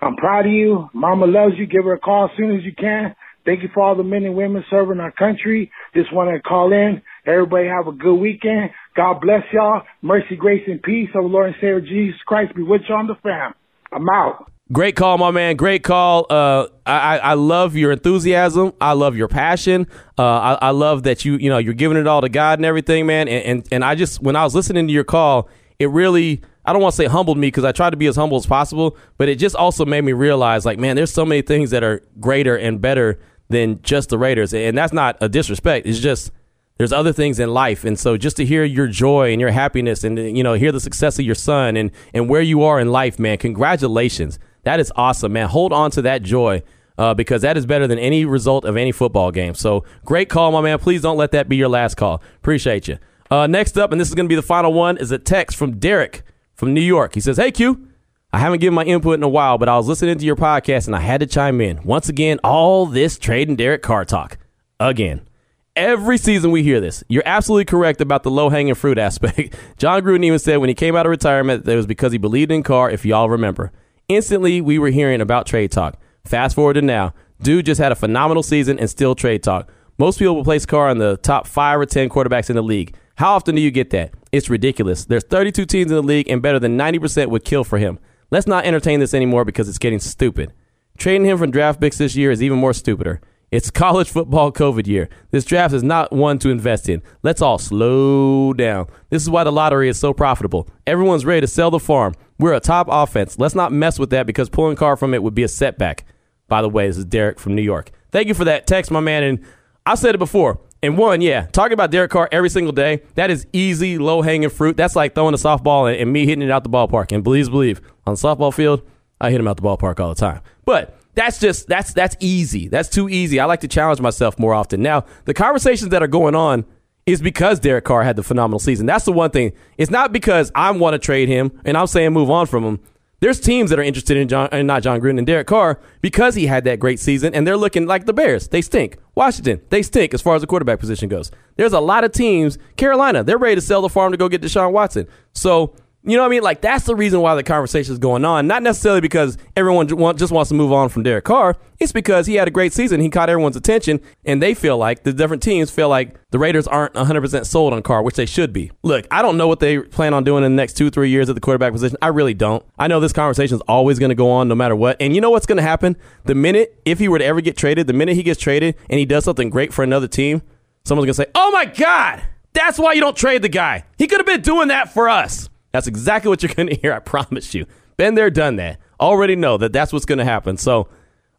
I'm 0.00 0.16
proud 0.16 0.46
of 0.46 0.52
you. 0.52 0.88
Mama 0.92 1.26
loves 1.26 1.54
you. 1.56 1.66
Give 1.66 1.84
her 1.84 1.94
a 1.94 1.98
call 1.98 2.26
as 2.26 2.36
soon 2.36 2.56
as 2.56 2.64
you 2.64 2.72
can. 2.74 3.16
Thank 3.44 3.62
you 3.62 3.68
for 3.74 3.82
all 3.82 3.94
the 3.94 4.04
men 4.04 4.24
and 4.24 4.34
women 4.34 4.64
serving 4.70 5.00
our 5.00 5.12
country. 5.12 5.70
Just 5.94 6.12
want 6.12 6.30
to 6.34 6.40
call 6.40 6.72
in. 6.72 7.02
Everybody 7.26 7.68
have 7.68 7.86
a 7.88 7.92
good 7.92 8.14
weekend. 8.14 8.70
God 8.96 9.20
bless 9.20 9.42
y'all. 9.52 9.82
Mercy, 10.02 10.36
grace, 10.36 10.62
and 10.66 10.82
peace 10.82 11.10
of 11.14 11.24
Lord 11.24 11.48
and 11.48 11.56
Savior 11.56 11.80
Jesus 11.80 12.20
Christ 12.26 12.54
be 12.54 12.62
with 12.62 12.82
you 12.88 12.94
on 12.94 13.06
the 13.06 13.16
fam. 13.22 13.54
I'm 13.92 14.08
out. 14.08 14.50
Great 14.72 14.96
call, 14.96 15.18
my 15.18 15.30
man. 15.30 15.56
Great 15.56 15.82
call. 15.82 16.26
Uh, 16.30 16.68
I, 16.86 17.18
I 17.18 17.34
love 17.34 17.76
your 17.76 17.92
enthusiasm. 17.92 18.72
I 18.80 18.92
love 18.92 19.14
your 19.14 19.28
passion. 19.28 19.86
Uh, 20.18 20.22
I, 20.22 20.52
I 20.54 20.70
love 20.70 21.02
that 21.02 21.24
you 21.26 21.36
you 21.36 21.50
know 21.50 21.58
you're 21.58 21.74
giving 21.74 21.98
it 21.98 22.06
all 22.06 22.22
to 22.22 22.30
God 22.30 22.58
and 22.58 22.64
everything, 22.64 23.04
man. 23.04 23.28
And, 23.28 23.44
and 23.44 23.68
and 23.72 23.84
I 23.84 23.94
just 23.94 24.22
when 24.22 24.36
I 24.36 24.44
was 24.44 24.54
listening 24.54 24.86
to 24.86 24.92
your 24.92 25.04
call, 25.04 25.50
it 25.78 25.90
really 25.90 26.42
I 26.64 26.72
don't 26.72 26.80
want 26.80 26.92
to 26.92 26.96
say 26.96 27.06
humbled 27.06 27.36
me 27.36 27.48
because 27.48 27.64
I 27.64 27.72
try 27.72 27.90
to 27.90 27.96
be 27.96 28.06
as 28.06 28.16
humble 28.16 28.38
as 28.38 28.46
possible, 28.46 28.96
but 29.18 29.28
it 29.28 29.38
just 29.38 29.54
also 29.54 29.84
made 29.84 30.02
me 30.02 30.12
realize 30.12 30.64
like, 30.64 30.78
man, 30.78 30.96
there's 30.96 31.12
so 31.12 31.26
many 31.26 31.42
things 31.42 31.70
that 31.70 31.84
are 31.84 32.02
greater 32.20 32.56
and 32.56 32.80
better 32.80 33.18
than 33.50 33.82
just 33.82 34.08
the 34.08 34.18
Raiders. 34.18 34.54
And 34.54 34.76
that's 34.76 34.92
not 34.92 35.18
a 35.20 35.28
disrespect. 35.28 35.86
It's 35.86 35.98
just 35.98 36.30
there's 36.78 36.92
other 36.92 37.12
things 37.12 37.38
in 37.38 37.52
life. 37.52 37.84
And 37.84 37.98
so 37.98 38.16
just 38.16 38.36
to 38.38 38.46
hear 38.46 38.64
your 38.64 38.86
joy 38.86 39.30
and 39.30 39.40
your 39.40 39.50
happiness 39.50 40.04
and 40.04 40.18
you 40.36 40.42
know, 40.42 40.54
hear 40.54 40.72
the 40.72 40.80
success 40.80 41.18
of 41.18 41.24
your 41.26 41.34
son 41.34 41.76
and 41.76 41.90
and 42.14 42.28
where 42.28 42.40
you 42.40 42.62
are 42.62 42.80
in 42.80 42.90
life, 42.90 43.18
man, 43.18 43.36
congratulations. 43.36 44.38
That 44.62 44.80
is 44.80 44.90
awesome, 44.96 45.34
man. 45.34 45.48
Hold 45.48 45.72
on 45.74 45.90
to 45.92 46.02
that 46.02 46.22
joy. 46.22 46.62
Uh, 46.96 47.12
because 47.12 47.42
that 47.42 47.56
is 47.56 47.66
better 47.66 47.88
than 47.88 47.98
any 47.98 48.24
result 48.24 48.64
of 48.64 48.76
any 48.76 48.92
football 48.92 49.32
game. 49.32 49.52
So 49.54 49.82
great 50.04 50.28
call, 50.28 50.52
my 50.52 50.60
man. 50.60 50.78
Please 50.78 51.02
don't 51.02 51.16
let 51.16 51.32
that 51.32 51.48
be 51.48 51.56
your 51.56 51.68
last 51.68 51.96
call. 51.96 52.22
Appreciate 52.36 52.86
you. 52.86 52.98
Uh, 53.30 53.46
next 53.46 53.78
up, 53.78 53.92
and 53.92 54.00
this 54.00 54.08
is 54.08 54.14
going 54.14 54.26
to 54.26 54.28
be 54.28 54.34
the 54.34 54.42
final 54.42 54.72
one, 54.72 54.96
is 54.96 55.10
a 55.10 55.18
text 55.18 55.56
from 55.56 55.78
Derek 55.78 56.22
from 56.54 56.74
New 56.74 56.80
York. 56.80 57.14
He 57.14 57.20
says, 57.20 57.36
Hey, 57.36 57.50
Q, 57.50 57.88
I 58.32 58.38
haven't 58.38 58.60
given 58.60 58.74
my 58.74 58.84
input 58.84 59.14
in 59.14 59.22
a 59.22 59.28
while, 59.28 59.58
but 59.58 59.68
I 59.68 59.76
was 59.76 59.86
listening 59.86 60.18
to 60.18 60.24
your 60.24 60.36
podcast 60.36 60.86
and 60.86 60.96
I 60.96 61.00
had 61.00 61.20
to 61.20 61.26
chime 61.26 61.60
in. 61.60 61.82
Once 61.84 62.08
again, 62.08 62.40
all 62.42 62.86
this 62.86 63.18
trade 63.18 63.48
and 63.48 63.56
Derek 63.56 63.82
Carr 63.82 64.04
talk. 64.04 64.38
Again. 64.80 65.28
Every 65.76 66.18
season 66.18 66.52
we 66.52 66.62
hear 66.62 66.80
this. 66.80 67.02
You're 67.08 67.24
absolutely 67.26 67.64
correct 67.64 68.00
about 68.00 68.22
the 68.22 68.30
low 68.30 68.48
hanging 68.48 68.74
fruit 68.74 68.98
aspect. 68.98 69.56
Jon 69.76 70.02
Gruden 70.02 70.24
even 70.24 70.38
said 70.38 70.58
when 70.58 70.68
he 70.68 70.74
came 70.74 70.94
out 70.94 71.06
of 71.06 71.10
retirement 71.10 71.64
that 71.64 71.72
it 71.72 71.76
was 71.76 71.86
because 71.86 72.12
he 72.12 72.18
believed 72.18 72.52
in 72.52 72.62
Carr, 72.62 72.90
if 72.90 73.04
y'all 73.04 73.28
remember. 73.28 73.72
Instantly, 74.08 74.60
we 74.60 74.78
were 74.78 74.90
hearing 74.90 75.20
about 75.20 75.46
trade 75.46 75.72
talk. 75.72 75.98
Fast 76.24 76.54
forward 76.54 76.74
to 76.74 76.82
now. 76.82 77.12
Dude 77.42 77.66
just 77.66 77.80
had 77.80 77.90
a 77.90 77.96
phenomenal 77.96 78.42
season 78.42 78.78
and 78.78 78.88
still 78.88 79.14
trade 79.14 79.42
talk. 79.42 79.68
Most 79.98 80.18
people 80.18 80.36
will 80.36 80.44
place 80.44 80.66
Carr 80.66 80.90
in 80.90 80.98
the 80.98 81.16
top 81.18 81.46
five 81.46 81.78
or 81.80 81.86
10 81.86 82.08
quarterbacks 82.08 82.50
in 82.50 82.56
the 82.56 82.62
league. 82.62 82.96
How 83.16 83.34
often 83.36 83.54
do 83.54 83.60
you 83.60 83.70
get 83.70 83.90
that? 83.90 84.12
It's 84.32 84.50
ridiculous. 84.50 85.04
There's 85.04 85.24
32 85.24 85.66
teams 85.66 85.90
in 85.90 85.96
the 85.96 86.02
league, 86.02 86.28
and 86.28 86.42
better 86.42 86.58
than 86.58 86.76
90% 86.76 87.28
would 87.28 87.44
kill 87.44 87.62
for 87.62 87.78
him. 87.78 87.98
Let's 88.30 88.46
not 88.46 88.64
entertain 88.64 88.98
this 88.98 89.14
anymore 89.14 89.44
because 89.44 89.68
it's 89.68 89.78
getting 89.78 90.00
stupid. 90.00 90.52
Trading 90.98 91.24
him 91.24 91.38
from 91.38 91.52
draft 91.52 91.80
picks 91.80 91.98
this 91.98 92.16
year 92.16 92.32
is 92.32 92.42
even 92.42 92.58
more 92.58 92.72
stupider. 92.72 93.20
It's 93.52 93.70
college 93.84 94.10
football 94.10 94.50
COVID 94.50 94.88
year. 94.88 95.08
This 95.30 95.44
draft 95.44 95.74
is 95.74 95.84
not 95.84 96.12
one 96.12 96.40
to 96.40 96.50
invest 96.50 96.88
in. 96.88 97.02
Let's 97.22 97.40
all 97.40 97.58
slow 97.58 98.52
down. 98.52 98.88
This 99.10 99.22
is 99.22 99.30
why 99.30 99.44
the 99.44 99.52
lottery 99.52 99.88
is 99.88 99.98
so 99.98 100.12
profitable. 100.12 100.68
Everyone's 100.86 101.24
ready 101.24 101.42
to 101.42 101.46
sell 101.46 101.70
the 101.70 101.78
farm. 101.78 102.14
We're 102.40 102.54
a 102.54 102.60
top 102.60 102.88
offense. 102.90 103.38
Let's 103.38 103.54
not 103.54 103.70
mess 103.72 103.98
with 103.98 104.10
that 104.10 104.26
because 104.26 104.48
pulling 104.48 104.76
Carr 104.76 104.96
from 104.96 105.14
it 105.14 105.22
would 105.22 105.34
be 105.34 105.44
a 105.44 105.48
setback. 105.48 106.04
By 106.48 106.62
the 106.62 106.68
way, 106.68 106.88
this 106.88 106.96
is 106.96 107.04
Derek 107.04 107.38
from 107.38 107.54
New 107.54 107.62
York. 107.62 107.92
Thank 108.10 108.26
you 108.26 108.34
for 108.34 108.44
that 108.44 108.66
text, 108.66 108.90
my 108.90 109.00
man. 109.00 109.22
And 109.22 109.44
I 109.86 109.94
said 109.94 110.16
it 110.16 110.18
before. 110.18 110.58
And 110.84 110.98
one, 110.98 111.22
yeah, 111.22 111.46
talking 111.46 111.72
about 111.72 111.90
Derek 111.90 112.10
Carr 112.10 112.28
every 112.30 112.50
single 112.50 112.72
day, 112.72 113.00
that 113.14 113.30
is 113.30 113.46
easy, 113.54 113.96
low 113.96 114.20
hanging 114.20 114.50
fruit. 114.50 114.76
That's 114.76 114.94
like 114.94 115.14
throwing 115.14 115.32
a 115.32 115.38
softball 115.38 115.90
and, 115.90 115.98
and, 115.98 116.12
me 116.12 116.26
hitting 116.26 116.42
it 116.42 116.50
out 116.50 116.62
the 116.62 116.68
ballpark. 116.68 117.10
And 117.10 117.24
please 117.24 117.48
believe, 117.48 117.80
on 118.06 118.14
the 118.14 118.20
softball 118.20 118.52
field, 118.52 118.82
I 119.18 119.30
hit 119.30 119.40
him 119.40 119.48
out 119.48 119.56
the 119.56 119.62
ballpark 119.62 119.98
all 119.98 120.10
the 120.10 120.14
time. 120.14 120.42
But 120.66 120.94
that's 121.14 121.40
just 121.40 121.68
that's 121.68 121.94
that's 121.94 122.16
easy. 122.20 122.68
That's 122.68 122.90
too 122.90 123.08
easy. 123.08 123.40
I 123.40 123.46
like 123.46 123.60
to 123.60 123.68
challenge 123.68 124.02
myself 124.02 124.38
more 124.38 124.52
often. 124.52 124.82
Now, 124.82 125.06
the 125.24 125.32
conversations 125.32 125.90
that 125.90 126.02
are 126.02 126.08
going 126.08 126.34
on 126.34 126.66
is 127.06 127.22
because 127.22 127.60
Derek 127.60 127.84
Carr 127.84 128.02
had 128.02 128.16
the 128.16 128.22
phenomenal 128.22 128.58
season. 128.58 128.84
That's 128.84 129.06
the 129.06 129.12
one 129.12 129.30
thing. 129.30 129.52
It's 129.78 129.90
not 129.90 130.12
because 130.12 130.52
I 130.54 130.70
want 130.72 130.94
to 130.94 130.98
trade 130.98 131.28
him 131.28 131.58
and 131.64 131.78
I'm 131.78 131.86
saying 131.86 132.12
move 132.12 132.30
on 132.30 132.46
from 132.46 132.62
him. 132.62 132.80
There's 133.20 133.40
teams 133.40 133.70
that 133.70 133.78
are 133.78 133.82
interested 133.82 134.16
in 134.16 134.28
John, 134.28 134.48
and 134.52 134.66
not 134.66 134.82
Jon 134.82 135.00
Gruden 135.00 135.18
and 135.18 135.26
Derek 135.26 135.46
Carr 135.46 135.80
because 136.02 136.34
he 136.34 136.46
had 136.46 136.64
that 136.64 136.78
great 136.78 137.00
season, 137.00 137.34
and 137.34 137.46
they're 137.46 137.56
looking 137.56 137.86
like 137.86 138.06
the 138.06 138.12
Bears. 138.12 138.48
They 138.48 138.60
stink. 138.60 138.98
Washington, 139.14 139.60
they 139.70 139.82
stink 139.82 140.12
as 140.12 140.20
far 140.20 140.34
as 140.34 140.40
the 140.40 140.46
quarterback 140.46 140.80
position 140.80 141.08
goes. 141.08 141.30
There's 141.56 141.72
a 141.72 141.80
lot 141.80 142.04
of 142.04 142.12
teams. 142.12 142.58
Carolina, 142.76 143.22
they're 143.24 143.38
ready 143.38 143.54
to 143.54 143.60
sell 143.60 143.80
the 143.80 143.88
farm 143.88 144.12
to 144.12 144.18
go 144.18 144.28
get 144.28 144.42
Deshaun 144.42 144.72
Watson. 144.72 145.06
So 145.32 145.74
you 146.06 146.16
know 146.16 146.22
what 146.22 146.28
I 146.28 146.30
mean? 146.30 146.42
Like 146.42 146.60
that's 146.60 146.84
the 146.84 146.94
reason 146.94 147.20
why 147.20 147.34
the 147.34 147.42
conversation 147.42 147.92
is 147.92 147.98
going 147.98 148.24
on. 148.24 148.46
Not 148.46 148.62
necessarily 148.62 149.00
because 149.00 149.38
everyone 149.56 149.88
just 149.88 150.32
wants 150.32 150.48
to 150.48 150.54
move 150.54 150.70
on 150.70 150.90
from 150.90 151.02
Derek 151.02 151.24
Carr. 151.24 151.56
It's 151.80 151.92
because 151.92 152.26
he 152.26 152.34
had 152.34 152.46
a 152.46 152.50
great 152.50 152.72
season. 152.72 153.00
He 153.00 153.08
caught 153.08 153.30
everyone's 153.30 153.56
attention, 153.56 154.00
and 154.24 154.42
they 154.42 154.54
feel 154.54 154.76
like 154.76 155.02
the 155.02 155.12
different 155.12 155.42
teams 155.42 155.70
feel 155.70 155.88
like 155.88 156.16
the 156.30 156.38
Raiders 156.38 156.66
aren't 156.66 156.94
100% 156.94 157.46
sold 157.46 157.72
on 157.72 157.82
Carr, 157.82 158.02
which 158.02 158.16
they 158.16 158.26
should 158.26 158.52
be. 158.52 158.70
Look, 158.82 159.06
I 159.10 159.22
don't 159.22 159.36
know 159.36 159.48
what 159.48 159.60
they 159.60 159.78
plan 159.80 160.14
on 160.14 160.24
doing 160.24 160.44
in 160.44 160.52
the 160.52 160.56
next 160.56 160.74
two, 160.74 160.90
three 160.90 161.10
years 161.10 161.28
at 161.28 161.34
the 161.34 161.40
quarterback 161.40 161.72
position. 161.72 161.96
I 162.02 162.08
really 162.08 162.34
don't. 162.34 162.64
I 162.78 162.86
know 162.86 163.00
this 163.00 163.12
conversation 163.12 163.56
is 163.56 163.62
always 163.62 163.98
going 163.98 164.10
to 164.10 164.14
go 164.14 164.30
on 164.30 164.48
no 164.48 164.54
matter 164.54 164.76
what. 164.76 164.96
And 165.00 165.14
you 165.14 165.20
know 165.20 165.30
what's 165.30 165.46
going 165.46 165.56
to 165.56 165.62
happen? 165.62 165.96
The 166.24 166.34
minute, 166.34 166.80
if 166.84 166.98
he 166.98 167.08
were 167.08 167.18
to 167.18 167.24
ever 167.24 167.40
get 167.40 167.56
traded, 167.56 167.86
the 167.86 167.92
minute 167.92 168.14
he 168.14 168.22
gets 168.22 168.40
traded 168.40 168.76
and 168.90 168.98
he 168.98 169.06
does 169.06 169.24
something 169.24 169.50
great 169.50 169.72
for 169.72 169.82
another 169.82 170.08
team, 170.08 170.42
someone's 170.84 171.06
going 171.06 171.14
to 171.14 171.22
say, 171.22 171.30
"Oh 171.34 171.50
my 171.50 171.64
God, 171.64 172.22
that's 172.52 172.78
why 172.78 172.92
you 172.92 173.00
don't 173.00 173.16
trade 173.16 173.42
the 173.42 173.48
guy. 173.48 173.84
He 173.98 174.06
could 174.06 174.18
have 174.18 174.26
been 174.26 174.42
doing 174.42 174.68
that 174.68 174.92
for 174.92 175.08
us." 175.08 175.48
That's 175.74 175.88
exactly 175.88 176.28
what 176.28 176.40
you're 176.40 176.54
going 176.54 176.68
to 176.70 176.76
hear. 176.76 176.92
I 176.92 177.00
promise 177.00 177.52
you. 177.52 177.66
Been 177.96 178.14
there, 178.14 178.30
done 178.30 178.54
that. 178.56 178.78
Already 179.00 179.34
know 179.34 179.56
that 179.58 179.72
that's 179.72 179.92
what's 179.92 180.04
going 180.04 180.18
to 180.18 180.24
happen. 180.24 180.56
So, 180.56 180.88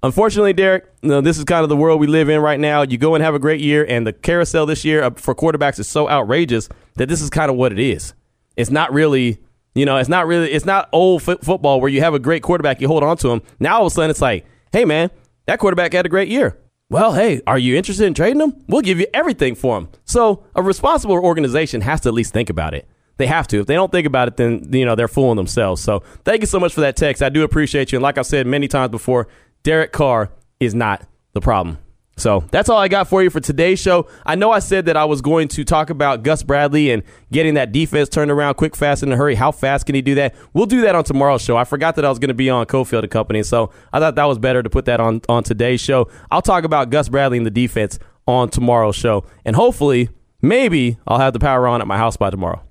unfortunately, 0.04 0.52
Derek, 0.52 0.86
you 1.02 1.08
know, 1.08 1.22
this 1.22 1.38
is 1.38 1.46
kind 1.46 1.64
of 1.64 1.70
the 1.70 1.78
world 1.78 2.02
we 2.02 2.08
live 2.08 2.28
in 2.28 2.42
right 2.42 2.60
now. 2.60 2.82
You 2.82 2.98
go 2.98 3.16
and 3.16 3.24
have 3.24 3.34
a 3.34 3.40
great 3.40 3.62
year, 3.62 3.86
and 3.88 4.06
the 4.06 4.12
carousel 4.12 4.66
this 4.66 4.84
year 4.84 5.04
uh, 5.04 5.12
for 5.12 5.34
quarterbacks 5.34 5.80
is 5.80 5.88
so 5.88 6.10
outrageous 6.10 6.68
that 6.96 7.08
this 7.08 7.22
is 7.22 7.30
kind 7.30 7.50
of 7.50 7.56
what 7.56 7.72
it 7.72 7.80
is. 7.80 8.14
It's 8.58 8.70
not 8.70 8.92
really, 8.92 9.40
you 9.74 9.86
know, 9.86 9.96
it's 9.96 10.10
not 10.10 10.28
really, 10.28 10.52
it's 10.52 10.66
not 10.66 10.90
old 10.92 11.28
f- 11.28 11.40
football 11.42 11.80
where 11.80 11.90
you 11.90 12.02
have 12.02 12.14
a 12.14 12.20
great 12.20 12.44
quarterback, 12.44 12.82
you 12.82 12.90
hold 12.90 13.04
on 13.04 13.16
to 13.18 13.30
him. 13.30 13.42
Now 13.62 13.78
all 13.78 13.86
of 13.86 13.94
a 13.94 13.96
sudden 13.96 14.12
it's 14.12 14.22
like, 14.22 14.46
hey 14.74 14.84
man, 14.84 15.12
that 15.46 15.60
quarterback 15.60 15.94
had 15.94 16.06
a 16.06 16.10
great 16.10 16.28
year. 16.28 16.58
Well, 16.90 17.14
hey, 17.14 17.42
are 17.48 17.58
you 17.58 17.78
interested 17.78 18.06
in 18.06 18.14
trading 18.14 18.42
him? 18.42 18.64
We'll 18.68 18.82
give 18.82 19.00
you 19.00 19.08
everything 19.14 19.56
for 19.56 19.78
him. 19.78 19.90
So 20.04 20.44
a 20.56 20.62
responsible 20.62 21.16
organization 21.16 21.82
has 21.82 22.02
to 22.02 22.10
at 22.10 22.14
least 22.14 22.34
think 22.34 22.50
about 22.50 22.74
it. 22.74 22.88
They 23.18 23.28
have 23.28 23.48
to. 23.48 23.62
If 23.62 23.68
they 23.68 23.76
don't 23.76 23.92
think 23.92 24.08
about 24.08 24.28
it, 24.28 24.38
then 24.38 24.74
you 24.74 24.86
know 24.86 24.96
they're 24.96 25.08
fooling 25.08 25.38
themselves. 25.38 25.82
So 25.82 26.04
thank 26.24 26.42
you 26.42 26.48
so 26.48 26.60
much 26.60 26.74
for 26.74 26.82
that 26.82 26.96
text. 26.96 27.24
I 27.24 27.30
do 27.30 27.44
appreciate 27.44 27.92
you. 27.92 27.98
And 27.98 28.04
like 28.04 28.18
I 28.18 28.24
said 28.24 28.48
many 28.48 28.68
times 28.68 28.92
before, 28.92 29.28
Derek 29.64 29.92
Carr 29.92 30.32
is 30.60 30.76
not 30.76 31.08
the 31.34 31.42
problem. 31.42 31.80
So 32.18 32.46
that's 32.50 32.70
all 32.70 32.78
I 32.78 32.88
got 32.88 33.10
for 33.10 33.22
you 33.22 33.30
for 33.30 33.42
today's 33.42 33.80
show. 33.80 34.08
I 34.26 34.36
know 34.36 34.52
I 34.52 34.60
said 34.60 34.86
that 34.86 34.96
I 34.96 35.04
was 35.04 35.22
going 35.22 35.50
to 35.50 35.66
talk 35.66 35.90
about 35.90 36.24
Gus 36.24 36.44
Bradley 36.44 36.92
and 36.92 37.04
getting 37.32 37.56
that 37.56 37.74
defense 37.74 38.08
turned 38.08 38.32
around 38.32 38.54
quick, 38.56 38.76
fast, 38.76 39.04
in 39.04 39.12
a 39.12 39.18
hurry. 39.18 39.36
How 39.36 39.52
fast 39.52 39.86
can 39.86 39.96
he 39.96 40.02
do 40.02 40.16
that? 40.16 40.34
We'll 40.54 40.66
do 40.66 40.82
that 40.82 40.96
on 40.96 41.04
tomorrow's 41.04 41.42
show. 41.42 41.58
I 41.58 41.66
forgot 41.66 41.98
that 41.98 42.06
I 42.06 42.10
was 42.10 42.18
going 42.18 42.30
to 42.30 42.34
be 42.34 42.50
on 42.50 42.66
Cofield 42.68 43.04
and 43.04 43.12
Company, 43.12 43.44
so 43.44 43.70
I 43.92 44.00
thought 44.00 44.16
that 44.16 44.26
was 44.26 44.40
better 44.40 44.64
to 44.64 44.70
put 44.70 44.86
that 44.86 45.02
on 45.02 45.22
on 45.28 45.44
today's 45.44 45.82
show. 45.82 46.10
I'll 46.32 46.42
talk 46.42 46.64
about 46.64 46.90
Gus 46.90 47.10
Bradley 47.10 47.38
and 47.38 47.46
the 47.46 47.52
defense 47.52 48.00
on 48.28 48.50
tomorrow's 48.50 48.96
show, 48.96 49.26
and 49.44 49.56
hopefully, 49.56 50.10
maybe 50.42 50.98
I'll 51.06 51.20
have 51.20 51.34
the 51.34 51.40
power 51.40 51.68
on 51.68 51.82
at 51.82 51.88
my 51.88 51.98
house 51.98 52.16
by 52.16 52.30
tomorrow. 52.30 52.65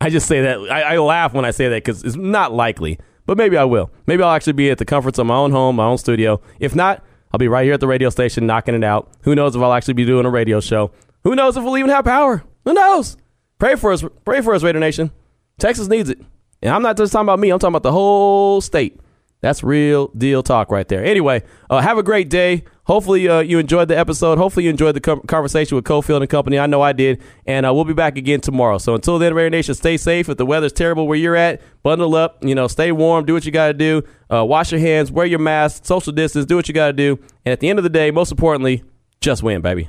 I 0.00 0.10
just 0.10 0.26
say 0.26 0.42
that. 0.42 0.58
I, 0.70 0.94
I 0.94 0.98
laugh 0.98 1.32
when 1.32 1.44
I 1.44 1.50
say 1.50 1.68
that 1.68 1.84
because 1.84 2.02
it's 2.02 2.16
not 2.16 2.52
likely, 2.52 2.98
but 3.26 3.36
maybe 3.36 3.56
I 3.56 3.64
will. 3.64 3.90
Maybe 4.06 4.22
I'll 4.22 4.32
actually 4.32 4.54
be 4.54 4.70
at 4.70 4.78
the 4.78 4.84
comforts 4.84 5.18
of 5.18 5.26
my 5.26 5.36
own 5.36 5.50
home, 5.50 5.76
my 5.76 5.84
own 5.84 5.98
studio. 5.98 6.40
If 6.60 6.74
not, 6.74 7.04
I'll 7.32 7.38
be 7.38 7.48
right 7.48 7.64
here 7.64 7.74
at 7.74 7.80
the 7.80 7.86
radio 7.86 8.10
station 8.10 8.46
knocking 8.46 8.74
it 8.74 8.84
out. 8.84 9.10
Who 9.22 9.34
knows 9.34 9.56
if 9.56 9.62
I'll 9.62 9.72
actually 9.72 9.94
be 9.94 10.04
doing 10.04 10.26
a 10.26 10.30
radio 10.30 10.60
show? 10.60 10.90
Who 11.24 11.34
knows 11.34 11.56
if 11.56 11.64
we'll 11.64 11.78
even 11.78 11.90
have 11.90 12.04
power? 12.04 12.44
Who 12.64 12.74
knows? 12.74 13.16
Pray 13.58 13.76
for 13.76 13.92
us. 13.92 14.04
Pray 14.24 14.40
for 14.40 14.54
us, 14.54 14.62
Raider 14.62 14.80
Nation. 14.80 15.10
Texas 15.58 15.88
needs 15.88 16.10
it. 16.10 16.20
And 16.62 16.74
I'm 16.74 16.82
not 16.82 16.96
just 16.96 17.12
talking 17.12 17.26
about 17.26 17.38
me, 17.38 17.50
I'm 17.50 17.58
talking 17.58 17.72
about 17.72 17.82
the 17.82 17.92
whole 17.92 18.60
state. 18.60 19.00
That's 19.40 19.64
real 19.64 20.08
deal 20.08 20.42
talk 20.42 20.70
right 20.70 20.86
there. 20.86 21.04
Anyway, 21.04 21.42
uh, 21.68 21.80
have 21.80 21.98
a 21.98 22.02
great 22.02 22.30
day. 22.30 22.64
Hopefully, 22.84 23.28
uh, 23.28 23.38
you 23.38 23.60
enjoyed 23.60 23.86
the 23.86 23.96
episode. 23.96 24.38
Hopefully, 24.38 24.64
you 24.64 24.70
enjoyed 24.70 24.96
the 24.96 25.00
co- 25.00 25.20
conversation 25.20 25.76
with 25.76 25.84
Cofield 25.84 26.20
and 26.20 26.28
Company. 26.28 26.58
I 26.58 26.66
know 26.66 26.82
I 26.82 26.92
did. 26.92 27.22
And 27.46 27.64
uh, 27.64 27.72
we'll 27.72 27.84
be 27.84 27.92
back 27.92 28.18
again 28.18 28.40
tomorrow. 28.40 28.78
So 28.78 28.94
until 28.96 29.20
then, 29.20 29.34
Raider 29.34 29.50
Nation, 29.50 29.74
stay 29.74 29.96
safe. 29.96 30.28
If 30.28 30.36
the 30.36 30.46
weather's 30.46 30.72
terrible 30.72 31.06
where 31.06 31.16
you're 31.16 31.36
at, 31.36 31.60
bundle 31.84 32.16
up. 32.16 32.42
You 32.42 32.56
know, 32.56 32.66
stay 32.66 32.90
warm. 32.90 33.24
Do 33.24 33.34
what 33.34 33.44
you 33.44 33.52
got 33.52 33.68
to 33.68 33.74
do. 33.74 34.02
Uh, 34.28 34.44
wash 34.44 34.72
your 34.72 34.80
hands. 34.80 35.12
Wear 35.12 35.26
your 35.26 35.38
mask. 35.38 35.84
Social 35.84 36.12
distance. 36.12 36.44
Do 36.44 36.56
what 36.56 36.66
you 36.66 36.74
got 36.74 36.88
to 36.88 36.92
do. 36.92 37.20
And 37.44 37.52
at 37.52 37.60
the 37.60 37.70
end 37.70 37.78
of 37.78 37.84
the 37.84 37.88
day, 37.88 38.10
most 38.10 38.32
importantly, 38.32 38.82
just 39.20 39.44
win, 39.44 39.60
baby. 39.60 39.88